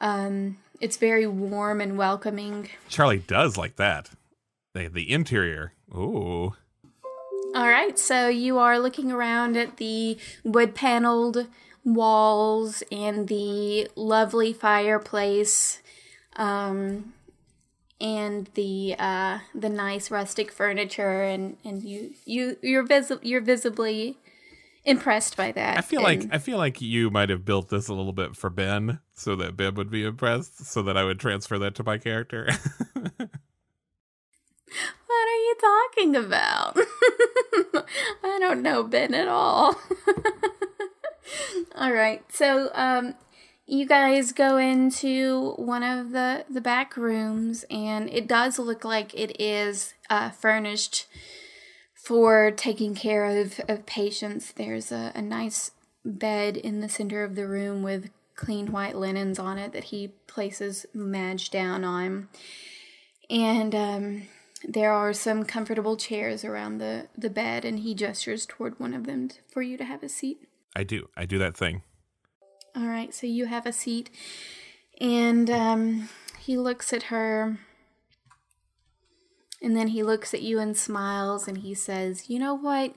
Um, 0.00 0.58
it's 0.80 0.96
very 0.96 1.26
warm 1.26 1.80
and 1.80 1.98
welcoming. 1.98 2.68
Charlie 2.88 3.18
does 3.18 3.56
like 3.56 3.74
that. 3.76 4.10
The 4.74 4.86
the 4.86 5.10
interior. 5.10 5.72
Ooh. 5.92 6.54
All 7.54 7.68
right, 7.68 7.98
so 7.98 8.28
you 8.28 8.58
are 8.58 8.80
looking 8.80 9.12
around 9.12 9.56
at 9.56 9.76
the 9.76 10.18
wood 10.42 10.74
paneled 10.74 11.46
walls 11.84 12.82
and 12.90 13.28
the 13.28 13.88
lovely 13.94 14.52
fireplace 14.52 15.82
um, 16.36 17.12
and 18.00 18.48
the 18.54 18.96
uh, 18.98 19.38
the 19.54 19.68
nice 19.68 20.10
rustic 20.10 20.50
furniture 20.50 21.22
and, 21.22 21.56
and 21.64 21.82
you 21.82 22.14
you 22.24 22.56
you're 22.62 22.82
visi- 22.82 23.18
you're 23.22 23.40
visibly 23.40 24.18
impressed 24.84 25.36
by 25.36 25.52
that. 25.52 25.78
I 25.78 25.80
feel 25.80 26.02
like 26.02 26.26
I 26.30 26.38
feel 26.38 26.58
like 26.58 26.80
you 26.80 27.10
might 27.10 27.30
have 27.30 27.44
built 27.44 27.68
this 27.68 27.88
a 27.88 27.94
little 27.94 28.12
bit 28.12 28.36
for 28.36 28.50
Ben, 28.50 29.00
so 29.14 29.36
that 29.36 29.56
Ben 29.56 29.74
would 29.74 29.90
be 29.90 30.04
impressed, 30.04 30.66
so 30.66 30.82
that 30.82 30.96
I 30.96 31.04
would 31.04 31.20
transfer 31.20 31.58
that 31.58 31.74
to 31.76 31.84
my 31.84 31.98
character. 31.98 32.48
What 35.06 35.28
are 35.28 35.36
you 35.36 35.54
talking 35.60 36.16
about? 36.16 36.76
I 38.24 38.38
don't 38.40 38.62
know 38.62 38.82
Ben 38.82 39.14
at 39.14 39.28
all. 39.28 39.76
all 41.74 41.92
right. 41.92 42.22
So, 42.32 42.70
um 42.74 43.14
you 43.66 43.86
guys 43.86 44.32
go 44.32 44.58
into 44.58 45.52
one 45.52 45.82
of 45.82 46.10
the 46.10 46.44
the 46.50 46.60
back 46.60 46.96
rooms 46.96 47.64
and 47.70 48.10
it 48.10 48.28
does 48.28 48.58
look 48.58 48.84
like 48.84 49.14
it 49.14 49.40
is 49.40 49.94
uh, 50.10 50.30
furnished 50.30 51.06
for 51.94 52.50
taking 52.50 52.94
care 52.94 53.24
of, 53.24 53.60
of 53.68 53.86
patients 53.86 54.52
there's 54.52 54.92
a, 54.92 55.12
a 55.14 55.22
nice 55.22 55.70
bed 56.04 56.56
in 56.56 56.80
the 56.80 56.88
center 56.88 57.24
of 57.24 57.34
the 57.34 57.46
room 57.46 57.82
with 57.82 58.10
clean 58.36 58.70
white 58.70 58.96
linens 58.96 59.38
on 59.38 59.56
it 59.58 59.72
that 59.72 59.84
he 59.84 60.08
places 60.26 60.84
madge 60.92 61.50
down 61.50 61.84
on 61.84 62.28
and 63.30 63.74
um, 63.74 64.22
there 64.66 64.92
are 64.92 65.14
some 65.14 65.44
comfortable 65.44 65.96
chairs 65.96 66.44
around 66.44 66.76
the, 66.78 67.06
the 67.16 67.30
bed 67.30 67.64
and 67.64 67.78
he 67.78 67.94
gestures 67.94 68.44
toward 68.44 68.78
one 68.78 68.92
of 68.92 69.06
them 69.06 69.30
for 69.50 69.62
you 69.62 69.78
to 69.78 69.84
have 69.84 70.02
a 70.02 70.08
seat 70.08 70.46
I 70.76 70.82
do. 70.84 71.08
I 71.16 71.24
do 71.26 71.38
that 71.38 71.56
thing. 71.56 71.82
all 72.76 72.86
right, 72.86 73.14
so 73.14 73.26
you 73.26 73.46
have 73.46 73.66
a 73.66 73.72
seat, 73.72 74.10
and 75.00 75.48
um, 75.48 76.08
he 76.38 76.56
looks 76.56 76.92
at 76.92 77.04
her, 77.04 77.58
and 79.62 79.76
then 79.76 79.88
he 79.88 80.02
looks 80.02 80.34
at 80.34 80.42
you 80.42 80.58
and 80.58 80.76
smiles, 80.76 81.46
and 81.48 81.58
he 81.58 81.74
says, 81.74 82.28
"You 82.28 82.38
know 82.38 82.54
what? 82.54 82.94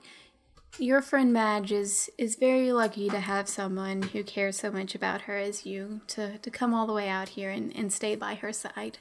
Your 0.78 1.00
friend 1.00 1.32
Madge 1.32 1.72
is 1.72 2.10
is 2.18 2.36
very 2.36 2.72
lucky 2.72 3.08
to 3.08 3.20
have 3.20 3.48
someone 3.48 4.02
who 4.02 4.22
cares 4.24 4.56
so 4.58 4.70
much 4.70 4.94
about 4.94 5.22
her 5.22 5.36
as 5.36 5.64
you 5.64 6.00
to 6.08 6.38
to 6.38 6.50
come 6.50 6.74
all 6.74 6.86
the 6.86 6.92
way 6.92 7.08
out 7.08 7.30
here 7.30 7.50
and, 7.50 7.74
and 7.76 7.92
stay 7.92 8.16
by 8.16 8.34
her 8.34 8.52
side." 8.52 8.98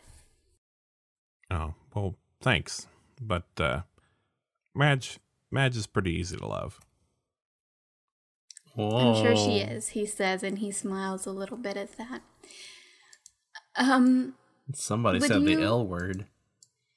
Oh, 1.50 1.74
well, 1.96 2.16
thanks. 2.42 2.88
But 3.22 3.46
uh 3.60 3.82
Madge 4.76 5.20
Madge 5.52 5.78
is 5.78 5.88
pretty 5.88 6.12
easy 6.12 6.38
to 6.38 6.46
love. 6.46 6.80
I'm 8.78 9.16
sure 9.16 9.36
she 9.36 9.60
is, 9.60 9.90
he 9.90 10.06
says, 10.06 10.44
and 10.44 10.60
he 10.60 10.72
smiles 10.72 11.26
a 11.26 11.32
little 11.32 11.58
bit 11.58 11.78
at 11.78 11.98
that. 11.98 12.22
Um, 13.76 14.36
Somebody 14.74 15.20
Would 15.20 15.28
said 15.28 15.44
the 15.44 15.62
L 15.64 15.86
word. 15.86 16.26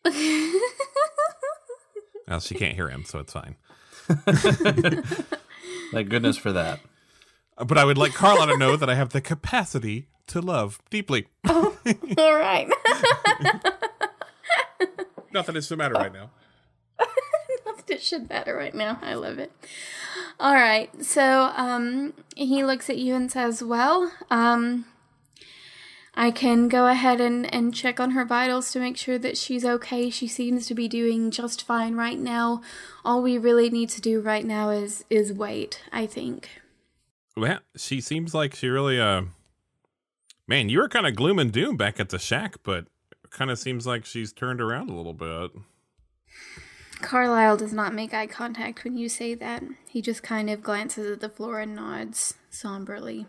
Well, 2.30 2.38
she 2.38 2.54
can't 2.54 2.76
hear 2.76 2.88
him, 2.88 3.04
so 3.04 3.18
it's 3.18 3.32
fine. 3.32 3.56
Thank 5.92 6.08
goodness 6.08 6.36
for 6.36 6.52
that. 6.52 6.78
But 7.56 7.76
I 7.76 7.84
would 7.84 7.98
like 7.98 8.14
Carla 8.14 8.46
to 8.46 8.56
know 8.56 8.76
that 8.76 8.88
I 8.88 8.94
have 8.94 9.08
the 9.08 9.20
capacity 9.20 10.06
to 10.28 10.40
love 10.40 10.78
deeply. 10.90 11.26
all 11.48 11.74
right. 12.16 12.68
Nothing 15.32 15.56
is 15.56 15.64
it's 15.64 15.68
the 15.70 15.76
matter 15.76 15.94
right 15.94 16.12
now. 16.12 16.30
it 17.88 18.00
should 18.00 18.28
matter 18.28 18.54
right 18.54 18.74
now. 18.74 19.00
I 19.02 19.14
love 19.14 19.40
it. 19.40 19.50
All 20.40 20.54
right. 20.54 20.90
So 21.04 21.52
um, 21.54 22.14
he 22.34 22.64
looks 22.64 22.88
at 22.88 22.96
you 22.96 23.14
and 23.14 23.30
says, 23.30 23.62
Well, 23.62 24.10
um, 24.30 24.86
I 26.14 26.30
can 26.30 26.68
go 26.68 26.86
ahead 26.86 27.20
and, 27.20 27.52
and 27.54 27.74
check 27.74 28.00
on 28.00 28.12
her 28.12 28.24
vitals 28.24 28.72
to 28.72 28.80
make 28.80 28.96
sure 28.96 29.18
that 29.18 29.36
she's 29.36 29.66
okay. 29.66 30.08
She 30.08 30.26
seems 30.26 30.66
to 30.66 30.74
be 30.74 30.88
doing 30.88 31.30
just 31.30 31.62
fine 31.62 31.94
right 31.94 32.18
now. 32.18 32.62
All 33.04 33.20
we 33.22 33.36
really 33.36 33.68
need 33.68 33.90
to 33.90 34.00
do 34.00 34.20
right 34.20 34.44
now 34.44 34.70
is 34.70 35.04
is 35.10 35.30
wait, 35.30 35.82
I 35.92 36.06
think. 36.06 36.48
Well, 37.36 37.60
she 37.76 38.00
seems 38.00 38.34
like 38.34 38.54
she 38.54 38.68
really 38.68 38.98
uh 38.98 39.22
Man, 40.46 40.68
you 40.68 40.78
were 40.78 40.88
kind 40.88 41.06
of 41.06 41.14
gloom 41.14 41.38
and 41.38 41.52
doom 41.52 41.76
back 41.76 42.00
at 42.00 42.08
the 42.08 42.18
shack, 42.18 42.56
but 42.64 42.86
kind 43.30 43.52
of 43.52 43.58
seems 43.60 43.86
like 43.86 44.04
she's 44.04 44.32
turned 44.32 44.60
around 44.60 44.90
a 44.90 44.96
little 44.96 45.12
bit. 45.12 45.52
Carlisle 47.02 47.58
does 47.58 47.72
not 47.72 47.94
make 47.94 48.14
eye 48.14 48.26
contact 48.26 48.84
when 48.84 48.96
you 48.96 49.08
say 49.08 49.34
that. 49.34 49.62
He 49.88 50.00
just 50.02 50.22
kind 50.22 50.48
of 50.50 50.62
glances 50.62 51.10
at 51.10 51.20
the 51.20 51.28
floor 51.28 51.60
and 51.60 51.74
nods 51.74 52.34
somberly. 52.50 53.26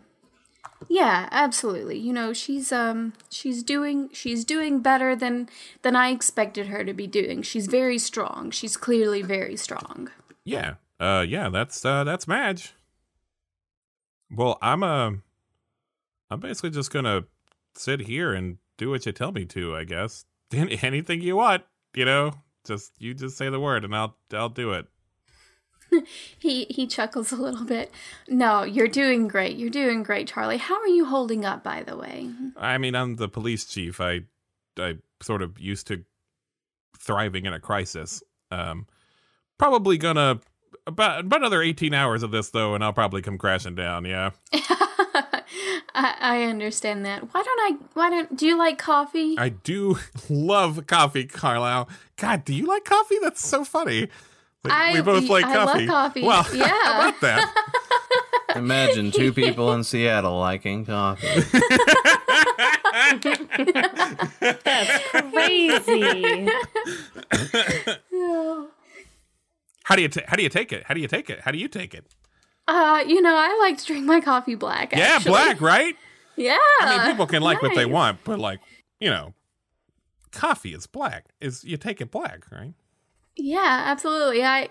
Yeah, 0.88 1.28
absolutely. 1.30 1.98
You 1.98 2.12
know, 2.12 2.32
she's 2.32 2.72
um 2.72 3.12
she's 3.30 3.62
doing 3.62 4.10
she's 4.12 4.44
doing 4.44 4.80
better 4.80 5.14
than 5.14 5.48
than 5.82 5.96
I 5.96 6.10
expected 6.10 6.66
her 6.66 6.84
to 6.84 6.92
be 6.92 7.06
doing. 7.06 7.42
She's 7.42 7.66
very 7.66 7.98
strong. 7.98 8.50
She's 8.50 8.76
clearly 8.76 9.22
very 9.22 9.56
strong. 9.56 10.10
Yeah. 10.44 10.74
Uh 10.98 11.24
yeah, 11.26 11.48
that's 11.48 11.84
uh 11.84 12.04
that's 12.04 12.26
Madge. 12.26 12.74
Well, 14.30 14.58
I'm 14.62 14.82
uh 14.82 15.12
I'm 16.30 16.40
basically 16.40 16.70
just 16.70 16.90
going 16.90 17.04
to 17.04 17.26
sit 17.74 18.00
here 18.00 18.32
and 18.32 18.56
do 18.78 18.88
what 18.88 19.04
you 19.04 19.12
tell 19.12 19.32
me 19.32 19.44
to, 19.44 19.76
I 19.76 19.84
guess. 19.84 20.24
Any- 20.50 20.78
Anything 20.82 21.20
you 21.20 21.36
want, 21.36 21.64
you 21.94 22.06
know? 22.06 22.32
Just 22.64 22.92
you 22.98 23.14
just 23.14 23.36
say 23.36 23.48
the 23.48 23.60
word 23.60 23.84
and 23.84 23.94
I'll 23.94 24.16
I'll 24.32 24.48
do 24.48 24.72
it. 24.72 24.86
He 26.38 26.64
he 26.70 26.86
chuckles 26.86 27.32
a 27.32 27.36
little 27.36 27.66
bit. 27.66 27.92
No, 28.26 28.62
you're 28.62 28.88
doing 28.88 29.28
great. 29.28 29.58
You're 29.58 29.68
doing 29.68 30.02
great, 30.02 30.26
Charlie. 30.26 30.56
How 30.56 30.80
are 30.80 30.86
you 30.88 31.04
holding 31.04 31.44
up 31.44 31.62
by 31.62 31.82
the 31.82 31.96
way? 31.96 32.30
I 32.56 32.78
mean, 32.78 32.94
I'm 32.94 33.16
the 33.16 33.28
police 33.28 33.66
chief. 33.66 34.00
I 34.00 34.22
I 34.78 34.96
sort 35.20 35.42
of 35.42 35.58
used 35.58 35.86
to 35.88 36.04
thriving 36.98 37.44
in 37.44 37.52
a 37.52 37.60
crisis. 37.60 38.22
Um 38.50 38.86
probably 39.58 39.98
gonna 39.98 40.40
about 40.86 41.20
about 41.20 41.40
another 41.40 41.60
18 41.62 41.92
hours 41.92 42.22
of 42.22 42.30
this 42.30 42.48
though 42.50 42.74
and 42.74 42.82
I'll 42.82 42.94
probably 42.94 43.20
come 43.20 43.36
crashing 43.36 43.74
down, 43.74 44.06
yeah. 44.06 44.30
I, 45.94 46.14
I 46.20 46.42
understand 46.44 47.04
that. 47.04 47.22
Why 47.34 47.42
don't 47.42 47.60
I 47.60 47.76
why 47.94 48.10
don't 48.10 48.36
do 48.36 48.46
you 48.46 48.56
like 48.58 48.78
coffee? 48.78 49.36
I 49.38 49.50
do 49.50 49.98
love 50.30 50.86
coffee, 50.86 51.24
Carlisle. 51.26 51.88
God, 52.16 52.44
do 52.44 52.54
you 52.54 52.66
like 52.66 52.84
coffee? 52.84 53.16
That's 53.20 53.46
so 53.46 53.64
funny. 53.64 54.08
Like, 54.64 54.72
I- 54.72 54.92
we 54.94 55.00
both 55.02 55.28
like 55.28 55.44
I 55.44 55.56
love 55.56 55.68
coffee. 55.68 55.86
coffee. 55.86 56.22
Well, 56.22 56.46
Yeah. 56.54 56.68
how 56.68 57.08
about 57.08 57.20
that? 57.20 57.54
Imagine 58.56 59.10
two 59.10 59.32
people 59.32 59.72
in 59.72 59.82
Seattle 59.82 60.38
liking 60.38 60.84
coffee. 60.84 61.26
That's 64.40 65.04
crazy. 65.30 66.48
How 69.84 69.96
do 69.96 70.02
you 70.02 70.08
ta- 70.08 70.20
how 70.28 70.36
do 70.36 70.42
you 70.42 70.48
take 70.48 70.72
it? 70.72 70.84
How 70.84 70.94
do 70.94 71.00
you 71.00 71.08
take 71.08 71.28
it? 71.30 71.40
How 71.40 71.50
do 71.50 71.58
you 71.58 71.68
take 71.68 71.94
it? 71.94 72.04
Uh, 72.68 73.02
you 73.06 73.20
know, 73.20 73.34
I 73.36 73.58
like 73.60 73.78
to 73.78 73.84
drink 73.84 74.06
my 74.06 74.20
coffee 74.20 74.54
black. 74.54 74.92
Yeah, 74.92 75.16
actually. 75.16 75.30
black, 75.30 75.60
right? 75.60 75.96
Yeah. 76.36 76.56
I 76.80 76.96
mean, 76.96 77.10
people 77.10 77.26
can 77.26 77.42
like 77.42 77.60
what 77.62 77.74
they 77.74 77.86
want, 77.86 78.20
but 78.24 78.38
like, 78.38 78.60
you 79.00 79.10
know, 79.10 79.34
coffee 80.30 80.74
is 80.74 80.86
black. 80.86 81.26
Is 81.40 81.64
you 81.64 81.76
take 81.76 82.00
it 82.00 82.10
black, 82.10 82.50
right? 82.50 82.74
Yeah, 83.36 83.82
absolutely. 83.86 84.44
I, 84.44 84.68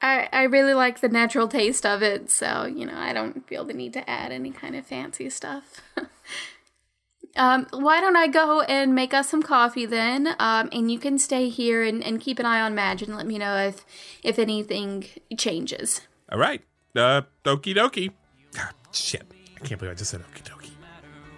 I 0.00 0.28
I 0.32 0.42
really 0.44 0.74
like 0.74 1.00
the 1.00 1.08
natural 1.08 1.48
taste 1.48 1.86
of 1.86 2.02
it, 2.02 2.30
so 2.30 2.66
you 2.66 2.86
know, 2.86 2.96
I 2.96 3.12
don't 3.12 3.46
feel 3.46 3.64
the 3.64 3.72
need 3.72 3.92
to 3.94 4.08
add 4.08 4.32
any 4.32 4.50
kind 4.50 4.76
of 4.76 4.86
fancy 4.86 5.30
stuff. 5.30 5.82
um, 7.36 7.66
why 7.70 8.00
don't 8.00 8.16
I 8.16 8.28
go 8.28 8.60
and 8.62 8.94
make 8.94 9.14
us 9.14 9.28
some 9.28 9.42
coffee 9.42 9.86
then? 9.86 10.34
Um, 10.38 10.68
and 10.72 10.90
you 10.90 10.98
can 10.98 11.18
stay 11.18 11.48
here 11.48 11.82
and, 11.82 12.04
and 12.04 12.20
keep 12.20 12.38
an 12.38 12.46
eye 12.46 12.60
on 12.60 12.74
Madge 12.74 13.02
and 13.02 13.16
let 13.16 13.26
me 13.26 13.38
know 13.38 13.56
if 13.56 13.84
if 14.22 14.38
anything 14.38 15.06
changes. 15.38 16.02
All 16.30 16.38
right. 16.38 16.62
Uh, 16.94 17.22
okie 17.44 17.74
dokie. 17.74 18.10
God, 18.54 18.74
shit. 18.92 19.22
I 19.56 19.60
can't 19.66 19.80
believe 19.80 19.92
I 19.92 19.94
just 19.94 20.10
said 20.10 20.20
okie 20.20 20.42
dokie. 20.42 20.72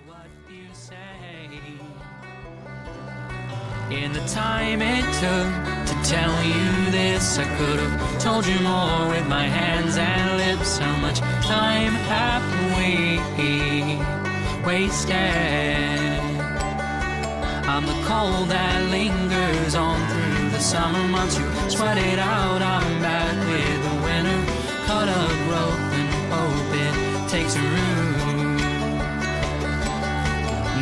what 0.06 0.26
you 0.50 0.66
say. 0.72 0.96
In 3.90 4.12
the 4.12 4.26
time 4.26 4.82
it 4.82 5.04
took 5.22 5.52
to 5.86 5.94
tell 6.02 6.34
you 6.42 6.90
this, 6.90 7.38
I 7.38 7.44
could 7.56 7.78
have 7.78 8.18
told 8.20 8.44
you 8.46 8.58
more 8.60 9.08
with 9.10 9.28
my 9.28 9.44
hands 9.44 9.96
and 9.96 10.38
lips. 10.38 10.78
How 10.78 10.96
much 10.96 11.20
time 11.46 11.92
have 12.10 12.42
we 12.76 13.20
wasted? 14.66 15.14
I'm 17.66 17.86
the 17.86 18.02
cold 18.08 18.48
that 18.48 18.90
lingers 18.90 19.76
on 19.76 20.00
through 20.08 20.50
the 20.50 20.58
summer 20.58 21.06
months. 21.08 21.38
You 21.38 21.70
sweat 21.70 21.96
it 21.96 22.18
out, 22.18 22.60
I'm 22.60 23.00
back 23.00 23.36
with 23.46 23.83
the 23.83 23.83
winter. 23.83 23.83
Cut 25.04 25.12
a 25.12 25.34
growth 25.44 25.92
and 26.00 26.08
hope 26.32 26.72
it 26.72 27.28
takes. 27.28 27.56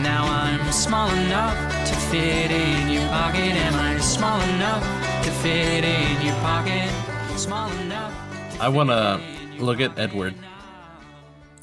Now 0.01 0.23
I'm 0.27 0.71
small 0.71 1.11
enough 1.11 1.57
to 1.89 1.95
fit 1.97 2.53
in 2.53 2.89
your 2.89 3.09
pocket. 3.09 3.41
Am 3.41 3.75
I 3.75 3.99
small 3.99 4.41
enough 4.43 4.85
to 5.25 5.31
fit 5.43 5.83
in 5.83 6.25
your 6.25 6.37
pocket? 6.37 6.89
Small 7.37 7.69
enough. 7.79 8.15
I 8.61 8.69
want 8.69 8.91
to 8.91 9.21
look 9.59 9.81
at 9.81 9.99
Edward, 9.99 10.37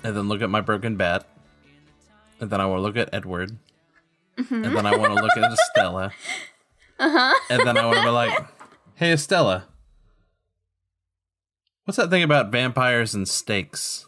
and 0.03 0.13
then 0.13 0.27
look 0.27 0.41
at 0.41 0.49
my 0.49 0.59
broken 0.59 0.97
bat, 0.97 1.29
and 2.41 2.49
then 2.49 2.59
I 2.59 2.65
want 2.65 2.79
to 2.79 2.81
look 2.81 2.97
at 2.97 3.13
Edward, 3.13 3.57
and 4.35 4.65
then 4.65 4.85
I 4.85 4.97
want 4.97 5.15
to 5.15 5.21
look 5.23 5.37
at 5.37 5.49
Estella, 5.53 6.11
uh-huh. 6.99 7.39
and 7.49 7.65
then 7.65 7.77
I 7.77 7.85
want 7.85 7.99
to 7.99 8.03
be 8.03 8.09
like, 8.09 8.45
"Hey, 8.95 9.13
Estella, 9.13 9.68
what's 11.89 11.97
that 11.97 12.11
thing 12.11 12.21
about 12.21 12.51
vampires 12.51 13.15
and 13.15 13.27
steaks?" 13.27 14.05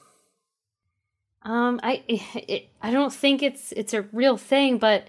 Um, 1.41 1.80
I 1.82 2.03
it, 2.08 2.70
I 2.80 2.91
don't 2.91 3.12
think 3.12 3.41
it's 3.41 3.72
it's 3.72 3.95
a 3.95 4.03
real 4.14 4.38
thing, 4.38 4.78
but 4.78 5.08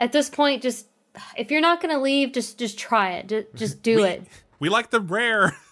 at 0.00 0.10
this 0.10 0.28
point, 0.28 0.60
just 0.60 0.88
if 1.36 1.52
you're 1.52 1.60
not 1.60 1.80
gonna 1.80 2.00
leave, 2.00 2.32
just 2.32 2.58
just 2.58 2.76
try 2.76 3.12
it. 3.12 3.28
Just, 3.28 3.54
just 3.54 3.82
do 3.82 4.02
it. 4.02 4.24
We 4.58 4.68
like 4.68 4.90
the 4.90 5.00
rare. 5.00 5.56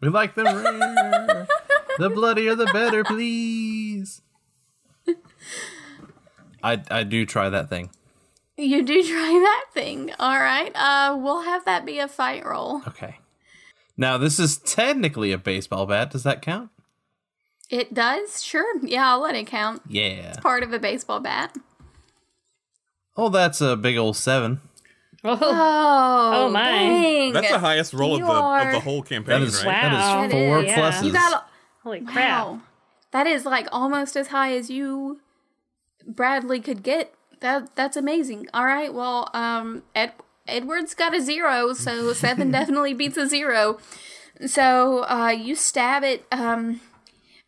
We 0.00 0.10
like 0.10 0.36
the 0.36 0.44
rare, 0.44 1.48
the 1.98 2.08
bloodier 2.08 2.54
the 2.54 2.66
better, 2.66 3.02
please. 3.02 4.22
I 6.62 6.80
I 6.88 7.02
do 7.02 7.26
try 7.26 7.48
that 7.48 7.68
thing. 7.68 7.90
You 8.56 8.84
do 8.84 9.02
try 9.02 9.08
that 9.42 9.64
thing. 9.74 10.12
All 10.20 10.38
right. 10.38 10.70
Uh, 10.72 11.18
we'll 11.18 11.42
have 11.42 11.64
that 11.64 11.84
be 11.84 11.98
a 11.98 12.06
fight 12.06 12.46
roll. 12.46 12.82
Okay. 12.86 13.18
Now 13.98 14.16
this 14.16 14.38
is 14.38 14.56
technically 14.58 15.32
a 15.32 15.38
baseball 15.38 15.84
bat. 15.84 16.10
Does 16.10 16.22
that 16.22 16.40
count? 16.40 16.70
It 17.68 17.92
does? 17.92 18.42
Sure. 18.42 18.78
Yeah, 18.82 19.10
I'll 19.10 19.20
let 19.20 19.34
it 19.34 19.46
count. 19.46 19.82
Yeah. 19.88 20.30
It's 20.30 20.40
part 20.40 20.62
of 20.62 20.72
a 20.72 20.78
baseball 20.78 21.20
bat. 21.20 21.54
Oh, 23.16 23.28
that's 23.28 23.60
a 23.60 23.76
big 23.76 23.96
old 23.98 24.16
seven. 24.16 24.60
Oh, 25.24 25.36
Oh, 25.42 26.32
Oh, 26.46 26.50
my. 26.50 26.64
dang. 26.70 27.32
That's 27.32 27.50
the 27.50 27.58
highest 27.58 27.92
roll 27.92 28.14
of 28.14 28.20
the 28.20 28.26
are- 28.32 28.66
of 28.68 28.72
the 28.72 28.80
whole 28.80 29.02
campaign, 29.02 29.40
That 29.40 29.46
is 29.46 29.64
right? 29.64 29.66
Wow. 29.66 29.90
that 29.90 29.90
That 29.90 30.24
is 30.26 30.32
four 30.32 30.58
is, 30.62 30.66
yeah. 30.68 31.02
You 31.02 31.12
got 31.12 31.50
holy 31.82 32.00
crap. 32.02 32.16
wow. 32.16 32.60
That 33.10 33.26
is 33.26 33.44
like 33.44 33.66
almost 33.72 34.16
as 34.16 34.28
high 34.28 34.52
as 34.54 34.70
you 34.70 35.20
Bradley 36.06 36.60
could 36.60 36.82
get. 36.84 37.12
That 37.40 37.74
that's 37.74 37.96
amazing. 37.96 38.46
All 38.54 38.64
right. 38.64 38.94
Well, 38.94 39.28
um 39.34 39.82
Ed, 39.94 40.12
Edward's 40.48 40.94
got 40.94 41.14
a 41.14 41.20
0, 41.20 41.74
so 41.74 42.12
7 42.12 42.50
definitely 42.58 42.94
beats 42.94 43.16
a 43.16 43.26
0. 43.26 43.78
So, 44.46 45.04
uh 45.08 45.28
you 45.30 45.54
stab 45.54 46.02
it 46.04 46.26
um 46.32 46.80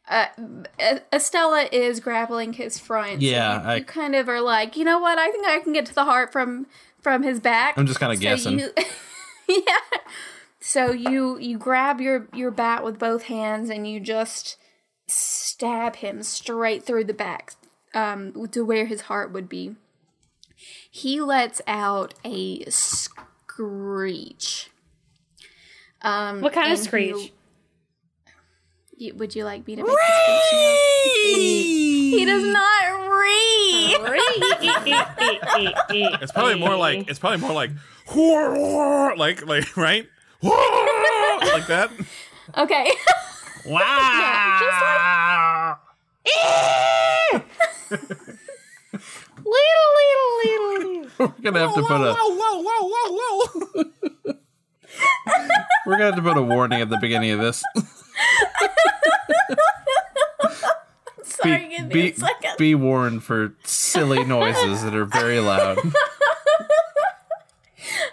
uh, 0.09 0.27
Estella 1.13 1.69
is 1.71 2.01
grappling 2.01 2.55
his 2.55 2.81
front. 2.81 3.21
so 3.21 3.27
Yeah, 3.27 3.63
you, 3.63 3.69
I- 3.69 3.77
you 3.77 3.85
kind 3.85 4.17
of 4.17 4.29
are 4.29 4.41
like, 4.41 4.77
you 4.77 4.85
know 4.85 4.99
what? 4.99 5.19
I 5.19 5.31
think 5.31 5.47
I 5.47 5.61
can 5.61 5.73
get 5.73 5.87
to 5.87 5.95
the 5.95 6.05
heart 6.05 6.33
from 6.33 6.67
from 7.01 7.23
his 7.23 7.39
back. 7.41 7.79
I'm 7.79 7.87
just 7.87 8.01
kinda 8.01 8.17
So 8.17 8.21
guessing. 8.21 8.59
you- 8.59 8.73
yeah. 9.67 9.99
So 10.61 10.91
you 10.91 11.39
you 11.39 11.57
grab 11.59 12.01
your 12.01 12.29
your 12.35 12.51
bat 12.51 12.85
with 12.85 12.99
both 12.99 13.25
hands 13.25 13.71
and 13.71 13.87
you 13.89 14.01
just 14.01 14.57
stab 15.07 15.97
him 15.97 16.23
straight 16.23 16.85
through 16.85 17.05
the 17.05 17.15
back 17.15 17.55
um, 17.95 18.47
to 18.53 18.65
where 18.65 18.87
his 18.87 19.03
heart 19.03 19.33
would 19.33 19.49
be. 19.49 19.77
He 20.91 21.21
lets 21.21 21.61
out 21.67 22.15
a 22.25 22.63
screech. 22.71 24.71
Um, 26.03 26.41
What 26.41 26.53
kind 26.53 26.73
of 26.73 26.79
screech? 26.79 27.33
he- 28.97 29.13
would 29.13 29.35
you 29.35 29.45
like 29.45 29.67
me 29.67 29.77
to 29.77 29.83
make 29.83 29.97
the 29.97 30.41
screech? 30.47 30.79
He, 31.25 32.19
he 32.19 32.25
does 32.27 32.45
not 32.45 33.11
read. 33.11 33.97
It's 36.21 36.33
probably 36.33 36.57
more 36.59 36.77
like 36.77 37.09
it's 37.09 37.19
probably 37.19 37.39
more 37.39 37.53
like 37.55 37.71
like 39.19 39.47
like 39.47 39.75
right 39.77 40.07
like 40.43 41.67
that. 41.69 41.91
Okay. 42.59 42.91
Wow. 43.67 43.81
We're 51.19 51.29
gonna 51.43 51.59
have 51.61 51.75
to 51.75 51.83
put 51.83 52.01
a 52.01 52.15
whoa, 52.15 52.63
whoa, 52.63 52.89
whoa, 52.89 53.11
whoa. 53.11 53.47
whoa. 53.75 53.85
we're 55.87 55.93
gonna 55.99 56.05
have 56.07 56.17
to 56.17 56.23
put 56.23 56.37
a 56.39 56.43
warning 56.43 56.81
at 56.81 56.89
the 56.89 56.97
beginning 56.99 57.33
of 57.33 57.41
this. 57.41 57.63
Sorry, 61.25 61.69
give 61.69 61.87
me 61.87 61.93
be, 61.93 62.11
a 62.11 62.17
second. 62.17 62.57
be 62.59 62.75
warned 62.75 63.23
for 63.23 63.55
silly 63.65 64.25
noises 64.25 64.83
that 64.83 64.95
are 64.95 65.05
very 65.05 65.41
loud. 65.41 65.79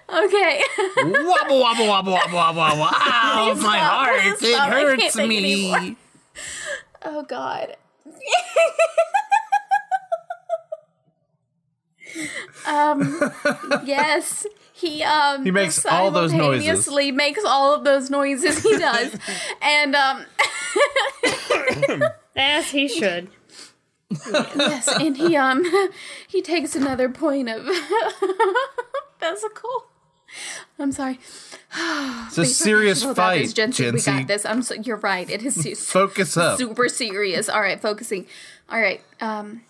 okay. 0.09 0.61
wobble 0.97 1.59
wobble 1.59 1.87
wobble 1.87 2.13
wobble 2.13 2.33
wobble 2.33 2.57
wobble. 2.57 2.89
Ow, 2.91 3.51
Please 3.53 3.63
my 3.63 3.77
stop, 3.77 3.91
heart! 3.93 4.21
please 4.21 4.43
It 4.43 4.53
stop, 4.53 4.69
hurts 4.69 5.15
me. 5.15 5.97
Oh 7.03 7.23
God. 7.23 7.77
Um. 12.65 13.31
Yes. 13.85 14.45
He 14.73 15.01
um. 15.03 15.43
He 15.43 15.51
makes 15.51 15.83
all 15.85 16.11
those 16.11 16.31
noises. 16.33 16.63
simultaneously 16.85 17.11
Makes 17.11 17.43
all 17.45 17.73
of 17.73 17.83
those 17.83 18.09
noises. 18.11 18.61
He 18.61 18.77
does, 18.77 19.15
and 19.61 19.95
um. 19.95 20.25
As 22.35 22.69
he 22.69 22.87
should. 22.87 23.29
yes, 24.29 24.87
and 24.87 25.17
he 25.17 25.35
um. 25.35 25.65
He 26.27 26.41
takes 26.43 26.75
another 26.75 27.09
point 27.09 27.49
of 27.49 27.65
physical. 29.19 29.87
I'm 30.77 30.91
sorry. 30.91 31.19
It's 32.27 32.37
a 32.37 32.45
serious 32.45 33.03
Professional 33.03 33.15
fight, 33.15 33.55
this, 33.55 33.79
Jency. 33.79 33.93
We 33.93 34.01
got 34.01 34.27
this. 34.27 34.45
I'm. 34.45 34.61
So, 34.61 34.75
you're 34.75 34.97
right. 34.97 35.27
It 35.29 35.41
is. 35.43 35.55
su- 35.55 35.75
Focus 35.75 36.37
up. 36.37 36.57
super 36.59 36.87
serious. 36.89 37.49
All 37.49 37.61
right, 37.61 37.81
focusing. 37.81 38.27
All 38.69 38.79
right, 38.79 39.01
um, 39.21 39.61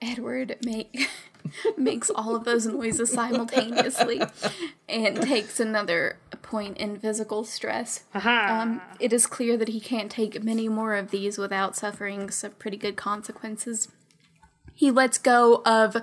Edward 0.00 0.56
make 0.64 1.08
makes 1.76 2.10
all 2.10 2.34
of 2.34 2.44
those 2.44 2.66
noises 2.66 3.12
simultaneously 3.12 4.20
and 4.88 5.20
takes 5.22 5.60
another 5.60 6.18
point 6.42 6.76
in 6.78 6.98
physical 6.98 7.44
stress. 7.44 8.04
Um, 8.62 8.80
it 9.00 9.12
is 9.12 9.26
clear 9.26 9.56
that 9.56 9.68
he 9.68 9.80
can't 9.80 10.10
take 10.10 10.42
many 10.42 10.68
more 10.68 10.94
of 10.94 11.10
these 11.10 11.38
without 11.38 11.76
suffering 11.76 12.30
some 12.30 12.52
pretty 12.52 12.76
good 12.76 12.96
consequences. 12.96 13.88
He 14.74 14.90
lets 14.90 15.18
go 15.18 15.62
of 15.66 15.96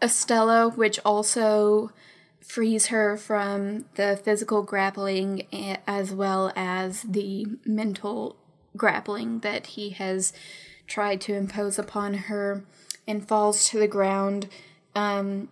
Estella, 0.00 0.68
which 0.68 0.98
also 1.04 1.92
frees 2.40 2.86
her 2.86 3.16
from 3.16 3.86
the 3.94 4.20
physical 4.22 4.62
grappling 4.62 5.46
as 5.86 6.12
well 6.12 6.52
as 6.54 7.02
the 7.02 7.46
mental 7.64 8.36
grappling 8.76 9.40
that 9.40 9.68
he 9.68 9.90
has 9.90 10.32
tried 10.86 11.20
to 11.22 11.34
impose 11.34 11.78
upon 11.78 12.14
her 12.14 12.64
and 13.06 13.26
falls 13.26 13.68
to 13.68 13.78
the 13.78 13.88
ground. 13.88 14.48
Um, 14.94 15.48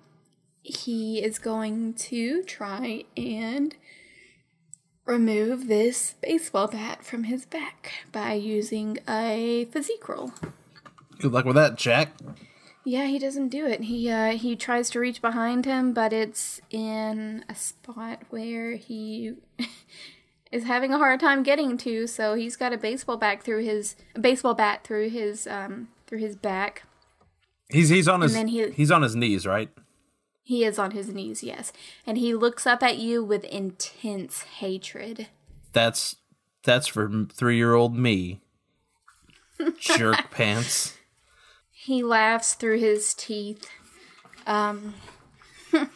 he 0.63 1.23
is 1.23 1.39
going 1.39 1.95
to 1.95 2.43
try 2.45 3.05
and 3.17 3.75
remove 5.05 5.67
this 5.67 6.15
baseball 6.23 6.69
bat 6.69 7.05
from 7.05 7.25
his 7.25 7.45
back 7.45 7.93
by 8.13 8.35
using 8.35 8.99
a 9.09 9.67
physique 9.73 10.09
roll. 10.09 10.33
Good 11.19 11.33
luck 11.33 11.45
with 11.45 11.57
that, 11.57 11.77
Jack. 11.77 12.13
Yeah, 12.85 13.07
he 13.07 13.19
doesn't 13.19 13.49
do 13.49 13.67
it. 13.67 13.83
He 13.83 14.11
uh 14.11 14.33
he 14.33 14.57
tries 14.57 14.91
to 14.91 15.01
reach 15.01 15.23
behind 15.23 15.65
him, 15.67 15.93
but 15.93 16.13
it's 16.13 16.61
in 16.71 17.45
a 17.49 17.55
spot 17.55 18.23
where 18.31 18.73
he 18.77 19.35
is 20.53 20.65
having 20.65 20.93
a 20.93 20.99
hard 20.99 21.21
time 21.21 21.45
getting 21.45 21.77
to, 21.79 22.07
so 22.09 22.35
he's 22.35 22.57
got 22.57 22.73
a 22.73 22.79
baseball 22.79 23.17
bat 23.17 23.43
through 23.43 23.65
his 23.65 23.95
baseball 24.21 24.55
bat 24.55 24.83
through 24.85 25.11
his 25.11 25.47
um 25.47 25.89
through 26.07 26.19
his 26.19 26.35
back. 26.35 26.85
He's 27.71 27.89
he's 27.89 28.09
on 28.09 28.21
his 28.21 28.35
then 28.35 28.49
he- 28.49 28.71
he's 28.71 28.91
on 28.91 29.03
his 29.03 29.17
knees, 29.17 29.47
right? 29.47 29.71
He 30.45 30.65
is 30.65 30.79
on 30.79 30.91
his 30.91 31.09
knees, 31.09 31.43
yes. 31.43 31.73
And 32.07 32.19
he 32.19 32.35
looks 32.35 32.67
up 32.67 32.83
at 32.83 32.99
you 32.99 33.23
with 33.25 33.45
intense 33.45 34.43
hatred. 34.43 35.29
That's 35.73 36.17
that's 36.65 36.87
for 36.89 37.27
three 37.33 37.57
year 37.57 37.75
old 37.75 37.97
me. 37.97 38.41
Jerk 39.79 40.31
pants. 40.31 40.97
He 41.71 42.03
laughs 42.03 42.55
through 42.55 42.79
his 42.81 43.15
teeth. 43.15 43.69
Um 44.47 44.95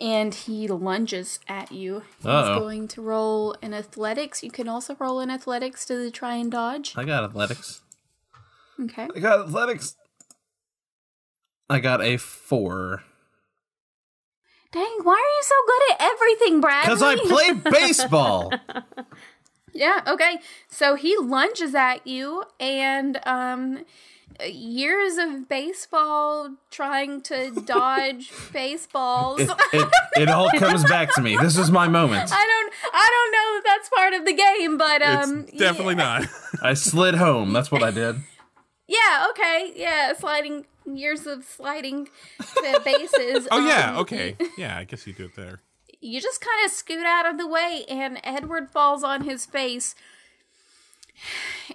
and 0.00 0.34
he 0.34 0.68
lunges 0.68 1.40
at 1.48 1.72
you. 1.72 2.02
He's 2.18 2.26
Uh-oh. 2.26 2.60
going 2.60 2.88
to 2.88 3.02
roll 3.02 3.52
in 3.62 3.72
athletics. 3.74 4.42
You 4.42 4.50
can 4.50 4.68
also 4.68 4.96
roll 4.98 5.20
in 5.20 5.30
athletics 5.30 5.84
to 5.86 6.10
try 6.10 6.34
and 6.36 6.50
dodge. 6.52 6.92
I 6.96 7.04
got 7.04 7.24
athletics. 7.24 7.80
Okay. 8.80 9.08
I 9.14 9.18
got 9.18 9.46
athletics. 9.46 9.96
I 11.72 11.80
got 11.80 12.02
a 12.02 12.18
four. 12.18 13.02
Dang, 14.72 14.98
why 15.02 15.12
are 15.14 15.16
you 15.16 15.42
so 15.42 15.54
good 15.66 15.94
at 15.94 16.12
everything, 16.12 16.60
Brad? 16.60 16.84
Because 16.84 17.02
I 17.02 17.16
play 17.16 17.52
baseball. 17.70 18.52
Yeah, 19.74 20.00
okay. 20.06 20.38
So 20.68 20.96
he 20.96 21.16
lunges 21.16 21.74
at 21.74 22.06
you 22.06 22.44
and 22.60 23.18
um 23.24 23.86
years 24.46 25.16
of 25.16 25.48
baseball 25.48 26.56
trying 26.70 27.22
to 27.22 27.50
dodge 27.64 28.30
baseballs. 28.52 29.40
it, 29.40 29.50
it, 29.72 29.88
it 30.16 30.28
all 30.28 30.50
comes 30.58 30.84
back 30.84 31.14
to 31.14 31.22
me. 31.22 31.38
This 31.38 31.56
is 31.56 31.70
my 31.70 31.88
moment. 31.88 32.30
I 32.30 32.46
don't 32.46 32.72
I 32.92 33.08
don't 33.10 33.32
know 33.32 33.58
if 33.58 33.64
that's 33.64 33.88
part 33.88 34.12
of 34.12 34.26
the 34.26 34.34
game, 34.34 34.76
but 34.76 35.00
um 35.00 35.46
it's 35.48 35.58
definitely 35.58 35.94
not. 35.94 36.26
I 36.62 36.74
slid 36.74 37.14
home. 37.14 37.54
That's 37.54 37.70
what 37.72 37.82
I 37.82 37.90
did. 37.90 38.16
Yeah, 38.88 39.26
okay. 39.30 39.72
Yeah, 39.74 40.12
sliding 40.12 40.66
years 40.86 41.26
of 41.26 41.44
sliding 41.44 42.08
the 42.38 42.80
bases. 42.84 43.48
Oh 43.52 43.66
yeah, 43.66 43.92
Um, 43.92 43.98
okay. 43.98 44.36
Yeah, 44.56 44.76
I 44.78 44.84
guess 44.84 45.06
you 45.06 45.12
do 45.12 45.24
it 45.26 45.36
there. 45.36 45.60
You 46.00 46.20
just 46.20 46.40
kind 46.40 46.64
of 46.64 46.72
scoot 46.72 47.04
out 47.06 47.26
of 47.26 47.38
the 47.38 47.46
way 47.46 47.84
and 47.88 48.18
Edward 48.24 48.70
falls 48.70 49.04
on 49.04 49.22
his 49.22 49.46
face. 49.46 49.94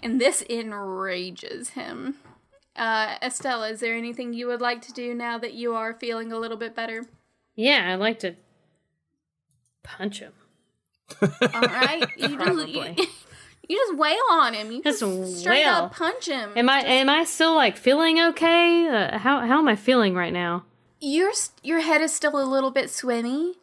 And 0.04 0.20
this 0.20 0.44
enrages 0.50 1.70
him. 1.70 2.16
Uh, 2.76 3.16
Estella, 3.22 3.70
is 3.70 3.80
there 3.80 3.96
anything 3.96 4.34
you 4.34 4.48
would 4.48 4.62
like 4.62 4.82
to 4.84 4.94
do 4.94 5.14
now 5.16 5.38
that 5.38 5.54
you 5.54 5.74
are 5.74 5.94
feeling 5.94 6.32
a 6.32 6.38
little 6.38 6.58
bit 6.58 6.76
better? 6.76 7.06
Yeah, 7.56 7.94
I'd 7.94 8.00
like 8.00 8.20
to 8.20 8.36
punch 9.84 10.20
him. 10.20 10.34
All 11.22 11.62
right, 11.62 12.06
you 12.18 12.28
just 12.28 12.30
you, 12.38 12.38
Probably. 12.38 12.98
You 13.68 13.78
just 13.78 13.98
wail 13.98 14.18
on 14.32 14.54
him. 14.54 14.72
You 14.72 14.82
Just 14.82 15.00
just, 15.02 15.40
straight 15.40 15.66
wail. 15.66 15.74
up 15.86 15.94
punch 15.94 16.28
him. 16.28 16.52
Am 16.56 16.70
I 16.70 16.80
am 16.82 17.10
I 17.10 17.24
still 17.26 17.54
like 17.56 17.76
feeling 17.78 18.20
okay? 18.20 18.88
Uh, 18.88 19.18
how 19.18 19.46
how 19.46 19.60
am 19.60 19.68
I 19.68 19.76
feeling 19.76 20.16
right 20.16 20.34
now? 20.34 20.64
your 21.00 21.32
your 21.64 21.82
head 21.82 22.02
is 22.02 22.14
still 22.14 22.40
a 22.42 22.46
little 22.46 22.72
bit 22.72 22.90
swimmy, 22.90 23.54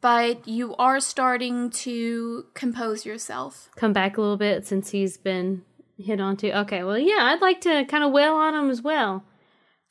but 0.00 0.48
you 0.48 0.74
are 0.76 0.98
starting 1.00 1.70
to 1.70 2.46
compose 2.54 3.04
yourself. 3.06 3.68
Come 3.76 3.92
back 3.92 4.16
a 4.16 4.20
little 4.20 4.36
bit 4.36 4.66
since 4.66 4.90
he's 4.90 5.16
been 5.16 5.62
hit 5.98 6.20
onto. 6.20 6.50
Okay, 6.50 6.82
well, 6.82 6.98
yeah, 6.98 7.18
I'd 7.32 7.40
like 7.40 7.60
to 7.62 7.84
kind 7.84 8.02
of 8.04 8.12
wail 8.12 8.34
on 8.34 8.54
him 8.54 8.70
as 8.70 8.82
well. 8.82 9.22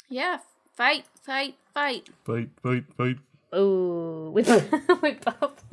Yeah, 0.10 0.40
fight, 0.76 1.06
fight, 1.24 1.56
fight. 1.74 2.10
Fight, 2.26 2.50
fight, 2.62 2.84
fight. 2.98 3.18
Oh, 3.58 4.30
with 4.32 4.48
with 5.02 5.24
both. 5.24 5.64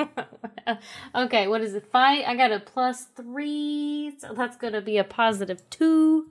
okay, 1.15 1.49
what 1.49 1.61
is 1.61 1.75
it? 1.75 1.87
Fight. 1.91 2.25
I 2.27 2.37
got 2.37 2.53
a 2.53 2.61
plus 2.61 3.07
three, 3.17 4.13
so 4.19 4.33
that's 4.35 4.57
gonna 4.57 4.81
be 4.81 4.99
a 4.99 5.05
positive 5.05 5.69
two 5.69 6.31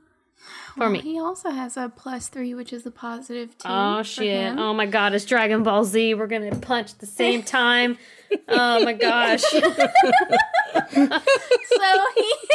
for 0.75 0.89
me. 0.89 0.99
He 0.99 1.19
also 1.19 1.49
has 1.49 1.77
a 1.77 1.91
plus 1.93 2.29
three, 2.29 2.53
which 2.53 2.71
is 2.71 2.85
a 2.85 2.91
positive 2.91 3.57
two. 3.57 3.67
Oh 3.67 3.97
for 3.97 4.03
shit! 4.03 4.27
him. 4.27 4.59
Oh 4.59 4.73
my 4.73 4.85
god! 4.85 5.13
It's 5.13 5.25
Dragon 5.25 5.63
Ball 5.63 5.83
Z. 5.83 6.13
We're 6.13 6.27
gonna 6.27 6.55
punch 6.55 6.93
at 6.93 6.99
the 6.99 7.05
same 7.05 7.43
time. 7.43 7.97
oh 8.47 8.83
my 8.83 8.93
gosh! 8.93 9.41
So 9.41 9.59
he 9.59 9.67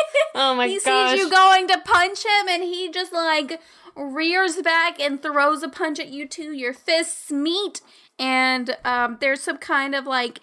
Oh 0.34 0.54
my 0.54 0.68
he 0.68 0.80
gosh! 0.80 1.10
sees 1.12 1.20
you 1.20 1.30
going 1.30 1.68
to 1.68 1.78
punch 1.84 2.24
him, 2.24 2.48
and 2.48 2.62
he 2.62 2.90
just 2.90 3.12
like 3.12 3.60
rears 3.94 4.56
back 4.56 5.00
and 5.00 5.22
throws 5.22 5.62
a 5.62 5.68
punch 5.68 5.98
at 5.98 6.08
you 6.08 6.26
too. 6.28 6.52
Your 6.52 6.74
fists 6.74 7.30
meet, 7.30 7.80
and 8.18 8.76
um, 8.84 9.18
there's 9.20 9.42
some 9.42 9.58
kind 9.58 9.94
of 9.94 10.06
like 10.06 10.40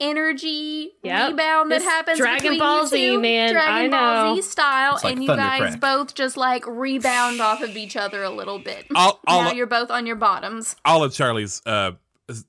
energy 0.00 0.90
Yep. 1.02 1.30
rebound 1.32 1.70
that 1.72 1.78
This 1.78 1.84
happens. 1.88 2.18
Dragon 2.18 2.42
between 2.42 2.58
Ball 2.58 2.86
Z, 2.86 2.96
two, 2.96 3.20
man. 3.20 3.52
Dragon 3.52 3.74
I 3.74 3.88
Ball 3.88 4.34
know. 4.34 4.36
Z 4.36 4.42
style, 4.42 4.98
like 5.02 5.14
and 5.14 5.22
you 5.22 5.28
guys 5.28 5.74
Thundercrack. 5.76 5.80
both 5.80 6.14
just 6.14 6.36
like 6.36 6.66
rebound 6.66 7.40
off 7.40 7.62
of 7.62 7.76
each 7.76 7.96
other 7.96 8.22
a 8.22 8.30
little 8.30 8.58
bit. 8.58 8.86
All, 8.94 9.20
all, 9.26 9.42
now 9.44 9.52
you're 9.52 9.66
both 9.66 9.90
on 9.90 10.06
your 10.06 10.16
bottoms. 10.16 10.76
all 10.84 11.02
of 11.02 11.12
Charlie's 11.12 11.62
uh 11.66 11.92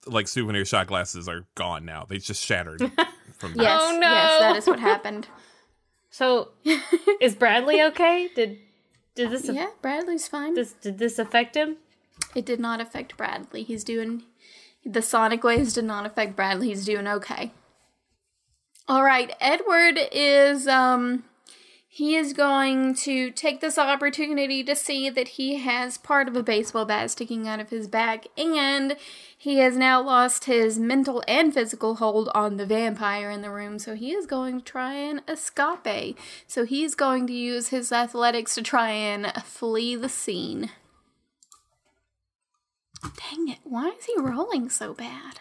like 0.07 0.27
souvenir 0.27 0.65
shot 0.65 0.87
glasses 0.87 1.27
are 1.29 1.45
gone 1.55 1.85
now. 1.85 2.05
They 2.07 2.17
just 2.17 2.43
shattered 2.43 2.79
from 3.37 3.53
Yes, 3.55 3.81
Oh, 3.83 3.97
no. 3.99 4.09
yes, 4.09 4.39
that 4.41 4.55
is 4.57 4.67
what 4.67 4.79
happened. 4.79 5.27
So, 6.09 6.49
is 7.21 7.35
Bradley 7.35 7.81
okay? 7.83 8.29
Did 8.35 8.57
did 9.15 9.29
this 9.31 9.47
yeah, 9.49 9.67
Bradley's 9.81 10.27
fine. 10.27 10.53
this 10.55 10.73
did 10.73 10.97
this 10.97 11.19
affect 11.19 11.55
him? 11.55 11.77
It 12.35 12.45
did 12.45 12.59
not 12.59 12.81
affect 12.81 13.15
Bradley. 13.17 13.63
He's 13.63 13.83
doing 13.83 14.23
the 14.87 15.01
sonic 15.01 15.43
waves 15.43 15.73
did 15.73 15.85
not 15.85 16.05
affect 16.05 16.35
Bradley. 16.35 16.69
He's 16.69 16.85
doing 16.85 17.07
okay. 17.07 17.51
All 18.87 19.03
right, 19.03 19.35
Edward 19.41 19.99
is 20.11 20.67
um 20.67 21.23
he 21.97 22.15
is 22.15 22.31
going 22.31 22.93
to 22.93 23.31
take 23.31 23.59
this 23.59 23.79
opportunity 23.79 24.63
to 24.63 24.75
see 24.75 25.09
that 25.09 25.29
he 25.29 25.55
has 25.55 25.97
part 25.97 26.27
of 26.27 26.35
a 26.35 26.43
baseball 26.43 26.85
bat 26.85 27.09
sticking 27.09 27.47
out 27.47 27.59
of 27.59 27.71
his 27.71 27.87
back 27.87 28.27
and 28.37 28.95
he 29.35 29.57
has 29.57 29.75
now 29.75 29.99
lost 29.99 30.45
his 30.45 30.77
mental 30.77 31.23
and 31.27 31.55
physical 31.55 31.95
hold 31.95 32.29
on 32.35 32.57
the 32.57 32.67
vampire 32.67 33.31
in 33.31 33.41
the 33.41 33.49
room 33.49 33.79
so 33.79 33.95
he 33.95 34.11
is 34.11 34.27
going 34.27 34.59
to 34.59 34.65
try 34.65 34.93
and 34.93 35.23
escape 35.27 36.15
so 36.45 36.65
he's 36.65 36.93
going 36.93 37.25
to 37.25 37.33
use 37.33 37.69
his 37.69 37.91
athletics 37.91 38.53
to 38.53 38.61
try 38.61 38.91
and 38.91 39.33
flee 39.43 39.95
the 39.95 40.07
scene 40.07 40.69
Dang 43.03 43.47
it, 43.49 43.59
why 43.63 43.89
is 43.89 44.05
he 44.05 44.13
rolling 44.17 44.69
so 44.69 44.93
bad? 44.93 45.39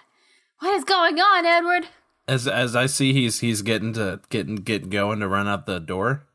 What 0.59 0.75
is 0.75 0.85
going 0.85 1.19
on, 1.19 1.45
Edward? 1.45 1.89
As 2.29 2.49
as 2.49 2.75
I 2.75 2.87
see 2.87 3.13
he's 3.13 3.41
he's 3.41 3.63
getting 3.63 3.93
to 3.95 4.21
getting 4.31 4.57
getting 4.57 4.91
going 4.91 5.21
to 5.21 5.29
run 5.29 5.47
out 5.47 5.67
the 5.67 5.79
door, 5.79 6.27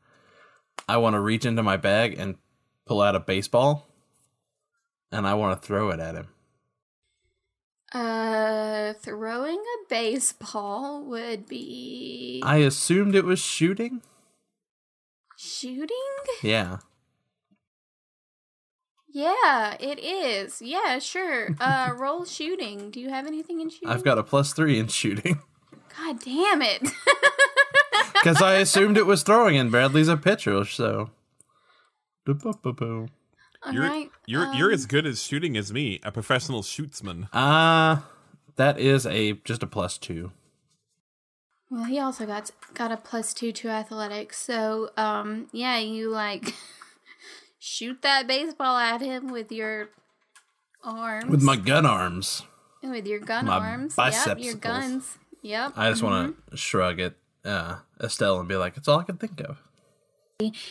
I 0.88 0.96
want 0.96 1.14
to 1.14 1.20
reach 1.20 1.44
into 1.44 1.62
my 1.62 1.76
bag 1.76 2.18
and 2.18 2.36
pull 2.86 3.02
out 3.02 3.14
a 3.14 3.20
baseball, 3.20 3.86
and 5.10 5.26
I 5.26 5.34
want 5.34 5.60
to 5.60 5.66
throw 5.66 5.90
it 5.90 6.00
at 6.00 6.14
him. 6.14 6.28
Uh, 7.92 8.94
throwing 8.94 9.58
a 9.58 9.88
baseball 9.88 11.04
would 11.04 11.46
be 11.46 12.40
I 12.42 12.58
assumed 12.58 13.14
it 13.14 13.24
was 13.26 13.38
shooting. 13.38 14.00
shooting? 15.36 15.96
Yeah. 16.42 16.78
Yeah, 19.12 19.76
it 19.78 19.98
is. 19.98 20.62
Yeah, 20.62 20.98
sure. 20.98 21.50
Uh, 21.60 21.92
roll 21.96 22.24
shooting. 22.24 22.90
Do 22.90 22.98
you 23.00 23.10
have 23.10 23.26
anything 23.26 23.60
in 23.60 23.68
shooting? 23.70 23.88
I've 23.88 24.04
got 24.04 24.18
a 24.18 24.22
plus 24.22 24.52
three 24.52 24.78
in 24.78 24.88
shooting 24.88 25.40
God 25.98 26.20
damn 26.24 26.62
it. 26.62 26.82
because 28.14 28.40
I 28.40 28.54
assumed 28.54 28.96
it 28.96 29.06
was 29.06 29.22
throwing, 29.22 29.56
and 29.56 29.70
Bradley's 29.70 30.08
a 30.08 30.16
pitcher, 30.16 30.64
so. 30.64 31.10
All 33.64 33.72
You're 33.72 33.82
right. 33.84 34.10
you're 34.26 34.46
um, 34.46 34.56
you're 34.56 34.72
as 34.72 34.86
good 34.86 35.06
as 35.06 35.22
shooting 35.22 35.56
as 35.56 35.72
me, 35.72 36.00
a 36.02 36.10
professional 36.10 36.62
shootsman. 36.62 37.28
Ah, 37.32 38.08
that 38.56 38.78
is 38.80 39.06
a 39.06 39.34
just 39.44 39.62
a 39.62 39.66
plus 39.68 39.98
two. 39.98 40.32
Well, 41.70 41.84
he 41.84 41.98
also 42.00 42.26
got 42.26 42.50
got 42.74 42.90
a 42.90 42.96
plus 42.96 43.32
two 43.32 43.52
to 43.52 43.68
athletics. 43.68 44.38
So, 44.38 44.90
um, 44.96 45.46
yeah, 45.52 45.78
you 45.78 46.10
like 46.10 46.54
shoot 47.64 48.02
that 48.02 48.26
baseball 48.26 48.76
at 48.76 49.00
him 49.00 49.30
with 49.30 49.52
your 49.52 49.88
arms. 50.82 51.30
With 51.30 51.42
my 51.42 51.54
gun 51.54 51.86
arms. 51.86 52.42
with 52.82 53.06
your 53.06 53.20
gun 53.20 53.46
my 53.46 53.58
arms. 53.58 53.94
Yep, 53.96 54.40
your 54.40 54.56
guns. 54.56 55.16
Yep. 55.42 55.74
I 55.76 55.90
just 55.90 56.02
want 56.02 56.32
Mm-hmm. 56.32 56.50
to 56.50 56.56
shrug 56.56 57.00
at 57.00 57.14
uh, 57.44 57.76
Estelle 58.02 58.40
and 58.40 58.48
be 58.48 58.56
like, 58.56 58.76
it's 58.76 58.88
all 58.88 58.98
I 58.98 59.04
can 59.04 59.16
think 59.16 59.40
of. 59.40 59.62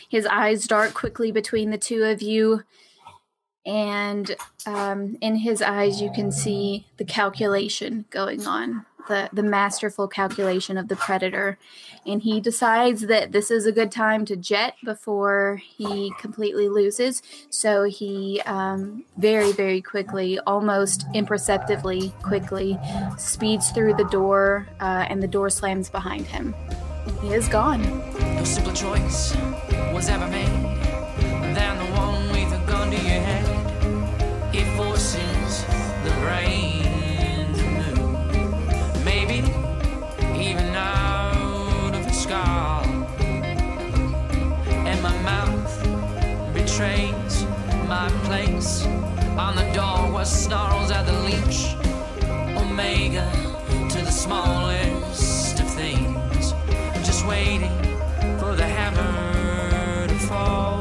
His 0.10 0.26
eyes 0.26 0.68
dart 0.68 0.94
quickly 0.94 1.32
between 1.32 1.70
the 1.70 1.78
two 1.78 2.04
of 2.04 2.22
you, 2.22 2.64
and 3.66 4.36
um, 4.66 5.16
in 5.22 5.38
his 5.38 5.62
eyes 5.62 6.02
you 6.02 6.12
can 6.12 6.30
see 6.30 6.88
the 6.98 7.06
calculation 7.06 8.04
going 8.10 8.46
on, 8.46 8.86
the 9.08 9.30
the 9.32 9.44
masterful 9.44 10.08
calculation 10.08 10.78
of 10.78 10.88
the 10.88 10.96
predator. 10.96 11.58
And 12.06 12.22
he 12.22 12.40
decides 12.40 13.02
that 13.02 13.32
this 13.32 13.52
is 13.52 13.66
a 13.66 13.72
good 13.72 13.92
time 13.92 14.26
to 14.26 14.36
jet 14.36 14.76
before 14.84 15.62
he 15.64 16.12
completely 16.20 16.68
loses. 16.68 17.22
So 17.50 17.84
he 17.84 18.42
um, 18.46 19.04
very 19.18 19.52
very 19.52 19.82
quickly, 19.82 20.40
almost 20.40 21.06
imperceptibly 21.14 22.14
quickly, 22.22 22.80
speeds 23.18 23.72
through 23.72 23.96
the 23.96 24.06
door, 24.06 24.68
uh, 24.80 25.06
and 25.10 25.22
the 25.22 25.28
door 25.28 25.50
slams 25.50 25.90
behind 25.90 26.26
him. 26.26 26.56
He 27.22 27.34
is 27.34 27.48
gone. 27.48 27.82
No 28.36 28.44
simpler 28.44 28.74
choice 28.74 29.36
was 29.94 30.10
ever 30.10 30.28
made 30.28 30.71
place 48.62 48.86
on 49.38 49.56
the 49.56 49.68
door 49.74 50.12
where 50.14 50.26
snarls 50.26 50.92
at 50.92 51.06
the 51.06 51.14
leech. 51.28 51.76
Omega 52.58 53.30
to 53.90 53.98
the 54.06 54.12
smallest 54.12 55.60
of 55.60 55.68
things 55.74 56.54
just 57.06 57.26
waiting 57.26 57.76
for 58.40 58.56
the 58.56 58.68
hammer 58.68 60.08
to 60.08 60.16
fall. 60.28 60.81